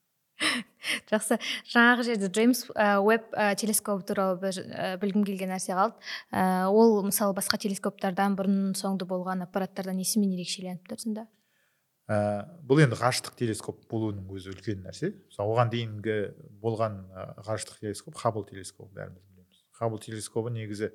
жақсы. 1.11 1.39
жаңағы 1.73 2.07
жерде 2.07 2.29
джеймс 2.29 2.65
веб 2.71 3.29
телескопы 3.61 4.07
туралы 4.09 4.53
білгім 5.01 5.25
келген 5.25 5.53
нәрсе 5.55 5.77
қалды. 5.77 5.97
Ол 6.69 7.03
мысалы 7.07 7.37
басқа 7.37 7.61
телескоптардан 7.63 8.37
бұрын 8.39 8.75
соңды 8.79 9.07
болған 9.09 9.47
аппараттардан 9.47 9.97
несімен 10.01 10.35
ерекшеленіп 10.37 10.89
тұр 10.89 11.03
сонда. 11.03 11.27
Ә, 12.11 12.45
бұл 12.67 12.83
енді 12.83 12.99
ғарыштық 12.99 13.37
телескоп 13.39 13.85
болуының 13.91 14.27
өзі 14.35 14.51
үлкен 14.53 14.83
нәрсе. 14.85 15.13
Мысалы 15.31 15.55
оған 15.55 15.71
дейінгі 15.73 16.17
болған 16.61 16.99
ғарыштық 17.47 17.79
телескоп 17.85 18.19
хаббл 18.19 18.45
телескопы 18.49 18.91
бәріміз 18.97 19.23
білеміз. 19.23 19.61
Хаббл 19.79 20.03
телескопы 20.03 20.51
негізі 20.53 20.91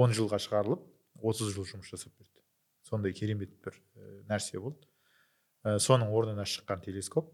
10 0.00 0.16
жылға 0.16 0.40
шығарылып 0.40 0.86
30 1.20 1.52
жыл 1.54 1.68
жұмыс 1.68 1.92
жасап 1.92 2.16
берді. 2.16 2.40
Сондай 2.88 3.12
керемет 3.12 3.52
бір 3.62 3.76
нәрсе 4.30 4.58
болды. 4.58 4.88
Соның 5.62 6.08
орнына 6.16 6.48
шыққан 6.48 6.80
телескоп. 6.86 7.28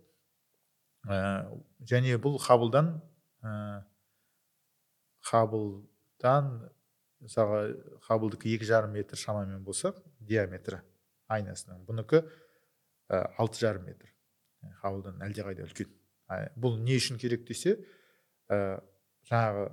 Және 1.07 2.17
бұл 2.23 2.39
хабблдан 2.43 2.97
ә, 3.43 3.85
хабблдан 5.27 6.51
мысалға 7.23 7.61
хабблдікі 8.09 8.55
екі 8.57 8.69
жарым 8.69 8.97
метр 8.97 9.19
шамамен 9.21 9.63
болса 9.65 9.95
диаметрі 10.21 10.81
айнасының 11.33 11.85
бұныкі 11.87 12.23
алты 13.39 13.63
жарым 13.63 13.87
метр. 13.87 14.11
Хабблдан 14.83 15.23
әлдеқайда 15.23 15.67
үлкен. 15.69 15.91
Бұл 16.59 16.79
не 16.83 16.97
үшін 16.99 17.21
керек 17.23 17.47
десе 17.47 17.77
ә, 18.51 18.81
жаңағы 19.31 19.69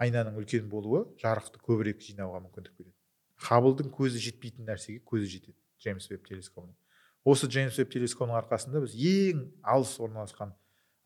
айнаның 0.00 0.38
үлкен 0.40 0.68
болуы 0.72 1.04
жарықты 1.20 1.60
көбірек 1.60 2.00
жинауға 2.00 2.40
мүмкіндік 2.46 2.72
береді. 2.78 2.96
Хабблдың 3.40 3.92
көзі 3.92 4.22
жетпейтін 4.24 4.68
нәрсеге 4.68 5.04
көзі 5.04 5.28
жетеді 5.34 5.58
джеймс 5.80 6.08
веб 6.10 6.24
телескопының 6.28 6.76
осы 7.24 7.48
джеймс 7.48 7.76
веб 7.80 7.90
телескопының 7.92 8.38
арқасында 8.40 8.80
біз 8.84 8.96
ең 8.96 9.42
алыс 9.74 9.92
орналасқан 10.00 10.54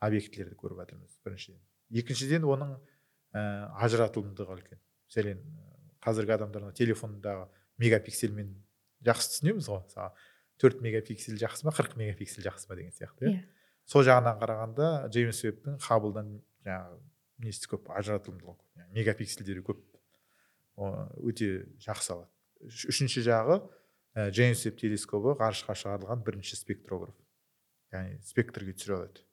объектілерді 0.05 0.57
көріп 0.59 0.81
жатырмыз 0.83 1.17
біріншіден. 1.25 1.61
Екіншіден 2.01 2.45
оның 2.49 2.75
ә, 3.35 3.41
ажыратылымдығы 3.85 4.55
үлкен. 4.57 4.81
Мәселен 5.09 5.41
қазіргі 6.05 6.35
адамдар 6.37 6.69
телефондағы 6.77 7.49
мегапиксельмен 7.81 8.53
жақсы 9.05 9.35
түсінеміз 9.35 9.69
ғой. 9.69 9.83
Мысалы 9.85 10.11
төрт 10.61 10.81
мегапиксель 10.85 11.39
жақсы 11.41 11.67
ма 11.67 11.73
қырық 11.75 11.97
мегапиксель 11.99 12.45
жақсы 12.45 12.69
ма 12.69 12.77
деген 12.79 12.93
сияқты 12.95 13.27
иә? 13.27 13.33
Yeah. 13.33 13.43
сол 13.85 14.05
жағынан 14.07 14.39
қарағанда 14.41 14.85
джеймс 15.11 15.43
вебтің 15.45 15.77
хабблдан 15.83 16.31
жаңағы 16.65 17.01
несі 17.45 17.69
көп 17.69 17.89
ажыратылымдылығы 17.99 18.55
көп. 18.55 18.87
Мегапиксельдері 18.95 19.65
көп 19.67 19.83
өте 21.21 21.49
жақсы 21.83 22.15
алады. 22.15 22.31
Үшінші 22.65 23.25
жағы 23.27 23.59
ә, 24.15 24.31
джеймс 24.31 24.63
веб 24.65 24.79
телескопы 24.79 25.35
ғарышқа 25.37 25.75
шығарылған 25.77 26.23
бірінші 26.25 26.57
спектрограф 26.57 27.13
яғни 27.93 28.17
спектрге 28.25 28.73
түсіре 28.73 28.97
алады. 28.97 29.25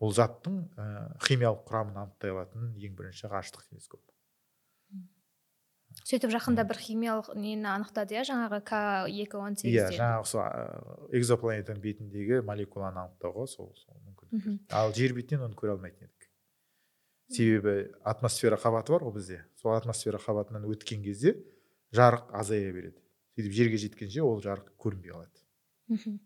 Бұл 0.00 0.14
заттың 0.16 0.62
ә, 0.76 0.86
химиялық 1.26 1.66
құрамын 1.68 2.00
анықтай 2.04 2.32
алатын 2.32 2.72
ең 2.80 2.96
бірінші 2.98 3.30
ғарыштық 3.32 3.68
телескоп 3.68 4.02
сөйтіп 6.06 6.30
жақында 6.32 6.64
бір 6.68 6.78
химиялық 6.80 7.32
нені 7.38 7.66
анықтады 7.70 8.14
иә? 8.16 8.22
Жаңағы 8.28 8.60
к 8.66 8.78
екі 9.10 9.38
он 9.40 9.56
иә 9.56 9.62
сегізде 9.62 9.98
жаңағы 9.98 10.28
сол 10.30 10.42
а, 10.44 11.08
экзопланетаның 11.18 11.82
бетіндегі 11.82 12.40
молекуланы 12.46 13.02
анықтауға 13.04 13.46
сол 13.50 13.72
сол 13.78 13.98
мүмкін. 14.06 14.60
Ал 14.70 14.94
жер 14.96 15.14
бетінен 15.16 15.48
оны 15.48 15.58
көре 15.58 15.74
алмайтын 15.74 16.06
едік. 16.06 16.28
Себебі 17.30 17.90
атмосфера 18.06 18.58
қабаты 18.58 18.94
бар 18.94 19.06
ғой 19.06 19.16
бізде. 19.18 19.42
Сол 19.60 19.74
атмосфера 19.74 20.18
қабатынан 20.22 20.66
өткен 20.70 21.02
кезде 21.04 21.36
жарық 21.94 22.30
азая 22.38 22.72
береді. 22.72 22.98
Сөйтіп 23.36 23.54
жерге 23.58 23.82
жеткенше 23.82 24.22
ол 24.22 24.40
жарық 24.42 24.72
көрінбей 24.78 25.14
қалады. 25.14 25.44
Мхм. 25.90 26.18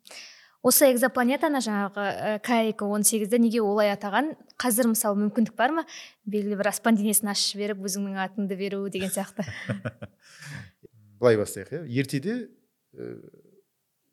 Осы 0.64 0.88
экзопланетаны 0.94 1.60
жаңағы 1.64 2.38
к 2.44 2.58
екі 2.70 2.86
он 2.88 3.04
сегізді 3.04 3.38
неге 3.42 3.60
олай 3.60 3.92
атаған? 3.92 4.32
Қазір 4.60 4.88
мысалы 4.94 5.18
мүмкіндік 5.20 5.56
бар 5.58 5.74
ма? 5.76 5.84
Белгілі 6.24 6.56
бір 6.60 6.70
аспан 6.70 6.96
денесін 6.96 7.28
ашып 7.34 7.58
жіберіп 7.58 7.84
өзіңнің 7.84 8.16
атыңды 8.24 8.56
беру 8.56 8.80
деген 8.88 9.12
сияқты. 9.12 9.44
Былай 11.20 11.36
бастайық 11.36 11.74
иә. 11.74 11.82
Ертеде 12.00 12.36
ә, 12.96 13.10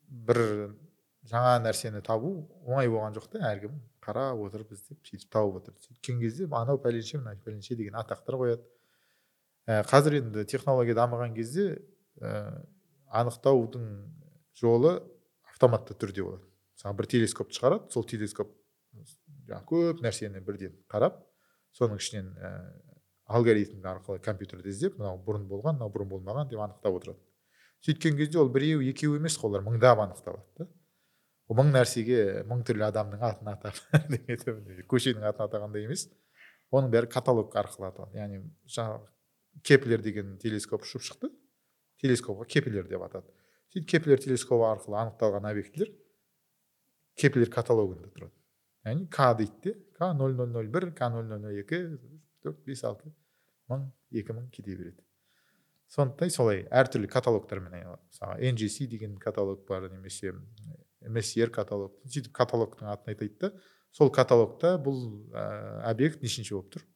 бір 0.08 0.42
жаңа 1.30 1.56
нәрсені 1.64 2.02
табу 2.04 2.34
оңай 2.66 2.90
болған 2.92 3.16
жоқ 3.16 3.30
та 3.32 3.42
әркім 3.48 3.80
қарап 4.04 4.42
отыр 4.44 4.66
іздеп 4.68 5.00
сөйтіп 5.08 5.32
тауып 5.32 5.62
отыр. 5.62 5.76
Сөйткен 5.86 6.20
кезде 6.20 6.50
анау 6.52 6.76
пәленше 6.82 7.22
мынау 7.22 7.40
пәленше 7.44 7.78
деген 7.78 7.96
атақтар 7.96 8.36
қояды. 8.36 8.66
Ә, 9.64 9.80
қазір 9.88 10.18
енді 10.20 10.44
технология 10.44 10.96
дамыған 10.98 11.32
кезде 11.36 11.78
ә, 12.20 12.60
анықтаудың 13.08 13.88
жолы 14.58 14.98
автоматты 15.62 15.94
түрде 15.94 16.24
болады 16.26 16.42
мысалы 16.74 16.96
бір 16.98 17.06
телескоп 17.14 17.52
шығарады 17.54 17.92
сол 17.94 18.06
телескоп 18.08 18.50
жаңағы 19.46 19.66
көп 19.68 20.02
нәрсені 20.02 20.42
бірден 20.42 20.74
қарап 20.90 21.20
соның 21.78 22.00
ішінен 22.02 22.32
ә, 22.36 22.50
алгоритм 23.30 23.84
арқылы 23.86 24.20
компьютерде 24.20 24.72
іздеп 24.72 24.98
мынау 24.98 25.20
бұрын 25.22 25.46
болған 25.48 25.78
мынау 25.78 25.92
бұрын 25.94 26.10
болмаған 26.10 26.50
деп 26.50 26.60
анықтап 26.60 26.98
отырады. 26.98 27.20
Сөйткен 27.86 28.16
кезде 28.18 28.38
ол 28.38 28.50
біреу 28.52 28.82
екеу 28.82 29.16
емес 29.16 29.38
қой 29.38 29.52
олар 29.52 29.64
мыңдап 29.66 30.02
анықталады 30.02 30.44
да. 30.58 30.68
Мың 31.52 31.72
нәрсеге 31.74 32.44
мың 32.48 32.62
түрлі 32.64 32.86
адамның 32.88 33.22
атын 33.28 33.50
атап 33.52 33.76
көшенің 34.92 35.26
атын 35.28 35.46
атағандай 35.46 35.84
емес. 35.84 36.06
Оның 36.72 36.92
бәрі 36.92 37.10
каталог 37.12 37.52
арқылы 37.56 37.90
аталады. 37.90 38.16
Яғни 38.16 38.40
жаңағы 38.72 39.62
кеплер 39.68 40.00
деген 40.00 40.38
телескоп 40.40 40.86
ұшып 40.86 41.04
шықты. 41.08 41.32
Телескопқа 42.00 42.46
кеплер 42.48 42.88
деп 42.88 43.04
атады. 43.04 43.28
Сөйтіп 43.72 43.88
кеплер 43.88 44.20
телескопы 44.20 44.68
арқылы 44.68 44.98
анықталған 45.00 45.48
объектілер 45.48 45.92
кеплер 47.16 47.50
каталогында 47.50 48.10
тұрады. 48.12 48.34
Яғни 48.84 49.06
к 49.08 49.28
дейді 49.38 49.60
де 49.64 49.74
к 49.96 50.12
нөл 50.18 50.36
нөл 50.36 50.52
нөл 50.52 50.68
бір 50.72 50.90
к 50.92 51.08
нөл 51.08 51.24
нөл 51.28 51.40
нөл 51.40 51.60
екі 51.62 51.80
төрт 52.42 52.60
бес 52.66 52.84
алты 52.84 53.12
мың 53.70 53.88
екі 54.12 54.36
мың 54.36 54.50
кете 54.52 54.76
береді. 54.76 55.00
Сондықтан 55.92 56.32
солай 56.32 56.64
әртүрлі 56.72 57.08
каталогтармен 57.12 57.74
айналады. 57.78 58.02
Мысалы 58.10 58.52
ngc 58.52 58.86
деген 58.88 59.18
каталог 59.20 59.66
бар 59.68 59.88
немесе 59.92 60.32
msr 61.08 61.52
каталог. 61.52 61.94
Сөйтіп 62.04 62.32
каталогтың 62.36 62.88
атын 62.92 63.12
айтады 63.12 63.36
да 63.40 63.52
сол 63.92 64.10
каталогта 64.10 64.76
бұл 64.80 65.28
ә, 65.32 65.82
объект 65.90 66.22
нешінші 66.22 66.56
болып 66.56 66.72
тұр? 66.76 66.86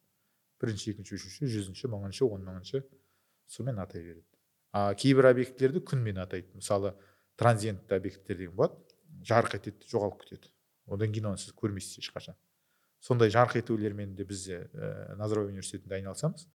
Бірінші 0.61 0.95
екінші 0.95 1.17
үшінші 1.19 1.51
жүзінші 1.53 1.91
мыңыншы 1.93 2.25
он 2.25 2.45
мыңыншы 2.45 2.83
сонымен 3.47 3.83
атай 3.83 4.01
береді. 4.01 4.25
А 4.71 4.93
кейбір 4.95 5.29
объектілерді 5.31 5.81
күнмен 5.85 6.19
атайды. 6.23 6.49
Мысалы 6.57 6.93
транзиентті 7.37 7.95
объекттер 7.95 8.37
деген 8.37 8.55
болады. 8.55 8.75
Жарқ 9.27 9.55
етеді 9.57 9.87
жоғалып 9.91 10.23
кетеді. 10.23 10.51
Одан 10.87 11.13
кейін 11.13 11.31
оны 11.31 11.41
сіз 11.41 11.55
көрмейсіз 11.57 12.01
ешқашан. 12.03 12.37
Сондай 12.99 13.31
жарқ 13.33 13.57
етулермен 13.59 14.15
де 14.15 14.25
біз 14.25 14.47
ә, 14.49 15.15
назарбаев 15.19 15.51
университетінде 15.51 15.99
айналысамыз. 15.99 16.47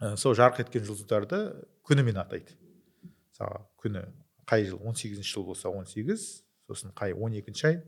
Ә, 0.00 0.14
сол 0.20 0.36
жарқ 0.36 0.60
еткен 0.64 0.84
жұлдыздарды 0.84 1.40
күнімен 1.86 2.20
атайды. 2.20 2.56
Мысалы 3.32 3.64
күні 3.82 4.04
қай 4.48 4.66
жыл? 4.68 4.80
18 4.82 5.00
сегізінші 5.00 5.32
жыл 5.32 5.46
болса 5.48 5.72
18 5.72 6.26
сосын 6.68 6.92
қай? 6.96 7.14
12 7.16 7.40
екінші 7.40 7.66
ай 7.70 7.82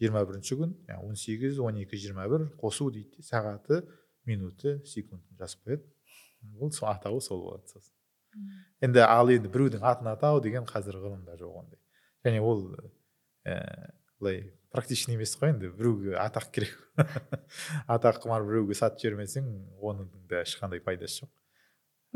жиырма 0.00 0.24
бірінші 0.28 0.60
күн. 0.60 0.74
Он 1.00 1.16
сегіз 1.16 1.60
он 1.64 1.80
екі 1.80 1.96
жиырма 1.96 2.28
бір 2.28 2.50
қосу 2.60 2.90
дейді 2.92 3.24
сағаты 3.24 3.82
минуты 4.28 4.78
секундын 4.84 5.38
жазып 5.40 5.64
қояды. 5.64 5.86
Ол 6.60 6.72
сол 6.72 6.90
атауы 6.92 7.20
сол 7.24 7.42
болады 7.46 7.72
сосын. 7.72 7.95
Енді 8.84 9.02
ал 9.06 9.30
енді 9.32 9.50
біреудің 9.52 9.84
атын 9.86 10.10
атау 10.12 10.40
деген 10.44 10.66
қазір 10.68 10.98
ғылымда 11.02 11.36
жоқ 11.40 11.58
ондай. 11.62 11.80
Және 12.26 12.42
ол 12.42 12.62
ә, 13.46 13.56
былай 14.20 14.42
практичный 14.72 15.16
емес 15.16 15.36
қой 15.40 15.54
енді 15.54 15.70
біреуге 15.76 16.16
атақ 16.20 16.50
керек. 16.52 16.76
Атақ 17.96 18.22
құмар 18.24 18.46
біреуге 18.46 18.76
сатып 18.78 19.04
жібермесең 19.04 19.48
оның 19.80 20.10
да 20.30 20.42
ешқандай 20.44 20.82
пайдасы 20.84 21.24
жоқ. 21.24 21.32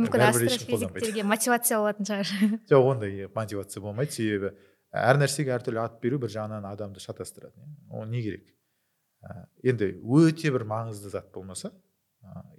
Мүмкін 0.01 0.25
астрофизиктерге 0.29 1.25
мотивация 1.29 1.81
болатын 1.81 2.09
шығар. 2.09 2.31
Жоқ 2.71 2.89
ондай 2.95 3.29
мотивация 3.35 3.83
болмайды. 3.85 4.14
Себебі 4.16 4.55
әр 4.97 5.21
нәрсеге 5.21 5.53
әртүрлі 5.59 5.83
ат 5.83 6.01
беру 6.03 6.21
бір 6.23 6.33
жағынан 6.33 6.66
адамды 6.71 7.03
шатастырады 7.03 7.53
иә. 7.59 7.68
ол 7.91 8.07
не 8.09 8.23
керек? 8.25 8.47
Ә, 9.21 9.45
енді 9.62 9.93
өте 10.01 10.53
бір 10.55 10.64
маңызды 10.64 11.12
зат 11.12 11.29
болмаса 11.35 11.73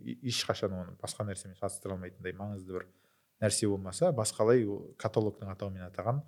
ешқашан 0.02 0.74
оны 0.74 0.94
басқа 1.02 1.26
нәрсемен 1.26 1.58
шатастыра 1.58 1.96
алмайтындай 1.96 2.34
маңызды 2.38 2.78
бір 2.78 2.86
нәрсе 3.42 3.68
болмаса 3.70 4.12
басқалай 4.16 4.64
каталогтың 5.02 5.52
атауымен 5.54 5.88
атаған 5.88 6.22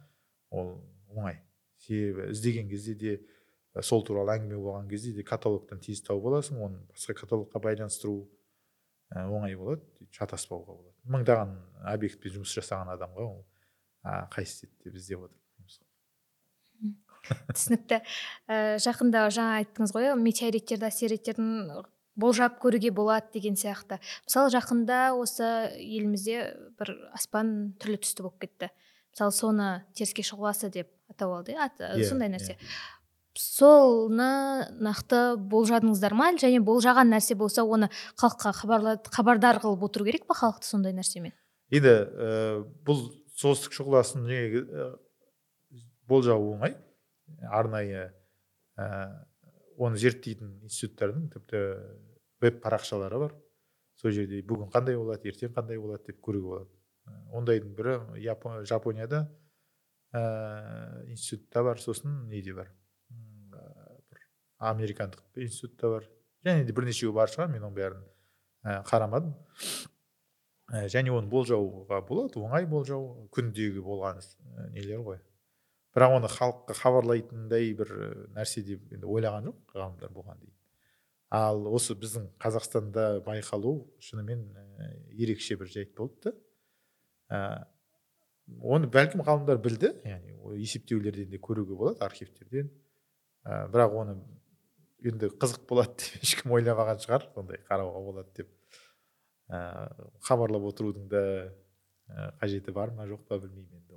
ол 0.52 0.76
оңай. 1.14 1.40
Себебі 1.84 2.32
іздеген 2.32 2.70
кезде 2.70 2.96
де 2.96 3.16
сол 3.82 4.04
туралы 4.06 4.38
әңгіме 4.38 4.60
болған 4.62 4.90
кезде 4.90 5.14
де 5.14 5.24
каталогтан 5.28 5.82
тез 5.84 6.02
тауып 6.06 6.30
аласың 6.32 6.62
оны 6.62 6.82
басқа 6.92 7.16
каталогқа 7.24 7.62
байланыстыру 7.64 8.18
оңай 9.14 9.56
болады 9.58 10.10
шатаспауға 10.12 10.76
болады. 10.78 10.96
Мыңдаған 11.06 11.56
объектпен 11.94 12.38
жұмыс 12.38 12.54
жасаған 12.58 12.94
адамға 12.96 13.26
ол 13.28 13.42
еді 14.04 14.70
деп 14.86 14.96
іздеп 14.98 15.26
отырмыз 15.28 15.80
түсінікті. 17.54 18.00
Жақында 18.84 19.28
жаңа 19.32 19.60
айттыңыз 19.62 19.94
ғой 19.96 20.10
метеориттерді 20.20 20.90
астероидтердің 20.90 21.52
болжап 22.16 22.60
көруге 22.62 22.92
болады 22.92 23.32
деген 23.34 23.56
сияқты. 23.56 24.00
Мысалы 24.28 24.52
жақында 24.54 25.00
осы 25.18 25.48
елімізде 25.80 26.56
бір 26.80 26.94
аспан 27.14 27.74
түрлі 27.80 28.00
түсті 28.04 28.24
болып 28.26 28.40
кетті. 28.46 28.70
Мысалы 29.14 29.32
соны 29.36 29.70
теріске 29.94 30.24
шұғыласы 30.26 30.70
деп 30.74 30.90
атау 31.10 31.36
алды 31.40 31.54
иә 31.54 31.66
ат- 31.70 31.82
Иә, 31.82 32.04
сондай 32.10 32.30
иә. 32.30 32.36
нәрсе. 32.38 32.58
Соны 33.34 34.70
нақты 34.78 35.38
болжадыңыздар 35.38 36.14
ма 36.14 36.32
және 36.38 36.60
болжаған 36.62 37.10
нәрсе 37.16 37.36
болса 37.36 37.64
оны 37.66 37.90
халыққа 38.22 38.52
хабардар 39.10 39.58
қылып 39.64 39.84
отыру 39.88 40.06
керек 40.06 40.28
па 40.28 40.36
халықты 40.38 40.66
сондай 40.70 40.94
нәрсемен? 40.94 41.34
Енді 41.74 41.90
ә, 41.90 42.64
бұл 42.86 43.08
солтүстік 43.34 43.74
шұғыласын 43.74 44.28
ә, 44.30 44.96
болжау 46.08 46.54
оңай? 46.54 46.76
Арнайы 47.50 48.12
ә, 48.78 49.26
оны 49.78 49.98
зерттейтін 49.98 50.60
институттардың 50.68 51.30
тіпті 51.34 51.62
веб 52.44 52.60
парақшалары 52.64 53.20
бар. 53.26 53.36
Сол 54.00 54.12
жерде 54.12 54.42
бүгін 54.46 54.72
қандай 54.74 54.98
болады 54.98 55.30
ертең 55.30 55.54
қандай 55.56 55.80
болады 55.80 56.12
деп 56.12 56.20
көруге 56.26 56.50
болады. 56.50 56.70
Ондайдың 57.36 57.74
бірі 57.78 57.98
жапонияда 58.70 59.26
ә, 60.14 61.04
институтта 61.12 61.64
бар 61.64 61.82
сосын 61.82 62.24
неде 62.30 62.54
бар? 62.58 62.72
Бір 63.10 64.24
американдық 64.72 65.44
институтта 65.46 65.90
бар. 65.98 66.08
Және 66.46 66.66
де 66.68 66.76
бірнешеуі 66.76 67.14
бар 67.16 67.32
шығар 67.32 67.52
мен 67.52 67.64
оның 67.64 67.78
бәрін 67.78 68.06
ә, 68.64 68.80
қарамадым. 68.90 69.36
Ә, 70.72 70.88
және 70.92 71.14
оны 71.14 71.30
болжауға 71.32 72.02
болады 72.08 72.42
оңай 72.42 72.66
болжау 72.70 73.28
күндегі 73.36 73.84
болған 73.84 74.24
нелер 74.74 75.04
ғой? 75.06 75.22
Бірақ 75.94 76.18
оны 76.18 76.30
халыққа 76.32 76.78
хабарлайтындай 76.82 77.74
бір 77.78 77.94
ә, 77.94 78.10
нәрсе 78.40 78.66
деп 78.66 78.92
енді 78.94 79.10
ойлаған 79.10 79.50
жоқ 79.50 79.78
ғалымдар 79.78 80.14
бұған 80.14 80.42
дейін 80.42 80.60
ал 81.34 81.66
осы 81.74 81.96
біздің 81.98 82.28
қазақстанда 82.42 83.24
байқалу 83.26 83.80
шынымен 84.06 84.44
ә, 84.54 84.90
ерекше 85.18 85.58
бір 85.58 85.72
жайт 85.74 85.96
болды 85.98 86.30
да. 86.30 86.34
Ә, 87.34 87.40
оны 88.62 88.90
бәлкім 88.94 89.24
ғалымдар 89.26 89.58
білді 89.64 89.90
яғни 90.06 90.60
есептеулерден 90.62 91.32
де 91.32 91.40
көруге 91.42 91.74
болады 91.80 92.06
архивтерден. 92.06 92.70
Бірақ 93.44 93.98
оны 93.98 94.18
енді 95.04 95.32
қызық 95.42 95.66
болады 95.70 95.98
деп 96.04 96.22
ешкім 96.28 96.54
ойламаған 96.60 97.02
шығар 97.02 97.26
сондай 97.34 97.64
қарауға 97.70 98.04
болады 98.12 98.30
деп. 98.38 98.54
Ә, 99.50 99.90
хабарлап 100.28 100.70
отырудың 100.70 101.10
да 101.10 101.24
қажеті 102.44 102.78
бар 102.78 102.94
ма 102.94 103.08
жоқ 103.10 103.26
па 103.26 103.40
білмеймін 103.42 103.82
енді. 103.82 103.93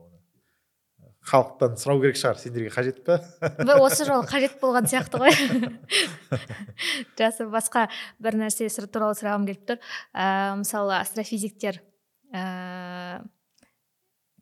Халықтан 1.27 1.75
сұрау 1.81 2.01
керек 2.05 2.19
шығар 2.21 2.39
сендерге 2.39 2.71
қажет 2.71 3.03
па? 3.07 3.19
Осы 3.81 4.07
жолы 4.07 4.27
қажет 4.31 4.61
болған 4.61 4.87
сияқты 4.91 5.19
ғой. 5.19 5.35
Жақсы 7.19 7.49
басқа 7.51 7.89
бір 8.23 8.39
нәрсе 8.45 8.69
туралы 8.87 9.19
сұрағым 9.19 9.49
келіп 9.49 9.67
тұр. 9.73 9.81
Ә, 10.15 10.55
мысалы 10.61 10.95
астрофизиктер 11.01 11.81
ә, 12.31 13.25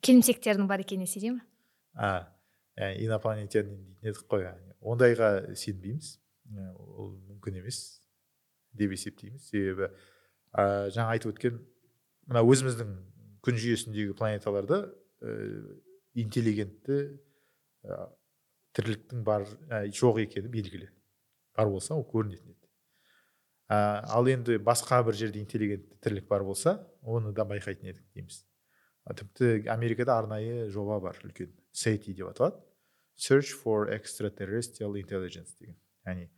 келімсектердің 0.05 0.69
бар 0.69 0.85
екеніне 0.85 1.09
сене 1.09 1.35
ма 1.39 1.45
а 1.95 2.27
ә, 2.77 2.93
инопланетянин 2.99 3.71
дейтін 4.03 4.11
едік 4.11 4.27
қой. 4.29 4.49
Ондайға 4.85 5.55
сенбейміз. 5.57 6.17
Ә, 6.51 6.73
ол 6.75 7.15
мүмкін 7.31 7.61
емес 7.63 8.01
деп 8.75 8.93
есептейміз. 8.93 9.47
Себебі 9.49 9.89
ә, 10.53 10.91
жаңа 10.93 11.15
айтып 11.15 11.33
өткен 11.33 11.61
мына 12.29 12.43
өзіміздің 12.45 12.93
күн 13.45 13.59
жүйесіндегі 13.61 14.17
планеталарда 14.19 14.83
ә, 14.85 15.33
интеллигентті 16.15 16.99
ә, 17.83 18.07
тірліктің 18.75 19.23
бар 19.27 19.45
ә, 19.69 19.85
жоқ 19.91 20.23
екені 20.25 20.51
белгілі. 20.51 20.89
Бар 21.55 21.71
болса 21.71 21.95
ол 21.95 22.05
көрінетін 22.07 22.55
еді. 22.55 22.69
Ә, 23.69 24.03
ал 24.11 24.27
енді 24.31 24.57
басқа 24.63 25.01
бір 25.05 25.17
жерде 25.19 25.41
интеллигентті 25.43 25.97
тірлік 26.03 26.27
бар 26.31 26.43
болса 26.47 26.79
оны 27.01 27.33
да 27.35 27.45
байқайтын 27.47 27.91
едік 27.91 28.05
дейміз. 28.13 28.43
Тіпті 29.05 29.67
америкада 29.69 30.17
арнайы 30.17 30.69
жоба 30.73 30.99
бар 30.99 31.19
үлкен. 31.23 31.51
Сети 31.71 32.13
деп 32.13 32.31
аталады. 32.31 32.57
Search 33.15 33.53
for 33.53 33.91
extraterrestrial 33.93 34.95
intelligence 34.99 35.55
деген. 35.59 35.77
Яғни 36.05 36.29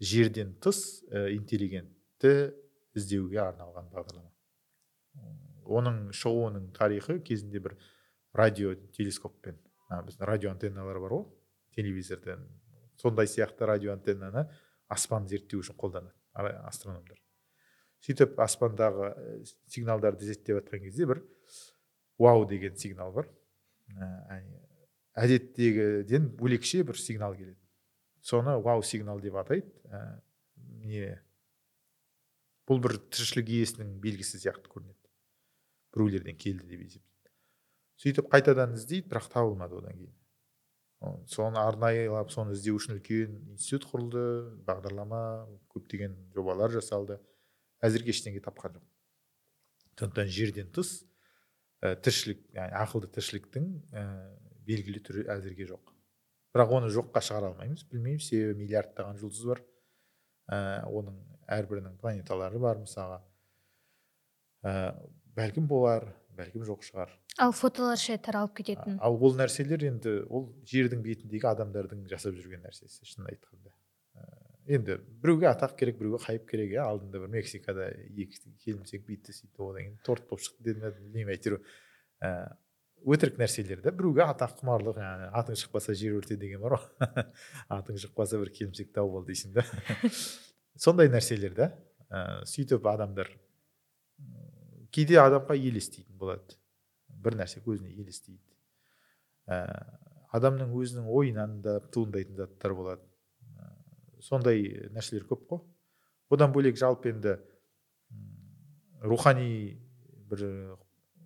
жерден 0.00 0.54
тыс 0.60 1.04
ә, 1.10 1.30
интеллигентті 1.36 2.54
іздеуге 2.94 3.42
арналған 3.44 3.90
бағдарлама. 3.92 4.30
Оның 5.64 6.10
шығуының 6.16 6.72
тарихы 6.76 7.20
кезінде 7.24 7.60
бір 7.62 7.76
радио 8.34 8.74
телескоппен 8.96 9.58
біздің 9.90 10.26
радио 10.26 10.50
антенналар 10.50 10.98
бар 11.02 11.14
ғой 11.14 11.26
телевизордан 11.76 12.42
сондай 12.98 13.28
сияқты 13.30 13.66
радио 13.66 13.92
антеннаны 13.94 14.48
аспан 14.88 15.28
зерттеу 15.28 15.62
үшін 15.62 15.78
қолданады 15.78 16.12
астрономдар. 16.66 17.18
Сөйтіп 18.04 18.38
аспандағы 18.42 19.12
сигналдарды 19.70 20.26
зерттеп 20.28 20.60
жатқан 20.60 20.82
кезде 20.84 21.06
бір 21.08 21.22
вау 22.18 22.44
деген 22.48 22.76
сигнал 22.76 23.12
бар. 23.14 23.30
Ә, 23.88 24.42
әдеттегіден 25.14 26.28
бөлекше 26.36 26.82
бір 26.84 26.98
сигнал 27.00 27.36
келеді. 27.38 27.60
Соны 28.20 28.58
вау 28.60 28.82
сигнал 28.82 29.20
деп 29.20 29.38
атайды. 29.40 29.70
Ә, 29.88 30.20
не 30.84 31.14
бұл 32.68 32.82
бір 32.82 32.98
тіршілік 33.14 33.48
иесінің 33.48 33.98
белгісі 34.04 34.42
сияқты 34.42 34.70
көрінеді. 34.72 35.00
Біреулерден 35.94 36.36
келді 36.36 36.68
деп 36.68 36.86
есептейді 36.86 37.13
сөйтіп 38.04 38.28
қайтадан 38.32 38.74
іздейді 38.76 39.08
бірақ 39.08 39.30
табылмады 39.32 39.78
одан 39.80 39.96
кейін. 39.96 40.12
Соны 41.28 41.60
арнайылап 41.60 42.30
соны 42.32 42.52
іздеу 42.52 42.76
үшін 42.78 42.98
үлкен 42.98 43.32
институт 43.54 43.86
құрылды 43.90 44.24
бағдарлама 44.68 45.20
көптеген 45.72 46.14
жобалар 46.36 46.72
жасалды. 46.72 47.18
Әзірге 47.84 48.12
ештеңе 48.12 48.40
тапқан 48.44 48.76
жоқ. 48.76 48.84
Сондықтан 49.98 50.30
жерден 50.32 50.70
тыс 50.72 50.92
ә, 51.80 51.94
тіршілік 52.00 52.40
яғни 52.56 52.78
ақылды 52.80 53.10
тіршіліктің 53.16 53.68
ә, 53.92 54.04
белгілі 54.68 55.02
түрі 55.04 55.26
әзірге 55.36 55.68
жоқ. 55.68 55.92
Бірақ 56.54 56.72
оны 56.78 56.90
жоққа 56.92 57.20
шығара 57.24 57.52
алмаймыз 57.52 57.84
білмеймін 57.90 58.24
себебі 58.24 58.58
миллиардтаған 58.62 59.20
жұлдыз 59.20 59.44
бар. 59.50 59.62
Ә, 60.48 60.56
оның 60.88 61.20
әрбірінің 61.58 61.98
планеталары 62.00 62.60
бар 62.62 62.80
мысалға. 62.80 63.20
Ә, 64.64 64.94
бәлкім 65.36 65.68
болар 65.68 66.08
бәлкім 66.38 66.64
жоқ 66.66 66.84
шығар. 66.86 67.12
Ал 67.42 67.54
фотолар 67.56 68.00
ше 68.00 68.16
таралып 68.18 68.56
кететін. 68.60 68.98
Ал 69.02 69.16
ол 69.16 69.36
нәрселер 69.38 69.84
енді 69.88 70.16
ол 70.28 70.48
жердің 70.70 71.02
бетіндегі 71.04 71.48
адамдардың 71.50 72.04
жасап 72.10 72.36
жүрген 72.38 72.64
нәрсесі 72.66 73.06
шынын 73.06 73.30
айтқанда. 73.32 73.74
Енді 74.64 74.96
біреуге 75.20 75.50
атақ 75.50 75.74
керек 75.76 75.98
біреуге 75.98 76.22
хайп 76.24 76.46
керек 76.48 76.70
иә? 76.72 76.84
Алдында 76.86 77.20
бір 77.20 77.32
мексикада 77.34 77.90
екі 78.16 78.38
келімсек 78.64 79.04
бүйтті 79.04 79.34
сөйтті 79.36 79.60
одан 79.66 79.82
кейін 79.82 79.98
торт 80.06 80.28
болып 80.30 80.44
шықты 80.46 80.70
деді 80.70 80.84
ме 80.84 80.92
білмеймін 80.94 81.34
әйтеуір. 81.34 81.58
Ә, 82.24 82.30
өтірік 83.04 83.36
нәрселер 83.42 83.82
да 83.84 83.92
біреуге 83.92 84.24
атақ 84.24 84.56
құмарлық 84.62 84.96
жаңағы 84.96 85.28
атың 85.42 85.60
шықпаса 85.60 85.96
жер 86.00 86.16
өрте 86.16 86.38
деген 86.40 86.64
бар 86.64 86.78
ғой. 86.78 87.26
Атың 87.76 88.00
шықпаса 88.00 88.40
бір 88.40 88.54
келімсек 88.56 88.94
тауып 88.96 89.20
ал 89.20 89.26
дейсің 89.28 89.52
да. 89.58 89.66
Сондай 90.86 91.12
нәрселер 91.12 91.52
да 91.58 91.68
ә, 92.08 92.40
сөйтіп 92.48 92.88
адамдар 92.88 93.28
кейде 94.94 95.18
адамға 95.20 95.56
елестейтін 95.58 96.18
болады 96.18 96.58
бір 97.24 97.38
нәрсе 97.40 97.62
көзіне 97.64 97.92
елестейді 97.94 98.42
ә, 99.50 99.58
адамның 100.36 100.74
өзінің 100.78 101.10
ойынан 101.10 101.60
да 101.64 101.78
туындайтын 101.94 102.38
заттар 102.38 102.74
болады 102.76 103.02
сондай 104.24 104.88
нәрселер 104.94 105.26
көп 105.28 105.46
қой 105.50 105.62
одан 106.34 106.52
бөлек 106.54 106.78
жалпы 106.80 107.12
енді 107.12 107.36
рухани 109.04 109.76
бір 110.30 110.44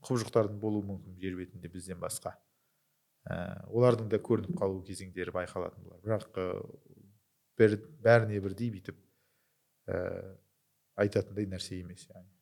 құбыжықтардың 0.05 0.59
болуы 0.63 0.85
мүмкін 0.89 1.19
жер 1.23 1.37
бетінде 1.39 1.71
бізден 1.73 2.01
басқа 2.03 2.35
ә, 3.29 3.65
олардың 3.69 4.11
да 4.13 4.21
көрініп 4.23 4.59
қалу 4.59 4.83
кезеңдері 4.87 5.35
байқалатын 5.35 5.85
болар 5.85 6.03
бірақ 6.05 6.41
ә, 6.43 6.49
бір, 7.59 7.79
бәріне 8.03 8.41
бірдей 8.43 8.73
бүйтіп 8.75 8.99
ә, 9.93 10.01
айтатындай 11.05 11.47
нәрсе 11.51 11.79
емес 11.83 12.09
яғни 12.09 12.38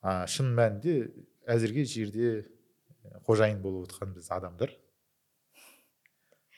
а, 0.00 0.26
шын 0.30 0.52
мәнінде 0.56 0.94
әзірге 1.50 1.84
жерде 1.88 2.30
қожайын 3.26 3.60
болып 3.62 3.88
отырған 3.88 4.14
біз 4.16 4.30
адамдар. 4.34 4.72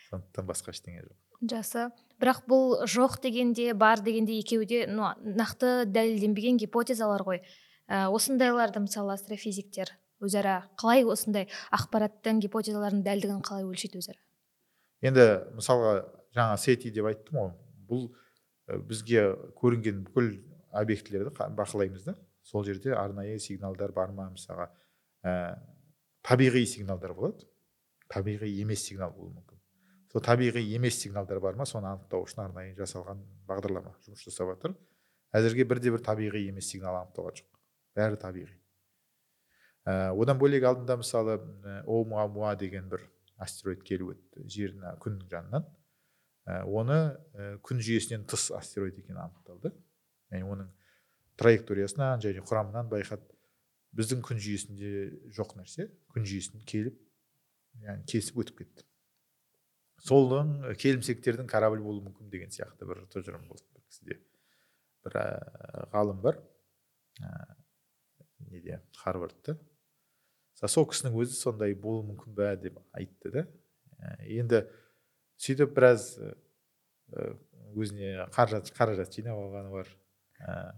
Сондықтан 0.09 0.49
басқа 0.49 0.75
ештеңе 0.75 1.05
жоқ. 1.07 1.19
Жақсы. 1.53 1.89
Бірақ 2.23 2.45
бұл 2.47 2.85
жоқ 2.87 3.19
дегенде 3.25 3.73
бар 3.75 4.03
дегенде 4.05 4.37
екеуі 4.39 4.67
де 4.69 4.85
нақты 4.87 5.87
дәлелденбеген 5.91 6.61
гипотезалар 6.63 7.25
ғой. 7.27 7.43
Ә, 7.91 8.07
осындайларды 8.15 8.85
мысалы 8.85 9.17
астрофизиктер 9.17 9.91
өзара 10.23 10.63
қалай 10.79 11.03
осындай 11.03 11.49
ақпараттың 11.75 12.39
гипотезалардың 12.45 13.03
дәлдігін 13.07 13.43
қалай 13.43 13.67
өлшейді 13.67 13.99
өзара? 13.99 14.21
Енді 15.03 15.27
мысалға 15.57 15.97
жаңа 16.37 16.59
сети 16.63 16.93
деп 16.95 17.09
айттым 17.11 17.41
ғой. 17.41 17.51
Бұл 17.91 18.05
бізге 18.87 19.33
көрінген 19.59 20.05
бүкіл 20.07 20.37
объектілерді 20.71 21.35
бақылаймыз 21.59 22.07
да. 22.07 22.15
Сол 22.43 22.65
жерде 22.65 22.95
арнайы 22.95 23.39
сигналдар 23.39 23.93
бар 23.93 24.13
ма? 24.13 24.31
мысалға 24.35 24.69
ә, 25.25 25.59
табиғи 26.27 26.65
сигналдар 26.67 27.15
болады. 27.15 27.47
Табиғи 28.13 28.51
емес 28.61 28.87
сигнал 28.89 29.13
болуы 29.17 29.35
мүмкін. 29.37 29.61
Сол 30.13 30.23
табиғи 30.23 30.63
емес 30.75 31.01
сигналдар 31.03 31.41
бар 31.41 31.57
ма? 31.57 31.67
соны 31.67 31.89
анықтау 31.93 32.27
үшін 32.27 32.45
арнайы 32.47 32.75
жасалған 32.79 33.23
бағдарлама 33.49 33.95
жұмыс 34.07 34.27
жасап 34.27 34.53
жатыр. 34.55 34.77
Әзірге 35.33 35.65
бірде 35.65 35.95
бір 35.95 36.03
табиғи 36.05 36.49
емес 36.51 36.69
сигнал 36.73 36.99
анықталған 37.01 37.39
жоқ 37.41 37.49
бәрі 37.97 38.19
табиғи. 38.21 38.59
Ә, 39.87 40.13
одан 40.15 40.39
бөлек 40.39 40.65
алдында 40.69 40.99
мысалы 41.01 41.39
оумуамуа 41.87 42.55
деген 42.59 42.89
бір 42.93 43.07
астероид 43.43 43.83
келіп 43.87 44.13
өтті 44.15 44.45
жердің 44.51 44.99
күннің 45.03 45.31
жанынан. 45.33 45.67
Ә, 46.47 46.63
оны 46.67 46.99
ә, 47.35 47.57
күн 47.67 47.83
жүйесінен 47.83 48.27
тыс 48.31 48.51
астероид 48.55 48.99
екені 48.99 49.25
анықталды. 49.25 49.73
Яғни 50.33 50.49
оның 50.55 50.71
траекториясынан 51.43 52.23
және 52.23 52.45
құрамынан 52.47 52.89
байқады 52.93 53.27
біздің 53.99 54.23
күн 54.25 54.41
жүйесінде 54.41 54.93
жоқ 55.37 55.57
нәрсе. 55.59 55.91
Күн 56.15 56.27
жүйесін 56.29 56.65
келіп 56.69 56.97
яғни 57.83 58.07
кесіп 58.09 58.41
өтіп 58.43 58.63
кетті. 58.63 58.87
Солдың 60.03 60.55
келімсектердің 60.83 61.49
корабль 61.51 61.83
болуы 61.85 62.07
мүмкін 62.09 62.31
деген 62.33 62.51
сияқты 62.55 62.89
бір 62.89 63.05
тұжырым 63.13 63.45
болды 63.49 63.67
бір 63.75 63.85
кісіде. 63.87 64.19
Бір 65.07 65.19
ә, 65.21 65.27
ғалым 65.93 66.23
бар. 66.25 66.41
Ә, 67.23 67.31
неде 68.51 68.81
харвардта. 68.99 69.59
Сол 70.63 70.87
кісінің 70.91 71.17
өзі 71.23 71.37
сондай 71.39 71.75
болуы 71.79 72.07
мүмкін 72.11 72.35
бе 72.39 72.51
деп 72.65 72.81
айтты 72.97 73.33
да. 73.35 73.47
Енді 74.27 74.65
сөйтіп 75.43 75.75
біраз 75.77 76.17
өзіне 77.79 78.27
қаражат 78.35 78.73
қаражат 78.77 79.15
жинап 79.15 79.39
алғаны 79.39 79.73
бар. 79.73 79.89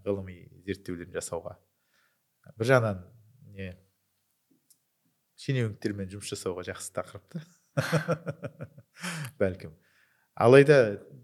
Ғылыми 0.04 0.36
зерттеулер 0.66 1.10
жасауға. 1.14 1.56
Бір 2.58 2.70
жағынан 2.70 3.00
не 3.56 3.70
шенеуніктермен 5.40 6.10
жұмыс 6.12 6.30
жасауға 6.34 6.66
жақсы 6.68 6.92
тақырып 6.96 7.26
та 7.32 7.42
бәлкім. 9.40 9.74
Алайда 10.34 10.78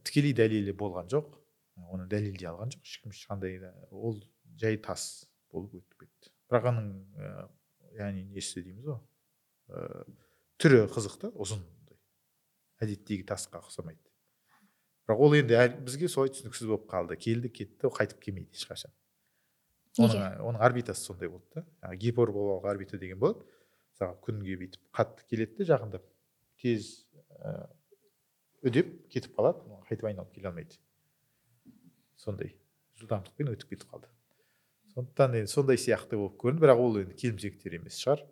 тікелей 0.07 0.35
дәлелі 0.37 0.75
болған 0.79 1.11
жоқ. 1.13 1.33
Оны 1.91 2.07
дәлелдей 2.11 2.49
алған 2.51 2.73
жоқ. 2.75 2.85
Ешкім 2.87 3.15
ешқандай 3.15 3.59
да 3.63 3.73
ол 3.91 4.21
жай 4.61 4.79
тас 4.83 5.27
болып 5.53 5.81
өтіп 5.81 6.05
кетті. 6.05 6.33
Бірақ 6.51 6.71
оның 6.73 6.91
ә, 7.19 7.47
яғни 7.99 8.27
несі 8.35 8.65
дейміз 8.65 8.91
ғой? 8.91 9.01
Түрі 10.61 10.85
қызық 10.93 11.19
та 11.23 11.31
ұзын 11.41 11.63
әдеттегі 12.83 13.27
тасқа 13.29 13.63
ұқсамайды. 13.63 14.10
Бірақ 15.11 15.21
ол 15.27 15.35
енді 15.35 15.59
бізге 15.83 16.09
солай 16.09 16.31
түсініксіз 16.31 16.71
болып 16.71 16.87
қалды. 16.91 17.17
Келді 17.19 17.51
кетті 17.51 17.91
қайтып 17.91 18.21
келмейді 18.23 18.55
ешқашан. 18.55 18.93
Оның, 19.99 20.37
оның 20.47 20.63
орбитасы 20.63 21.03
сондай 21.03 21.29
болды 21.29 21.51
да. 21.57 21.65
Гиперболалық 21.99 22.69
орбита 22.71 22.99
деген 22.99 23.19
болады. 23.19 23.43
Мысалы 23.91 24.17
күнге 24.23 24.55
бүйтіп 24.61 24.85
қатты 24.95 25.27
келеді 25.27 25.59
де 25.59 25.67
жақындап 25.67 26.05
тез 26.63 26.87
ә, 27.43 27.67
үдеп 28.63 28.93
кетіп 29.11 29.35
қалады 29.35 29.67
қайтып 29.89 30.07
айналып 30.13 30.31
келе 30.37 30.53
алмайды. 30.53 30.79
Сондай 32.15 32.55
жылдамдықпен 33.03 33.51
өтіп 33.57 33.75
кетіп 33.75 33.91
қалды. 33.91 34.09
Сондықтан 34.95 35.35
енді 35.43 35.51
сондай 35.51 35.81
сияқты 35.81 36.21
болып 36.21 36.39
көрінді. 36.39 36.63
Бірақ 36.63 36.85
ол 36.87 37.01
енді 37.03 37.19
келімсектер 37.19 37.81
емес 37.81 37.99
шығар. 37.99 38.23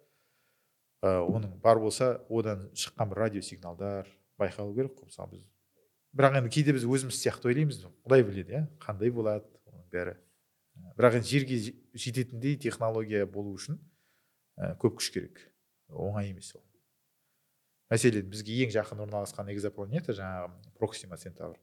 Ә, 1.02 1.18
оның 1.26 1.58
бар 1.62 1.82
болса 1.82 2.20
одан 2.30 2.68
шыққан 2.70 3.10
бір 3.10 3.24
радиосигналдар 3.26 4.08
байқалу 4.38 4.74
керек 4.78 4.94
қой. 4.94 5.10
Мысалы 5.10 5.36
біз 5.36 5.46
бірақ 6.16 6.38
енді 6.40 6.50
кейде 6.52 6.72
біз 6.76 6.86
өзіміз 6.88 7.18
сияқты 7.18 7.50
ойлаймыз. 7.50 7.82
Құдай 8.06 8.24
біледі 8.24 8.56
иә? 8.56 8.62
Қандай 8.82 9.12
болады 9.12 9.46
оның 9.68 9.84
бәрі. 9.92 10.14
Бірақ 10.98 11.18
енді 11.20 11.28
жерге 11.28 11.58
же- 11.58 11.74
жететіндей 11.94 12.56
технология 12.56 13.26
болу 13.26 13.54
үшін 13.58 13.78
ә, 14.58 14.74
көп 14.78 14.98
күш 14.98 15.12
керек. 15.12 15.40
Оңай 15.88 16.30
емес 16.30 16.54
ол. 16.56 16.64
Мәселен 17.90 18.28
бізге 18.28 18.56
ең 18.64 18.72
жақын 18.74 19.00
орналасқан 19.06 19.48
экзопланета 19.52 20.12
жаңағы 20.12 20.74
проксима 20.78 21.16
центавр. 21.16 21.56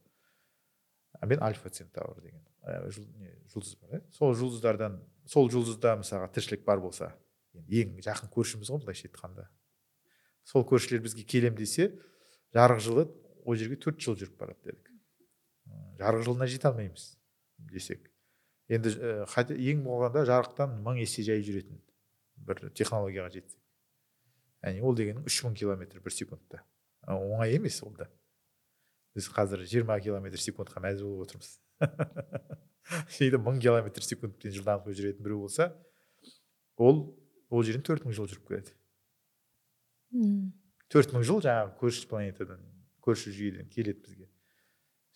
Мен 1.24 1.42
альфа 1.42 1.70
центавр 1.70 2.20
деген 2.20 2.42
ә, 2.66 2.90
не, 3.18 3.30
жұлдыз 3.52 3.76
бар 3.80 3.98
иә? 3.98 4.02
Сол 4.12 4.34
жұлдыздардан 4.34 4.98
сол 5.26 5.48
жұлдызда 5.50 5.96
мысалға 6.02 6.28
тіршілік 6.34 6.64
бар 6.66 6.80
болса 6.80 7.12
ең 7.54 7.96
жақын 8.04 8.28
көршіміз 8.34 8.68
ғой 8.70 8.82
былайша 8.84 9.08
айтқанда. 9.08 9.48
Сол 10.44 10.66
көршілер 10.68 11.00
бізге 11.02 11.24
келем 11.24 11.54
десе 11.56 11.92
жарық 12.54 12.82
жылы 12.84 13.06
ол 13.46 13.56
жерге 13.58 13.78
төрт 13.80 14.00
жыл 14.02 14.16
жүріп 14.18 14.36
барады 14.40 14.70
дедік. 14.72 14.90
Жарық 16.00 16.26
жылына 16.26 16.48
жете 16.50 16.68
алмаймыз 16.68 17.06
десек. 17.72 18.10
Енді 18.68 18.90
ә, 18.98 19.12
қате- 19.30 19.56
ең 19.56 19.84
болғанда 19.86 20.24
жарықтан 20.26 20.80
мың 20.82 20.98
есе 21.00 21.22
жай 21.22 21.40
жүретін 21.46 21.78
бір 22.36 22.66
технологияға 22.74 23.30
жетсек 23.38 23.60
яғни 24.66 24.82
ол 24.82 24.96
дегенің 24.98 25.26
үш 25.28 25.36
мың 25.46 25.54
километр 25.58 26.00
бір 26.02 26.10
секундта. 26.14 26.62
А, 27.06 27.14
оңай 27.14 27.54
емес 27.54 27.78
ол 27.86 27.92
да. 27.94 28.08
Біз 29.14 29.28
қазір 29.32 29.62
20 29.62 30.02
километр 30.02 30.42
секундқа 30.42 30.82
мәз 30.82 31.02
болып 31.04 31.28
отырмыз. 31.28 31.52
Сөйтіп 33.16 33.42
мың 33.46 33.60
километр 33.62 34.02
секундпен 34.04 34.52
жылдамдықпен 34.54 34.98
жүретін 34.98 35.22
біреу 35.24 35.44
болса 35.46 35.70
ол 36.76 37.14
ол 37.48 37.62
жерден 37.62 37.84
төрт 37.86 38.04
мың 38.06 38.16
жыл 38.18 38.26
жүріп 38.32 38.50
келеді. 38.50 38.74
Төрт 40.92 41.14
мың 41.14 41.24
жыл 41.26 41.40
жаңағы 41.44 41.76
көрші 41.80 42.08
планетадан 42.10 42.60
көрші 43.06 43.32
жүйеден 43.34 43.70
келеді 43.72 44.02
бізге. 44.04 44.26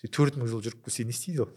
Сөйтіп 0.00 0.16
төрт 0.16 0.38
мың 0.40 0.50
жыл 0.50 0.62
жүріп 0.64 0.86
келсе 0.86 1.04
не 1.04 1.14
істейді 1.14 1.44
ол? 1.46 1.50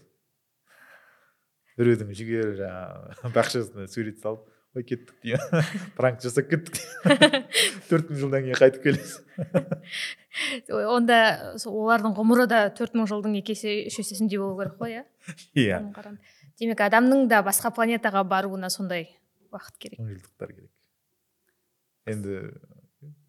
Біреудің 1.78 2.12
жігері 2.18 2.58
жаңағы 2.60 3.32
бақшасына 3.38 3.88
сурет 3.92 4.20
салып 4.22 4.50
ой 4.74 4.84
кеттік 4.84 5.16
дейді 5.22 5.62
пранк 5.98 6.22
жасап 6.22 6.50
кеттік. 6.50 6.80
Төрт 7.90 8.10
мың 8.10 8.20
жылдан 8.20 8.46
кейін 8.48 8.58
қайтып 8.58 8.86
келесіз. 8.88 9.20
Онда 10.74 11.18
олардың 11.70 12.16
ғұмыры 12.18 12.48
да 12.50 12.64
төрт 12.74 12.98
мың 12.98 13.10
жылдың 13.12 13.38
екі 13.42 13.54
есе 13.54 13.76
үш 13.92 14.00
есесіндей 14.02 14.42
болу 14.42 14.58
керек 14.60 14.80
қой 14.82 14.98
иә? 14.98 15.04
Иә. 15.54 15.82
Демек 16.60 16.82
адамның 16.86 17.28
да 17.30 17.44
басқа 17.46 17.74
планетаға 17.76 18.26
баруына 18.26 18.72
сондай 18.74 19.12
уақыт 19.54 19.78
керек. 19.78 20.02
Жылдықтар 20.02 20.54
керек. 20.54 20.72
Енді 22.10 22.40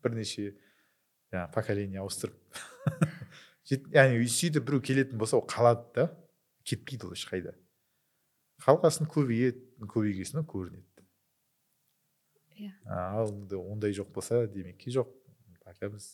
бірнеше 0.02 0.54
жаңағы 1.34 1.52
поколение 1.54 2.00
ауыстырып. 2.02 2.36
Яғни 3.94 4.24
сөйтіп 4.30 4.66
біреу 4.68 4.82
келетін 4.84 5.20
болса 5.20 5.38
ол 5.38 5.46
қалады 5.50 5.86
да. 5.96 6.08
Кетпейді 6.64 7.08
ол 7.08 7.14
ешқайда. 7.16 7.54
Қалғасын 8.64 9.08
көбейеді 9.10 9.88
көбейгесін 9.90 10.42
ол 10.42 10.48
көрінеді. 10.48 11.06
Иә. 12.54 12.70
Ал 12.86 13.32
енді 13.32 13.58
ондай 13.58 13.96
жоқ 13.96 14.12
болса 14.14 14.44
демекки 14.46 14.92
жоқ. 14.94 15.10
Пока 15.64 15.90
біз. 15.90 16.06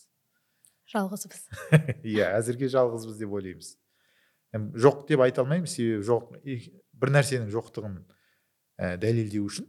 Жалғызбыз. 0.91 1.45
Иә 2.07 2.33
әзірге 2.39 2.71
жалғызбыз 2.73 3.21
деп 3.21 3.37
ойлаймыз. 3.37 3.75
Жоқ 4.83 5.05
деп 5.11 5.23
айта 5.23 5.45
алмаймыз 5.45 5.77
себебі 5.77 6.07
жоқ 6.07 6.33
бір 7.01 7.13
нәрсенің 7.15 7.53
жоқтығын 7.55 8.01
ә, 8.81 8.97
дәлелдеу 8.99 9.47
үшін 9.47 9.69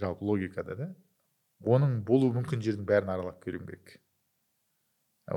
жалпы 0.00 0.24
логикада 0.24 0.76
да 0.78 0.86
оның 1.60 1.98
болу 2.08 2.30
мүмкін 2.32 2.62
жердің 2.64 2.86
бәрін 2.88 3.12
аралап 3.12 3.42
көру 3.44 3.60
керек. 3.66 3.98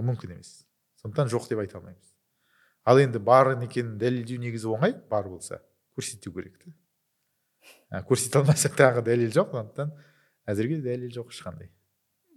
Мүмкін 0.01 0.37
емес. 0.37 0.63
Сондықтан 1.01 1.29
жоқ 1.29 1.49
деп 1.49 1.59
айта 1.59 1.77
алмаймыз. 1.77 2.13
Ал 2.83 2.99
енді 2.99 3.19
бар 3.19 3.53
екенін 3.59 3.97
дәлелдеу 3.99 4.39
негізі 4.41 4.71
оңай 4.73 4.95
бар 5.09 5.29
болса 5.29 5.61
көрсету 5.95 6.33
керек 6.33 6.57
та 6.63 8.01
көрсете 8.09 8.41
алмасақ 8.41 8.75
тағы 8.79 9.03
дәлел 9.05 9.31
жоқ 9.31 9.53
сондықтан 9.53 9.93
әзірге 10.49 10.81
дәлел 10.83 11.11
жоқ 11.13 11.31
ешқандай. 11.31 11.69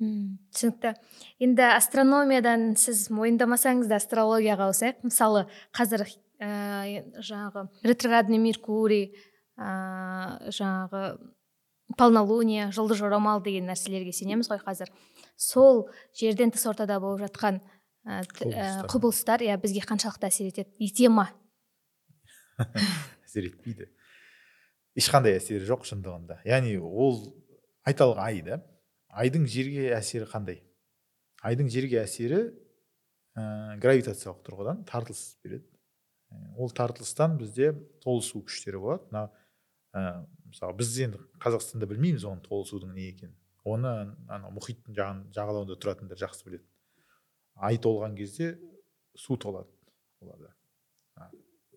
М, 0.00 0.36
түсінікті. 0.52 0.92
Енді 1.40 1.64
астрономиядан 1.72 2.74
сіз 2.76 3.06
мойындамасаңыз 3.16 3.88
да 3.88 3.96
астрологияға 3.96 4.68
ауысайық. 4.68 5.00
Мысалы 5.08 5.46
қазір 5.74 6.04
ә, 6.38 7.02
жаңағы 7.16 7.66
ретроградный 7.86 8.38
меркурий 8.38 9.16
ә, 9.56 10.50
жаңағы 10.52 11.16
полнолуние 11.96 12.68
жұлдыз 12.76 13.00
жорамал 13.00 13.40
деген 13.42 13.70
нәрселерге 13.70 14.12
сенеміз 14.12 14.50
ғой 14.52 14.60
қазір. 14.60 14.92
Сол 15.36 15.88
жерден 16.16 16.50
тыс 16.50 16.66
ортада 16.66 16.98
болып 17.00 17.26
жатқан 17.26 17.60
ә, 18.06 18.22
Құбылыстар. 18.88 19.42
иә 19.44 19.56
бізге 19.60 19.82
қаншалықты 19.84 20.28
әсер 20.28 20.48
етеді? 20.50 20.70
Ете 20.78 21.08
ма? 21.08 21.28
Әсер 23.26 23.48
етпейді. 23.50 23.90
Ешқандай 24.96 25.36
әсері 25.36 25.66
жоқ 25.68 25.84
шындығында. 25.84 26.40
Яғни 26.48 26.78
ол 26.80 27.18
айталық 27.86 28.20
ай 28.22 28.40
да? 28.46 28.60
Айдың 29.12 29.46
жерге 29.48 29.90
әсері 29.96 30.28
қандай? 30.30 30.62
Айдың 31.44 31.68
жерге 31.72 32.00
әсері 32.02 32.40
ә, 33.36 33.76
гравитациялық 33.82 34.40
тұрғыдан 34.46 34.84
тартылыс 34.88 35.36
береді. 35.44 35.66
Ол 36.56 36.72
тартылыстан 36.74 37.36
бізде 37.38 37.74
толысу 38.02 38.40
күштері 38.46 38.80
болады. 38.80 39.04
Мына 39.12 39.26
ә, 39.92 40.24
мысалы 40.48 40.78
біз 40.80 40.94
енді 41.04 41.20
қазақстанда 41.42 41.88
білмейміз 41.90 42.24
оның 42.24 42.42
толысудың 42.48 42.94
не 42.96 43.10
екенін. 43.12 43.36
Оны 43.66 43.92
ана 44.30 44.50
мұхиттың 44.54 44.96
жағын 44.96 45.22
жағалауында 45.34 45.76
тұратындар 45.82 46.20
жақсы 46.20 46.46
біледі. 46.46 46.64
Ай 47.56 47.78
толған 47.82 48.16
кезде 48.16 48.54
су 49.18 49.36
толады 49.40 49.72
оларда. 50.22 50.52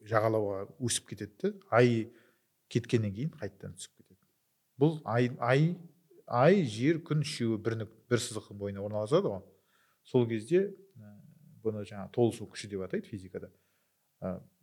Жағалауға 0.09 0.65
өсіп 0.85 1.09
кетеді 1.11 1.53
ай 1.71 2.09
кеткеннен 2.69 3.15
кейін 3.15 3.31
қайтадан 3.39 3.77
түсіп 3.77 3.95
кетеді. 3.97 4.19
Бұл 4.79 4.99
ай 5.09 5.31
ай 5.39 5.71
ай 6.27 6.61
жер 6.69 7.01
күн 7.05 7.23
үшеуі 7.25 7.57
бір 7.63 7.81
бір 8.09 8.21
сызықтың 8.21 8.59
бойына 8.59 8.83
орналасады 8.85 9.31
ғой. 9.33 9.41
Сол 10.03 10.27
кезде 10.29 10.69
бұны 11.63 11.83
жаңағы 11.87 12.13
толысу 12.15 12.47
күші 12.49 12.69
деп 12.71 12.85
атайды 12.85 13.09
физикада. 13.09 13.49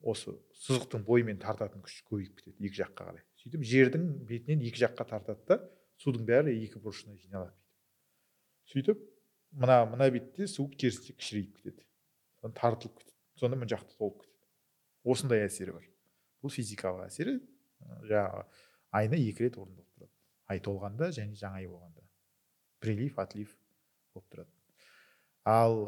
Осы 0.02 0.36
сызықтың 0.66 1.04
бойымен 1.06 1.40
тартатын 1.42 1.82
күш 1.84 2.02
көбейіп 2.08 2.38
кетеді 2.38 2.68
екі 2.68 2.82
жаққа 2.82 3.08
қарай. 3.08 3.24
Сөйтіп 3.42 3.64
жердің 3.66 4.08
бетінен 4.28 4.64
екі 4.68 4.84
жаққа 4.84 5.08
тартады 5.10 5.44
да 5.48 5.60
судың 6.03 6.26
бәрі 6.28 6.55
екі 6.64 6.80
бұрышына 6.82 7.16
жиналады 7.20 7.55
сөйтіп 8.72 9.01
мына 9.57 9.78
мына 9.90 10.09
бетте 10.12 10.47
су 10.51 10.66
керісінше 10.68 11.14
кішірейіп 11.16 11.57
кетеді. 11.61 11.82
Тартылып 12.55 12.99
кетеді. 12.99 13.14
Сонда 13.40 13.57
мына 13.57 13.68
жақта 13.70 13.97
толып 13.99 14.20
кетеді. 14.22 14.34
Осындай 15.07 15.44
әсері 15.47 15.76
бар. 15.76 15.86
Бұл 16.42 16.53
физикалық 16.53 17.07
әсері 17.07 17.36
жаңағы 18.11 18.42
айына 18.99 19.20
екі 19.22 19.47
рет 19.47 19.57
орындалып 19.59 19.88
тұрады. 19.97 20.12
Ай 20.51 20.61
толғанда 20.62 21.09
және 21.14 21.38
жаңа 21.38 21.62
ай 21.62 21.68
болғанда. 21.70 22.03
Прилив 22.82 23.18
отлив 23.22 23.55
болып 24.14 24.28
тұрады. 24.34 24.51
Ал 25.47 25.78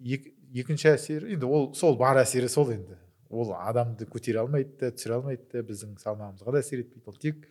ек- 0.00 0.32
екінші 0.56 0.88
әсері 0.94 1.34
енді 1.36 1.46
ол 1.46 1.70
сол 1.74 1.96
бар 2.00 2.22
әсері 2.24 2.48
сол 2.48 2.72
енді. 2.72 2.96
Ол 3.28 3.52
адамды 3.52 4.06
көтере 4.08 4.40
алмайды 4.40 4.78
да 4.80 4.90
түсіре 4.96 5.18
алмайды 5.20 5.44
да 5.52 5.62
біздің 5.68 5.98
салмағымызға 6.00 6.52
да 6.56 6.62
әсер 6.64 6.80
етпейді. 6.82 7.04
Ол 7.06 7.18
тек 7.20 7.44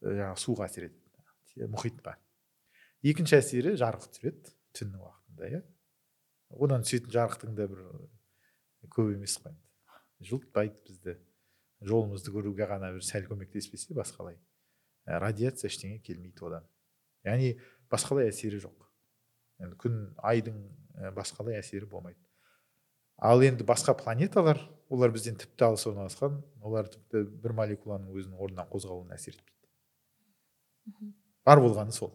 жаңағы 0.00 0.40
суға 0.40 0.64
әсер 0.70 0.88
етеді. 0.88 0.96
те- 1.04 1.09
мұхитқа 1.56 2.16
екінші 3.06 3.38
әсері 3.38 3.74
жарық 3.80 4.08
түсіреді 4.12 4.52
түннің 4.76 5.04
уақытында 5.04 5.48
иә. 5.50 5.60
Одан 6.60 6.84
түсетін 6.84 7.12
жарықтың 7.14 7.56
да 7.56 7.66
бір 7.70 7.82
көп 8.92 9.12
емес 9.14 9.36
қой 9.40 9.52
енді. 9.54 9.62
Жылытпайды 10.28 10.82
бізді. 10.86 11.16
Жолымызды 11.80 12.32
көруге 12.34 12.66
ғана 12.68 12.90
бір 12.92 13.04
сәл 13.06 13.24
көмектеспесе 13.30 13.96
басқалай. 13.96 14.36
Ә, 15.08 15.16
радиация 15.22 15.70
ештеңе 15.70 16.00
келмейді 16.04 16.44
одан. 16.50 16.66
Яғни 17.24 17.54
басқалай 17.92 18.28
әсері 18.28 18.60
жоқ. 18.66 18.84
Енді 19.64 19.78
күн 19.80 20.02
айдың 20.20 20.60
басқалай 21.16 21.56
әсері 21.60 21.88
болмайды. 21.88 22.20
Ал 23.16 23.40
енді 23.44 23.64
басқа 23.68 23.94
планеталар 23.96 24.60
олар 24.92 25.12
бізден 25.12 25.36
тіпті 25.40 25.70
алыс 25.70 25.86
орналасқан 25.88 26.40
олар 26.64 26.88
тіпті 26.88 27.24
бір 27.40 27.56
молекуланың 27.56 28.12
өзінің 28.12 28.44
орнынан 28.44 28.68
қозғалуына 28.72 29.16
әсер 29.16 29.36
етпейді. 29.36 31.19
Бар 31.50 31.62
болғаны 31.62 31.94
сол. 31.94 32.14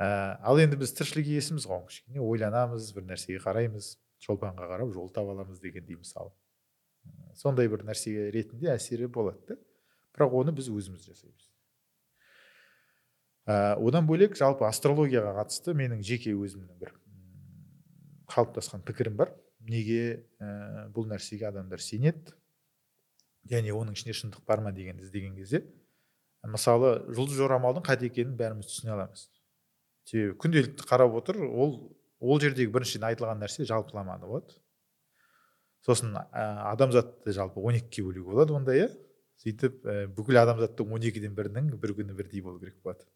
Ә, 0.00 0.36
ал 0.44 0.60
енді 0.60 0.78
біз 0.80 0.92
тіршілік 0.96 1.28
иесіміз 1.28 1.66
ғой 1.68 1.86
кішкене 1.88 2.20
ойланамыз 2.24 2.90
бір 2.96 3.06
нәрсеге 3.10 3.40
қараймыз 3.44 3.94
шолпанға 4.20 4.68
қарап 4.68 4.92
жол 4.94 5.10
таба 5.12 5.34
аламыз 5.34 5.60
дегендей 5.60 5.96
мысалы. 6.00 6.32
Сондай 7.36 7.68
бір 7.72 7.84
нәрсе 7.88 8.30
ретінде 8.32 8.72
әсері 8.74 9.08
болады 9.12 9.54
да. 9.54 9.58
Бірақ 10.16 10.36
оны 10.40 10.54
біз 10.56 10.68
өзіміз 10.72 11.04
жасаймыз. 11.04 11.50
Ә, 13.48 13.76
одан 13.76 14.08
бөлек 14.08 14.36
жалпы 14.36 14.66
астрологияға 14.68 15.36
қатысты 15.40 15.76
менің 15.76 16.04
жеке 16.04 16.32
өзімнің 16.36 16.80
бір 16.80 16.94
қалыптасқан 18.32 18.84
пікірім 18.88 19.16
бар. 19.20 19.34
Неге 19.68 20.26
ә, 20.40 20.88
бұл 20.92 21.08
нәрсеге 21.08 21.48
адамдар 21.48 21.80
сенеді? 21.84 22.34
Және 23.48 23.72
оның 23.76 23.96
ішінде 23.96 24.16
шындық 24.16 24.44
бар 24.48 24.64
ма 24.64 24.72
дегенді 24.76 25.06
іздеген 25.06 25.36
кезде 25.36 25.64
мысалы 26.48 26.96
жұлдыз 27.12 27.36
жорамалдың 27.40 27.84
қате 27.84 28.08
екенін 28.08 28.36
бәріміз 28.38 28.70
түсіне 28.70 28.94
аламыз. 28.96 29.28
Себебі 30.08 30.38
күнделікті 30.40 30.88
қарап 30.88 31.18
отыр 31.20 31.42
ол 31.44 31.76
ол 32.20 32.40
жердегі 32.40 32.72
біріншіден 32.72 33.08
айтылған 33.10 33.40
нәрсе 33.40 33.64
жалпыламаны 33.68 34.28
болады 34.28 34.58
сосын 35.86 36.16
ә, 36.16 36.44
адамзатты 36.72 37.32
жалпы 37.32 37.60
он 37.60 37.78
екіге 37.78 38.06
бөлуге 38.08 38.28
болады 38.28 38.54
онда 38.56 38.74
иә? 38.76 38.88
Сөйтіп 39.40 39.84
ә, 39.88 40.06
бүкіл 40.12 40.40
адамзаттың 40.42 40.92
он 40.92 41.04
екіден 41.08 41.34
бірінің 41.36 41.70
бір 41.80 41.94
күні 41.96 42.16
бірдей 42.16 42.42
болу 42.44 42.60
керек 42.60 42.76
болады. 42.84 43.06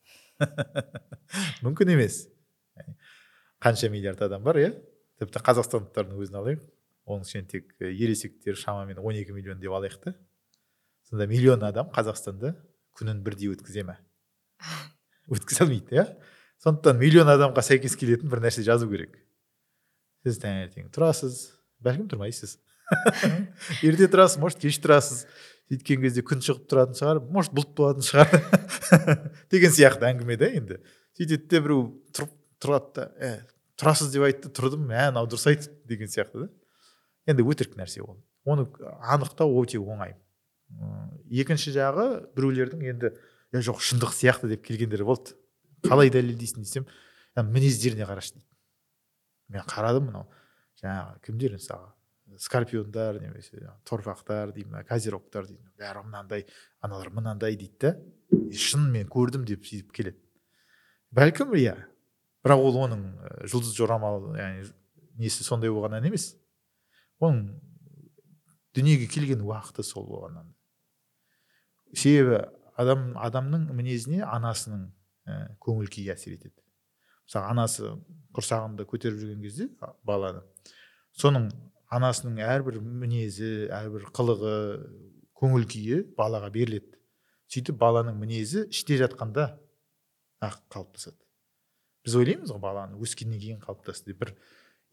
Мүмкін 1.65 1.93
емес. 1.93 2.25
Қанша 3.61 3.91
миллиард 3.93 4.23
адам 4.25 4.45
бар 4.45 4.61
иә? 4.63 4.71
Тіпті 5.21 5.45
қазақстандықтардың 5.45 6.23
өзін 6.25 6.41
алайық. 6.41 6.65
Оның 7.05 7.29
ішінен 7.29 7.51
тек 7.53 7.75
ересектер 7.85 8.57
шамамен 8.57 8.97
12 8.97 9.35
миллион 9.37 9.61
деп 9.61 9.77
алайық 9.77 10.01
та. 10.01 10.15
Сонда 11.11 11.29
миллион 11.29 11.63
адам 11.69 11.93
қазақстанда. 11.93 12.55
Күнін 12.99 13.23
бірдей 13.27 13.53
өткізе 13.55 13.85
ма 13.87 13.99
өткізе 15.33 15.65
алмайды 15.65 15.97
иә? 15.97 16.05
Сондықтан 16.65 16.99
миллион 17.01 17.31
адамға 17.33 17.65
сәйкес 17.65 17.97
келетін 18.01 18.31
бір 18.33 18.43
нәрсе 18.45 18.65
жазу 18.65 18.89
керек. 18.91 19.17
Сіз 20.25 20.39
таңертең 20.43 20.91
тұрасыз 20.95 21.41
бәлкім 21.85 22.09
тұрмайсыз. 22.13 22.57
Ерте 23.87 24.09
тұрасыз 24.13 24.41
может 24.41 24.61
кеш 24.63 24.79
тұрасыз. 24.85 25.25
Сөйткен 25.69 26.03
кезде 26.05 26.25
күн 26.25 26.43
шығып 26.45 26.67
тұратын 26.69 26.99
шығар 26.99 27.21
может 27.33 27.55
бұлт 27.57 27.73
болатын 27.77 28.05
шығар. 28.05 28.33
Деген 29.53 29.73
сияқты 29.73 30.09
әңгіме 30.11 30.37
да 30.41 30.51
енді. 30.53 30.81
Сөйтеді 31.17 31.49
де 31.49 31.61
біреу 31.65 31.87
тұрып 32.17 32.35
тұрады 32.61 32.93
да 32.99 33.07
ә, 33.17 33.31
тұрасыз 33.81 34.13
деп 34.13 34.27
айтты 34.29 34.53
тұрдым 34.53 34.85
мә 34.89 35.09
мынау 35.11 35.29
дұрыс 35.31 35.49
айтты 35.53 35.73
деген 35.89 36.13
сияқты 36.13 36.45
да. 36.45 36.51
Енді 37.33 37.47
өтірік 37.49 37.79
нәрсе 37.81 38.05
ол. 38.05 38.19
Оны 38.45 38.67
анықтау 39.01 39.57
өте 39.63 39.81
оңай. 39.81 40.17
Екінші 41.31 41.75
жағы 41.75 42.07
біреулердің 42.37 42.87
енді 42.93 43.13
е 43.55 43.63
жоқ 43.63 43.83
шындық 43.83 44.15
сияқты 44.15 44.51
деп 44.51 44.65
келгендер 44.67 45.05
болды. 45.05 45.37
Қалай 45.85 46.11
дәлелдейсің 46.11 46.65
десем 46.65 46.87
мінездеріне 47.37 48.07
қарашы 48.09 48.35
дейді 48.39 48.47
мен 49.55 49.67
қарадым 49.69 50.09
мынау. 50.09 50.29
Жаңағы 50.81 51.21
кімдер 51.27 51.57
мысалы 51.59 51.93
скорпиондар 52.39 53.21
немесе 53.21 53.61
торпақтар 53.85 54.53
дей 54.55 54.65
ма 54.65 54.83
козерогтар 54.85 55.47
дейді 55.47 55.63
бәрі 55.79 56.05
мынандай 56.07 56.47
аналар 56.81 57.11
мынандай 57.11 57.57
дейді 57.57 57.77
да 57.81 57.93
шын 58.51 58.89
мен 58.91 59.09
көрдім 59.09 59.45
деп 59.47 59.67
сөйтіп 59.67 59.93
келеді. 59.93 60.19
Бәлкім 61.15 61.55
иә. 61.55 61.77
Бірақ 62.45 62.61
ол 62.61 62.81
оның 62.87 63.05
жұлдыз 63.49 63.77
жорамал 63.77 64.35
яғни 64.37 64.67
несі 65.21 65.45
сондай 65.47 65.71
болғаннан 65.71 66.09
емес. 66.09 66.35
Оның 67.23 67.55
дүниеге 68.75 69.07
келген 69.09 69.45
уақыты 69.47 69.85
сол 69.87 70.07
болғаннан 70.09 70.54
себебі 71.97 72.43
адам 72.81 73.13
адамның 73.21 73.69
мінезіне 73.77 74.23
анасының 74.27 74.89
ә, 75.27 75.57
көңіл 75.63 75.91
күйі 75.93 76.13
әсер 76.15 76.37
етеді. 76.37 76.57
Мысалы 77.25 77.51
анасы 77.53 77.93
құрсағында 78.37 78.87
көтеріп 78.89 79.21
жүрген 79.21 79.45
кезде 79.45 79.69
баланы. 80.05 80.43
Соның 81.15 81.49
анасының 81.95 82.41
әрбір 82.45 82.81
мінезі 82.83 83.71
әрбір 83.73 84.09
қылығы 84.17 84.57
көңіл 85.39 85.69
күйі 85.71 86.01
балаға 86.19 86.51
беріледі. 86.55 86.99
Сөйтіп 87.53 87.79
баланың 87.79 88.19
мінезі 88.19 88.67
іште 88.73 88.99
жатқанда 88.99 89.53
ақ 90.43 90.59
қалыптасады. 90.75 91.21
Біз 92.05 92.17
ойлаймыз 92.21 92.53
ғой 92.53 92.61
баланы 92.61 92.99
өскеннен 93.01 93.41
кейін 93.41 93.63
қалыптасты 93.63 94.11
деп. 94.11 94.25
Бір 94.25 94.35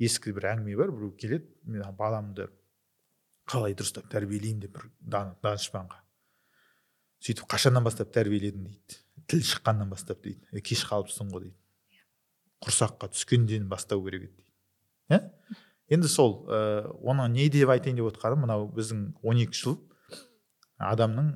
ескі 0.01 0.35
бір 0.35 0.51
әңгіме 0.53 0.77
бар 0.79 0.93
біреу 0.93 1.15
келеді 1.17 1.49
мен 1.65 1.97
баламды 1.97 2.47
қалай 3.49 3.75
дұрыстап 3.75 4.07
тәрбиелеймін 4.13 4.61
деп 4.67 4.77
бір 4.77 4.87
данышпанға. 5.01 6.00
Сөйтіп 7.21 7.47
қашаннан 7.51 7.85
бастап 7.85 8.11
тәрбиеледің 8.15 8.67
дейді. 8.67 9.01
Тіл 9.29 9.43
шыққаннан 9.45 9.89
бастап 9.91 10.23
дейді. 10.25 10.61
Кеш 10.65 10.85
қалыпсың 10.89 11.29
ғой 11.33 11.47
дейді. 11.47 12.01
Құрсаққа 12.65 13.11
түскенден 13.13 13.67
бастау 13.69 14.03
керек 14.05 14.27
еді 14.27 14.33
дейді. 14.35 14.49
Иә 15.11 15.21
енді 15.91 16.07
сол 16.07 16.45
ә, 16.47 16.87
оны 17.03 17.27
не 17.33 17.49
деп 17.51 17.69
айтайын 17.69 17.99
деп 17.99 18.07
отқаным 18.13 18.45
мынау 18.45 18.67
біздің 18.71 19.11
12 19.21 19.57
жыл 19.59 19.77
адамның 20.81 21.33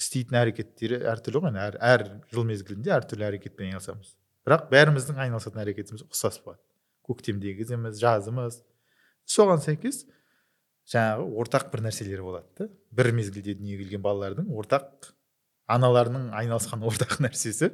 істейтін 0.00 0.38
әрекеттері 0.40 1.02
әртүрлі 1.12 1.42
ғой 1.44 1.58
әр, 1.60 1.76
әр 1.78 2.04
жыл 2.32 2.46
мезгілінде 2.48 2.94
әртүрлі 2.96 3.28
әрекетпен 3.28 3.68
айналысамыз. 3.68 4.14
Бірақ 4.46 4.66
бәріміздің 4.72 5.20
айналысатын 5.26 5.62
әрекетіміз 5.62 6.06
ұқсас 6.08 6.40
болады. 6.42 6.62
Көктемдегі 7.06 7.60
кезіміз 7.60 8.00
жазымыз. 8.02 8.62
Соған 9.28 9.62
сәйкес 9.62 10.02
жаңағы 10.92 11.26
ортақ 11.42 11.70
бір 11.72 11.84
нәрселер 11.86 12.22
болады 12.24 12.46
да. 12.58 12.68
Бір 12.92 13.12
мезгілде 13.16 13.54
дүниеге 13.56 13.86
келген 13.86 14.04
балалардың 14.04 14.50
ортақ 14.52 15.12
аналарының 15.72 16.30
айналысқан 16.36 16.84
ортақ 16.88 17.18
нәрсесі 17.24 17.72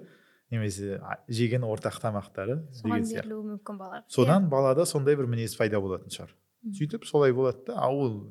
немесе 0.52 0.98
жеген 1.28 1.66
ортақ 1.68 1.98
тамақтары 2.02 2.60
соған 2.78 3.06
берілуі 3.10 3.54
мүмкін 3.54 3.80
балаға 3.80 4.02
содан 4.12 4.48
балада 4.52 4.86
сондай 4.88 5.18
бір 5.18 5.28
мінез 5.30 5.56
пайда 5.58 5.80
болатын 5.82 6.12
шығар. 6.14 6.34
Сөйтіп 6.78 7.06
солай 7.08 7.34
болады 7.36 7.66
да. 7.68 7.78
А 7.82 7.90
ол 7.90 8.22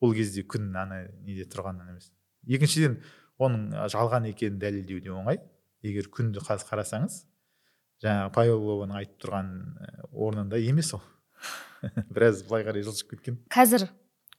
ол 0.00 0.14
кезде 0.14 0.42
күн 0.42 0.72
ана 0.76 1.04
неде 1.24 1.46
тұрғаннан 1.48 1.94
емес 1.94 2.10
екіншіден 2.48 2.98
оның 3.42 3.88
жалған 3.92 4.28
екенін 4.30 4.58
дәлелдеу 4.62 5.00
де 5.04 5.12
оңай. 5.14 5.40
Егер 5.84 6.08
күнді 6.08 6.40
қазір 6.44 6.70
қарасаңыз 6.70 7.20
жаңағы 8.04 8.32
павелованың 8.34 9.00
айтып 9.00 9.18
тұрған 9.24 9.50
орнында 10.12 10.60
емес 10.60 10.94
ол. 10.96 11.02
Біраз 12.14 12.42
былай 12.48 12.64
қарай 12.66 12.84
жылжып 12.86 13.14
кеткен. 13.14 13.38
Қазір 13.52 13.86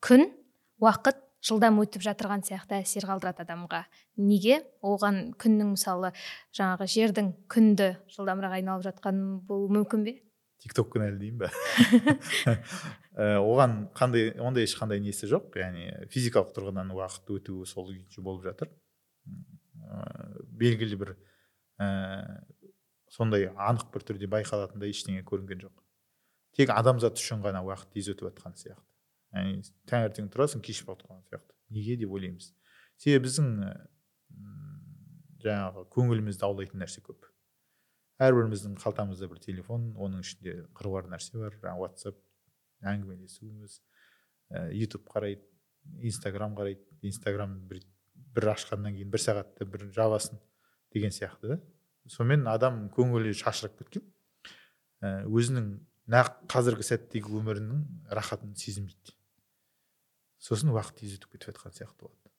күн 0.06 0.28
уақыт 0.84 1.22
жылдам 1.46 1.80
өтіп 1.82 2.04
жатырған 2.06 2.44
сияқты 2.46 2.80
әсер 2.82 3.08
қалдырады 3.10 3.42
адамға. 3.46 3.84
Неге? 4.22 4.60
Оған 4.86 5.34
күннің 5.42 5.74
мысалы 5.74 6.12
жаңағы 6.58 6.88
жердің 6.94 7.32
күнді 7.52 7.90
жылдамырақ 8.14 8.58
айналып 8.60 8.86
жатқан 8.86 9.22
болуы 9.50 9.74
мүмкін 9.80 10.06
бе? 10.06 10.16
Тик 10.62 10.74
ток 10.78 10.94
кінәлі 10.94 11.20
деймін 11.22 11.44
ба 11.44 11.50
оған 13.50 13.78
қандай 13.98 14.34
ондай 14.42 14.66
ешқандай 14.66 15.02
несі 15.04 15.30
жоқ. 15.32 15.58
Яғни 15.62 15.90
физикалық 16.14 16.54
тұрғыдан 16.56 16.94
уақыт 16.96 17.32
өтуі 17.38 17.70
сол 17.70 17.90
күйінше 17.92 18.26
болып 18.26 18.46
жатыр. 18.50 18.72
Белгілі 20.58 21.00
бір 21.02 21.14
ә, 21.82 21.88
сондай 23.12 23.50
анық 23.54 23.92
бір 23.94 24.06
түрде 24.10 24.30
байқалатындай 24.32 24.94
ештеңе 24.94 25.26
көрінген 25.28 25.66
жоқ. 25.68 25.78
Тек 26.58 26.74
адамзат 26.74 27.22
үшін 27.22 27.46
ғана 27.46 27.62
уақыт 27.68 27.94
тез 27.94 28.10
өтіп 28.14 28.32
жатқан 28.32 28.58
сияқты. 28.58 28.84
Яғни 29.36 29.64
таңертең 29.90 30.30
тұрасың 30.34 30.64
кеш 30.66 30.82
батып 30.88 31.12
сияқты. 31.30 31.54
Неге 31.76 31.98
деп 32.00 32.14
ойлаймыз. 32.16 32.52
Себебі 32.98 33.26
біздің 33.28 33.50
жаңағы 35.46 35.86
көңілімізді 35.94 36.46
аулайтын 36.48 36.82
нәрсе 36.82 37.04
көп. 37.06 37.28
Әрбіріміздің 38.24 38.78
қалтамызда 38.80 39.28
бір 39.28 39.42
телефон 39.44 39.90
оның 40.00 40.24
ішінде 40.24 40.56
қыруар 40.78 41.10
нәрсе 41.12 41.36
бар. 41.38 41.58
Жаңағы 41.60 41.84
ватсап 41.84 42.22
әңгімелесуіміз 42.86 43.80
ә, 44.56 44.70
ютуб 44.72 45.04
қарайды 45.12 45.44
инстаграм 46.02 46.56
қарайды. 46.56 46.86
Инстаграм 47.06 47.58
бір, 47.68 47.82
бір 48.36 48.54
ашқаннан 48.56 48.96
кейін 48.96 49.12
бір 49.12 49.22
сағатта 49.22 49.68
бір 49.68 49.90
жабасын 49.96 50.40
деген 50.94 51.12
сияқты 51.12 51.56
да. 51.56 51.60
Сонымен 52.08 52.48
адам 52.48 52.86
көңілі 52.94 53.34
шашырап 53.36 53.78
кеткен. 53.82 54.06
Өзінің 55.04 55.70
нақ 56.14 56.46
қазіргі 56.52 56.86
сәттегі 56.86 57.36
өмірінің 57.40 57.84
рахатын 58.16 58.56
сезінбейді. 58.58 59.16
Сосын 60.42 60.72
уақыт 60.74 61.02
тез 61.02 61.18
өтіп 61.18 61.36
кетіп 61.36 61.52
жатқан 61.52 61.76
сияқты 61.76 62.08
болады. 62.08 62.32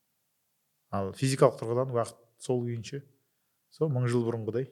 Ал 0.95 1.13
физикалық 1.17 1.59
тұрғыдан 1.61 1.95
уақыт 1.95 2.19
сол 2.43 2.63
күйінше 2.65 3.03
сол 3.75 3.91
мың 3.93 4.09
жыл 4.11 4.25
бұрынғыдай. 4.27 4.69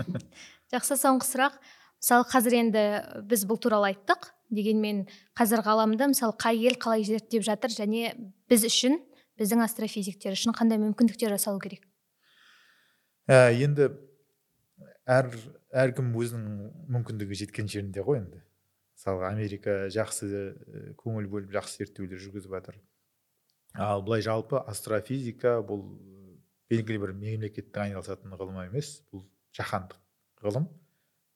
Жақсы 0.72 0.96
соңғы 1.00 1.28
сұрақ. 1.28 1.60
Мысалы 2.00 2.26
қазір 2.30 2.56
енді 2.62 2.84
біз 3.28 3.44
бұл 3.48 3.60
туралы 3.60 3.90
айттық. 3.92 4.30
Дегенмен 4.50 5.04
қазір 5.38 5.62
ғаламда 5.66 6.08
мысалы 6.10 6.34
қай 6.40 6.58
ел 6.64 6.78
қалай 6.80 7.04
зерттеп 7.06 7.44
жатыр 7.46 7.70
және 7.74 8.14
біз 8.50 8.64
үшін 8.66 8.98
біздің 9.38 9.62
астрофизиктер 9.64 10.34
үшін 10.34 10.56
қандай 10.56 10.80
мүмкіндіктер 10.82 11.32
жасалу 11.36 11.60
керек? 11.62 11.84
Ә, 13.30 13.52
енді 13.54 13.92
әр 15.06 15.30
әркім 15.70 16.10
өзінің 16.18 16.72
мүмкіндігі 16.96 17.38
жеткен 17.44 17.70
жерінде 17.70 18.02
ғой 18.02 18.20
енді. 18.24 18.42
Мысалы 19.00 19.24
америка 19.24 19.88
жақсы 19.88 20.28
көңіл 21.00 21.28
бөліп 21.32 21.54
жақсы 21.54 21.80
зерттеулер 21.80 22.20
жүргізіп 22.20 22.52
жатыр. 22.52 22.76
Ал 23.80 24.02
былай 24.04 24.20
жалпы 24.20 24.60
астрофизика 24.68 25.54
бұл 25.64 25.86
белгілі 26.68 27.00
бір 27.06 27.14
мемлекеттің 27.16 27.86
айналысатын 27.86 28.36
ғылым 28.36 28.58
емес 28.66 28.98
бұл 29.08 29.24
жаһандық 29.56 29.96
ғылым. 30.44 30.68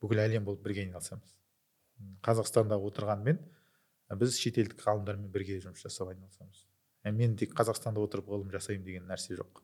Бүкіл 0.03 0.21
әлем 0.21 0.45
болып 0.45 0.61
бірге 0.61 0.85
айналысамыз. 0.85 1.33
Қазақстанда 2.21 2.77
отырғанмен 2.85 3.41
біз 4.13 4.37
шетелдік 4.37 4.85
ғалымдармен 4.85 5.31
бірге 5.33 5.57
жұмыс 5.63 5.81
жасап 5.87 6.13
айналысамыз. 6.13 6.67
Мен 7.17 7.33
тек 7.39 7.57
қазақстанда 7.57 8.03
отырып 8.05 8.29
ғылым 8.29 8.53
жасаймын 8.53 8.85
деген 8.85 9.09
нәрсе 9.09 9.39
жоқ. 9.39 9.63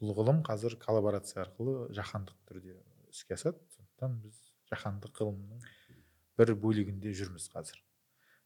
Бұл 0.00 0.16
ғылым 0.16 0.40
қазір 0.46 0.78
коллаборация 0.80 1.44
арқылы 1.44 1.90
жаһандық 1.92 2.40
түрде 2.48 2.78
іске 3.12 3.36
асады. 3.36 3.60
Сондықтан 3.76 4.16
біз 4.24 4.40
жаһандық 4.72 5.20
ғылымның 5.20 5.60
бір 6.38 6.54
бөлігінде 6.60 7.12
жүрміз 7.16 7.48
қазір. 7.52 7.80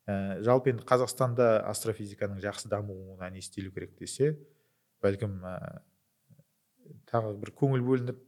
Ә, 0.05 0.41
жалпы 0.45 0.73
енді 0.75 0.85
қазақстанда 0.89 1.65
астрофизиканың 1.71 2.43
жақсы 2.45 2.69
дамуына 2.69 3.31
не 3.33 3.41
істелу 3.41 3.73
керек 3.73 3.95
десе 3.97 4.35
бәлкім 5.05 5.39
ә, 5.49 5.55
тағы 7.09 7.35
бір 7.41 7.55
көңіл 7.57 7.85
бөлініп 7.87 8.21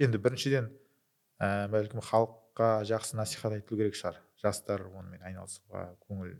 енді 0.00 0.20
біріншіден 0.24 0.70
ә, 1.36 1.68
бәлкім 1.72 2.00
халыққа 2.06 2.70
жақсы 2.88 3.18
насихат 3.20 3.58
айтылу 3.58 3.82
керек 3.82 3.98
шығар. 3.98 4.22
Жастар 4.42 4.86
онымен 4.88 5.22
айналысуға 5.28 5.84
көңіл 6.08 6.32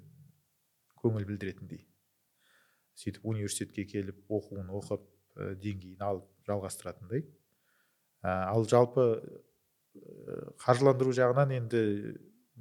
көңіл 1.02 1.28
білдіретіндей. 1.28 1.84
Сөйтіп 2.98 3.24
университетке 3.28 3.84
келіп 3.88 4.24
оқуын 4.32 4.72
оқып 4.72 5.04
ә, 5.36 5.52
деңгейін 5.60 6.02
алып 6.04 6.28
жалғастыратындай. 6.48 7.26
Ә, 8.22 8.30
ал 8.48 8.66
жалпы 8.68 9.06
ә, 9.20 10.52
қаржыландыру 10.64 11.14
жағынан 11.16 11.56
енді 11.60 11.82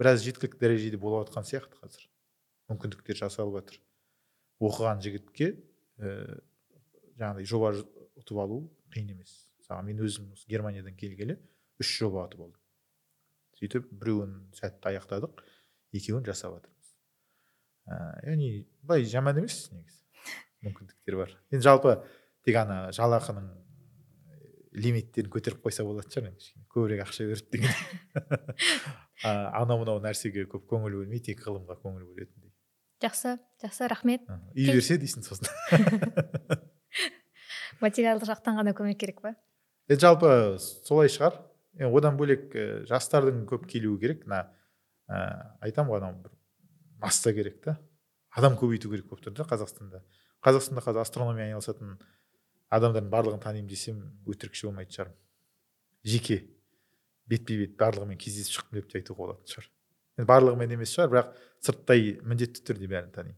біраз 0.02 0.24
жеткілікті 0.26 0.58
дәрежеде 0.58 0.98
болып 0.98 1.30
жатқан 1.30 1.46
сияқты 1.46 1.78
қазір. 1.78 2.08
Мүмкіндіктер 2.72 3.20
жасалып 3.20 3.60
жатыр. 3.60 3.78
Оқыған 4.62 5.02
жігітке 5.06 5.52
ә, 6.02 6.40
жаңағыдай 7.20 7.46
жоба 7.46 7.74
ұтып 8.18 8.40
алу 8.42 8.64
қиын 8.94 9.12
емес. 9.14 9.36
Мысалы 9.62 9.86
мен 9.86 10.02
өзім 10.02 10.32
германиядан 10.50 10.98
келгелі 10.98 11.38
үш 11.82 11.92
жоба 12.00 12.26
ұтып 12.26 12.42
алдым. 12.48 12.58
Сөйтіп 13.60 13.92
біреуін 14.02 14.34
сәтті 14.58 14.90
аяқтадық 14.90 15.44
екеуін 15.94 16.26
жасап 16.26 16.58
жатырмыз. 16.58 16.94
Ә, 17.86 17.96
яғни 18.32 18.52
былай 18.82 19.06
жаман 19.06 19.38
емес 19.44 19.68
негізі. 19.70 20.02
Мүмкіндіктер 20.66 21.20
бар. 21.22 21.38
Енді 21.54 21.68
жалпы 21.68 22.00
тек 22.46 22.58
ана 22.58 22.88
жалақының 22.96 23.54
лимиттерін 24.82 25.30
көтеріп 25.34 25.62
қойса 25.66 25.86
болатын 25.86 26.14
шығар 26.14 26.32
енді 26.32 26.42
кішкене. 26.42 26.68
Көбірек 26.74 27.06
ақша 27.06 27.28
беріп 27.28 27.54
деген. 27.54 27.74
анау 29.24 29.82
мынау 29.82 30.02
нәрсеге 30.04 30.48
көп 30.50 30.66
көңіл 30.72 31.02
бөлмей 31.02 31.22
тек 31.24 31.44
ғылымға 31.46 31.78
көңіл 31.82 32.06
бөлетіндей. 32.08 32.52
Жақсы 33.02 33.38
жақсы 33.64 33.88
рахмет. 33.90 34.26
Үй 34.56 34.72
берсе 34.74 34.98
дейсің 35.02 35.26
сосын. 35.26 35.50
Материалдық 37.82 38.30
жақтан 38.30 38.60
ғана 38.60 38.76
көмек 38.78 39.00
керек 39.02 39.22
па? 39.24 39.34
Е 39.90 39.98
жалпы 39.98 40.58
солай 40.60 41.10
шығар. 41.10 41.40
Е, 41.80 41.88
одан 41.88 42.18
бөлек 42.20 42.52
ә, 42.54 42.66
жастардың 42.90 43.46
көп 43.50 43.66
келуі 43.72 44.00
керек. 44.02 44.26
Мына 44.28 44.44
ә, 45.10 45.22
айтамын 45.66 45.94
ғой 45.94 46.02
анау 46.02 46.18
бір 46.22 46.36
масса 47.02 47.34
керек 47.34 47.62
та. 47.66 47.80
Адам 48.38 48.58
көбейту 48.60 48.92
керек 48.92 49.10
болып 49.10 49.26
тұр 49.26 49.36
да 49.40 49.48
қазақстанда. 49.50 50.04
Қазақстанда 50.46 50.86
қазір 50.86 51.02
астрономия 51.02 51.50
айналысатын 51.50 51.98
адамдардың 52.72 53.10
барлығын 53.12 53.42
танимын 53.44 53.70
десем 53.70 54.00
өтірікші 54.30 54.70
болмайтын 54.70 54.96
шығармын. 54.96 55.18
Жеке. 56.08 56.38
Бетпе 57.30 57.58
бет 57.62 57.78
барлығымен 57.80 58.18
кездесіп 58.22 58.58
шықтым 58.58 58.80
деп 58.80 58.90
те 58.92 59.02
айтуға 59.02 59.26
болатын 59.26 59.54
шығар. 59.54 59.70
Енді 60.18 60.28
барлығымен 60.32 60.74
емес 60.78 60.96
шығар 60.96 61.14
бірақ 61.14 61.36
сырттай 61.62 62.18
міндетті 62.24 62.66
түрде 62.68 62.90
бәрін 62.92 63.14
танимын. 63.16 63.38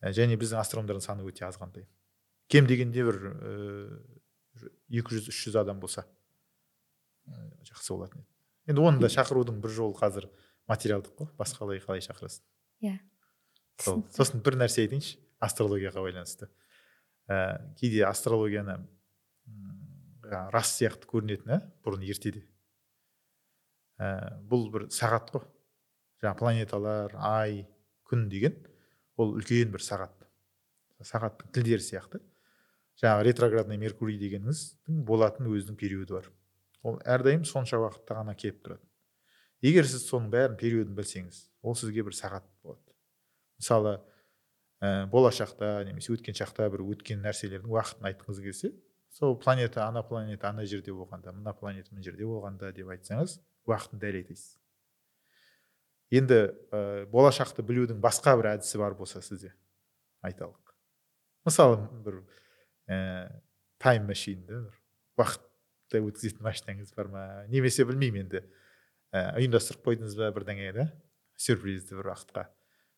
Ә, 0.00 0.12
және 0.16 0.36
біздің 0.40 0.60
астрономдардың 0.60 1.04
саны 1.04 1.26
өте 1.28 1.44
азғантай 1.48 1.88
кем 2.50 2.66
дегенде 2.66 3.04
бір 3.06 3.18
екі 4.90 5.16
жүз 5.16 5.30
үш 5.30 5.38
жүз 5.46 5.58
адам 5.62 5.80
болса 5.82 6.04
жақсы 7.68 7.94
болатын 7.94 8.24
еді. 8.24 8.28
Енді 8.72 8.86
оны 8.86 9.02
да 9.02 9.10
шақырудың 9.12 9.60
бір 9.62 9.74
жолы 9.76 9.94
қазір 9.98 10.26
материалдық 10.70 11.14
қой 11.20 11.30
басқалай 11.38 11.82
қалай 11.84 12.02
шақырасың? 12.02 12.42
Иә. 12.82 12.96
Сол 13.80 14.02
сосын 14.16 14.42
бір 14.42 14.58
нәрсе 14.64 14.82
айтайыншы 14.82 15.18
астрологияға 15.40 16.02
байланысты. 16.02 16.50
Ә, 17.30 17.62
кейде 17.78 18.02
астрологияны 18.08 18.80
рас 20.26 20.74
сияқты 20.74 21.06
көрінетін 21.10 21.54
ә 21.54 21.60
бұрын 21.86 22.02
ертеде 22.10 22.42
ә, 24.00 24.40
бұл 24.48 24.68
бір 24.72 24.88
сағат 24.94 25.30
қой. 25.34 25.44
Жаңағы 26.22 26.38
планеталар 26.40 27.14
ай 27.20 27.64
күн 28.08 28.26
деген 28.32 28.56
ол 29.20 29.36
үлкен 29.36 29.72
бір 29.72 29.84
сағат. 29.84 30.16
Сағаттың 31.04 31.52
тілдері 31.54 31.84
сияқты. 31.84 32.20
Жаңағы 33.00 33.26
ретроградный 33.30 33.80
меркурий 33.80 34.18
дегеніңіздің 34.20 35.04
болатын 35.08 35.48
өзінің 35.48 35.78
периоды 35.80 36.18
бар. 36.18 36.30
Ол 36.82 37.00
әрдайым 37.04 37.46
сонша 37.48 37.80
уақытта 37.80 38.18
ғана 38.18 38.34
келіп 38.36 38.60
тұрады. 38.64 38.84
Егер 39.64 39.88
сіз 39.88 40.06
соның 40.08 40.30
бәрін 40.32 40.56
периодын 40.60 40.96
білсеңіз 40.96 41.46
ол 41.62 41.76
сізге 41.76 42.04
бір 42.04 42.16
сағат 42.16 42.46
болады. 42.64 42.84
Мысалы 43.60 43.98
ә, 44.80 45.06
болашақта 45.12 45.82
немесе 45.88 46.14
өткен 46.14 46.36
шақта 46.36 46.68
бір 46.72 46.84
өткен 46.94 47.20
нәрселердің 47.24 47.72
уақытын 47.72 48.08
айтқыңыз 48.10 48.40
келсе 48.44 48.72
сол 49.12 49.36
планета 49.38 49.84
ана 49.86 50.02
планета 50.06 50.48
ана 50.48 50.64
жерде 50.64 50.92
болғанда 50.96 51.34
мына 51.36 51.52
планета 51.56 51.92
мына 51.92 52.04
жерде 52.04 52.24
болғанда 52.24 52.72
деп 52.72 52.88
айтсаңыз 52.94 53.38
уақытын 53.70 54.02
дәл 54.02 54.18
айтасыз 54.20 54.60
енді 56.10 56.38
ә, 56.74 57.06
болашақты 57.10 57.62
білудің 57.66 58.00
басқа 58.02 58.34
бір 58.40 58.54
әдісі 58.56 58.80
бар 58.82 58.96
болса 58.98 59.22
сізде 59.22 59.52
айталық. 60.26 60.74
Мысалы 61.46 61.78
бір 62.04 62.20
ә, 62.90 63.30
тайм 63.78 64.08
машин 64.10 64.42
да 64.48 64.64
бір 64.66 64.80
уақытты 65.20 66.02
өткізетін 66.02 66.42
машинаңыз 66.44 66.94
бар 66.96 67.12
ма 67.12 67.26
немесе 67.52 67.86
білмеймін 67.86 68.26
енді 68.26 68.42
ә, 69.14 69.38
ұйымдастырып 69.38 69.86
қойдыңыз 69.86 70.18
ба 70.18 70.32
бірдеңе 70.34 70.72
да? 70.74 70.88
Сюрпризді 71.40 71.96
бір 72.00 72.10
уақытқа. 72.10 72.48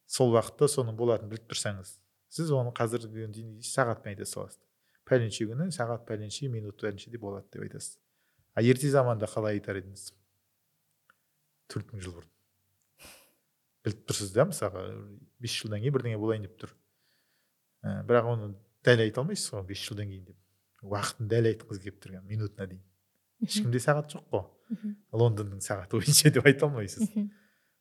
Сол 0.09 0.33
уақытта 0.35 0.70
соның 0.73 0.97
болатынын 0.97 1.35
біліп 1.35 1.53
тұрсаңыз 1.53 1.99
сіз 2.33 2.51
оны 2.57 2.73
қазіргі 2.75 3.29
дейін 3.29 3.61
сағатпен 3.61 4.16
айта 4.16 4.27
саласыз? 4.27 4.59
Пәленше 5.05 5.45
күні 5.51 5.68
сағат 5.75 6.07
пәленше 6.09 6.49
минут 6.49 6.81
пәленшеде 6.81 7.20
болады 7.20 7.47
деп 7.53 7.66
айтасыз. 7.66 7.99
А 8.55 8.62
ерте 8.62 8.89
заманда 8.91 9.29
қалай 9.29 9.59
айтар 9.59 9.81
едіңіз? 9.81 10.11
Төрт 11.73 11.91
мың 11.93 12.05
жыл 12.05 12.14
бұрын. 12.18 12.31
Біліп 13.83 14.05
тұрсыз 14.07 14.33
да 14.37 14.47
мысалға 14.47 14.85
бес 15.43 15.57
жылдан 15.59 15.83
кейін 15.83 15.97
бірдеңе 15.97 16.20
болайын 16.20 16.47
деп 16.47 16.55
тұр. 16.61 16.75
Ә, 17.83 18.03
бірақ 18.07 18.31
оны 18.31 18.53
дәл 18.87 19.03
айта 19.03 19.23
алмайсыз 19.23 19.55
ғой 19.57 19.66
бес 19.73 19.83
жылдан 19.83 20.11
кейін 20.12 20.25
деп. 20.29 20.39
Уақытын 20.87 21.31
дәл 21.31 21.49
айтқыңыз 21.51 21.83
келіп 21.83 21.99
тұрған 22.05 22.27
минутына 22.29 22.68
дейін. 22.70 22.83
Ешкімде 23.43 23.83
сағат 23.83 24.14
жоқ 24.14 24.29
қой. 24.31 24.45
Лондонның 25.12 25.62
сағаты 25.64 25.99
бойынша 25.99 26.31
деп 26.31 26.47
айта 26.47 26.68
алмайсыз. 26.68 27.11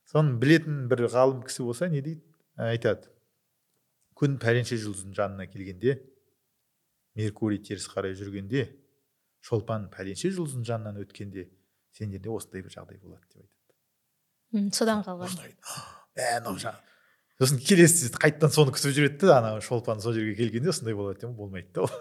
Соны 0.09 0.39
білетін 0.41 0.87
бір 0.89 1.05
ғалым 1.13 1.43
кісі 1.45 1.67
болса 1.67 1.89
не 1.89 2.01
дейді? 2.01 2.23
Айтады. 2.57 3.09
Күн 4.17 4.37
пәленше 4.41 4.77
жұлдыздың 4.81 5.13
жанына 5.17 5.47
келгенде 5.49 5.99
меркурий 7.17 7.61
теріс 7.61 7.87
қарай 7.89 8.13
жүргенде 8.17 8.67
шолпан 9.45 9.87
пәленше 9.93 10.29
жұлдыздың 10.35 10.65
жанынан 10.67 10.99
өткенде 11.01 11.47
сендерде 11.95 12.29
осындай 12.29 12.65
бір 12.65 12.75
жағдай 12.75 12.99
болады 13.01 13.25
деп 13.29 13.41
айтады. 13.41 13.60
Содан 14.75 15.03
қалған 15.05 15.35
мә 16.17 16.29
мынау 16.39 16.57
сосын 17.41 17.61
келесі 17.65 18.11
қайтадан 18.13 18.53
соны 18.53 18.73
күтіп 18.75 18.95
жүреді 18.97 19.27
да 19.27 19.37
ана 19.39 19.61
шолпан 19.65 20.01
сол 20.03 20.13
жерге 20.13 20.35
келгенде 20.37 20.73
осындай 20.73 20.97
болады 20.97 21.23
деп 21.25 21.35
болмайды 21.37 21.71
да 21.73 21.85
ол 21.87 21.91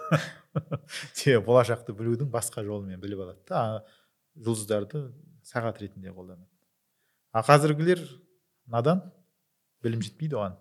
себебі 1.14 1.44
болашақты 1.46 1.96
білудің 1.96 2.32
басқа 2.32 2.64
жолымен 2.66 3.01
біліп 3.01 3.24
алады 3.24 3.40
да 3.48 3.84
жұлдыздарды 4.36 5.07
сағат 5.46 5.80
ретінде 5.80 6.12
қолданады 6.12 6.48
а 7.32 7.44
қазіргілер 7.46 8.03
надан 8.66 9.07
білім 9.82 10.03
жетпейді 10.05 10.36
оған 10.40 10.59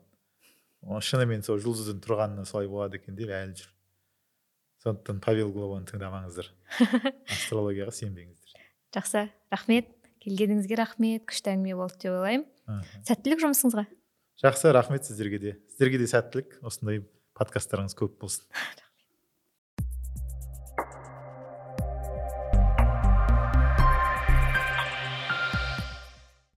шынымен 1.04 1.44
сол 1.44 1.60
жұлдыздың 1.60 2.00
тұрғанына 2.06 2.46
солай 2.48 2.70
болады 2.72 3.00
екен 3.00 3.18
деп 3.18 3.32
әлі 3.36 3.56
жүр. 3.60 3.72
Сондықтан 4.80 5.20
павел 5.20 5.52
глобаны 5.52 5.90
тыңдамаңыздар. 5.90 6.48
Астрологияға 7.36 7.92
сенбеңіздер. 7.92 8.56
Жақсы 8.96 9.26
рахмет. 9.52 9.92
Келгеніңізге 10.24 10.80
рахмет 10.80 11.26
күшті 11.30 11.54
әңгіме 11.54 11.78
болды 11.80 12.00
деп 12.04 12.18
ойлаймын. 12.18 12.84
Сәттілік 13.08 13.44
жұмысыңызға. 13.46 13.86
Жақсы 14.44 14.74
рахмет 14.76 15.08
сіздерге 15.08 15.40
де. 15.40 15.56
Сіздерге 15.72 16.04
де 16.04 16.12
сәттілік. 16.12 16.60
Осындай 16.66 17.02
подкасттарыңыз 17.40 17.98
көп 18.00 18.20
болсын. 18.22 18.46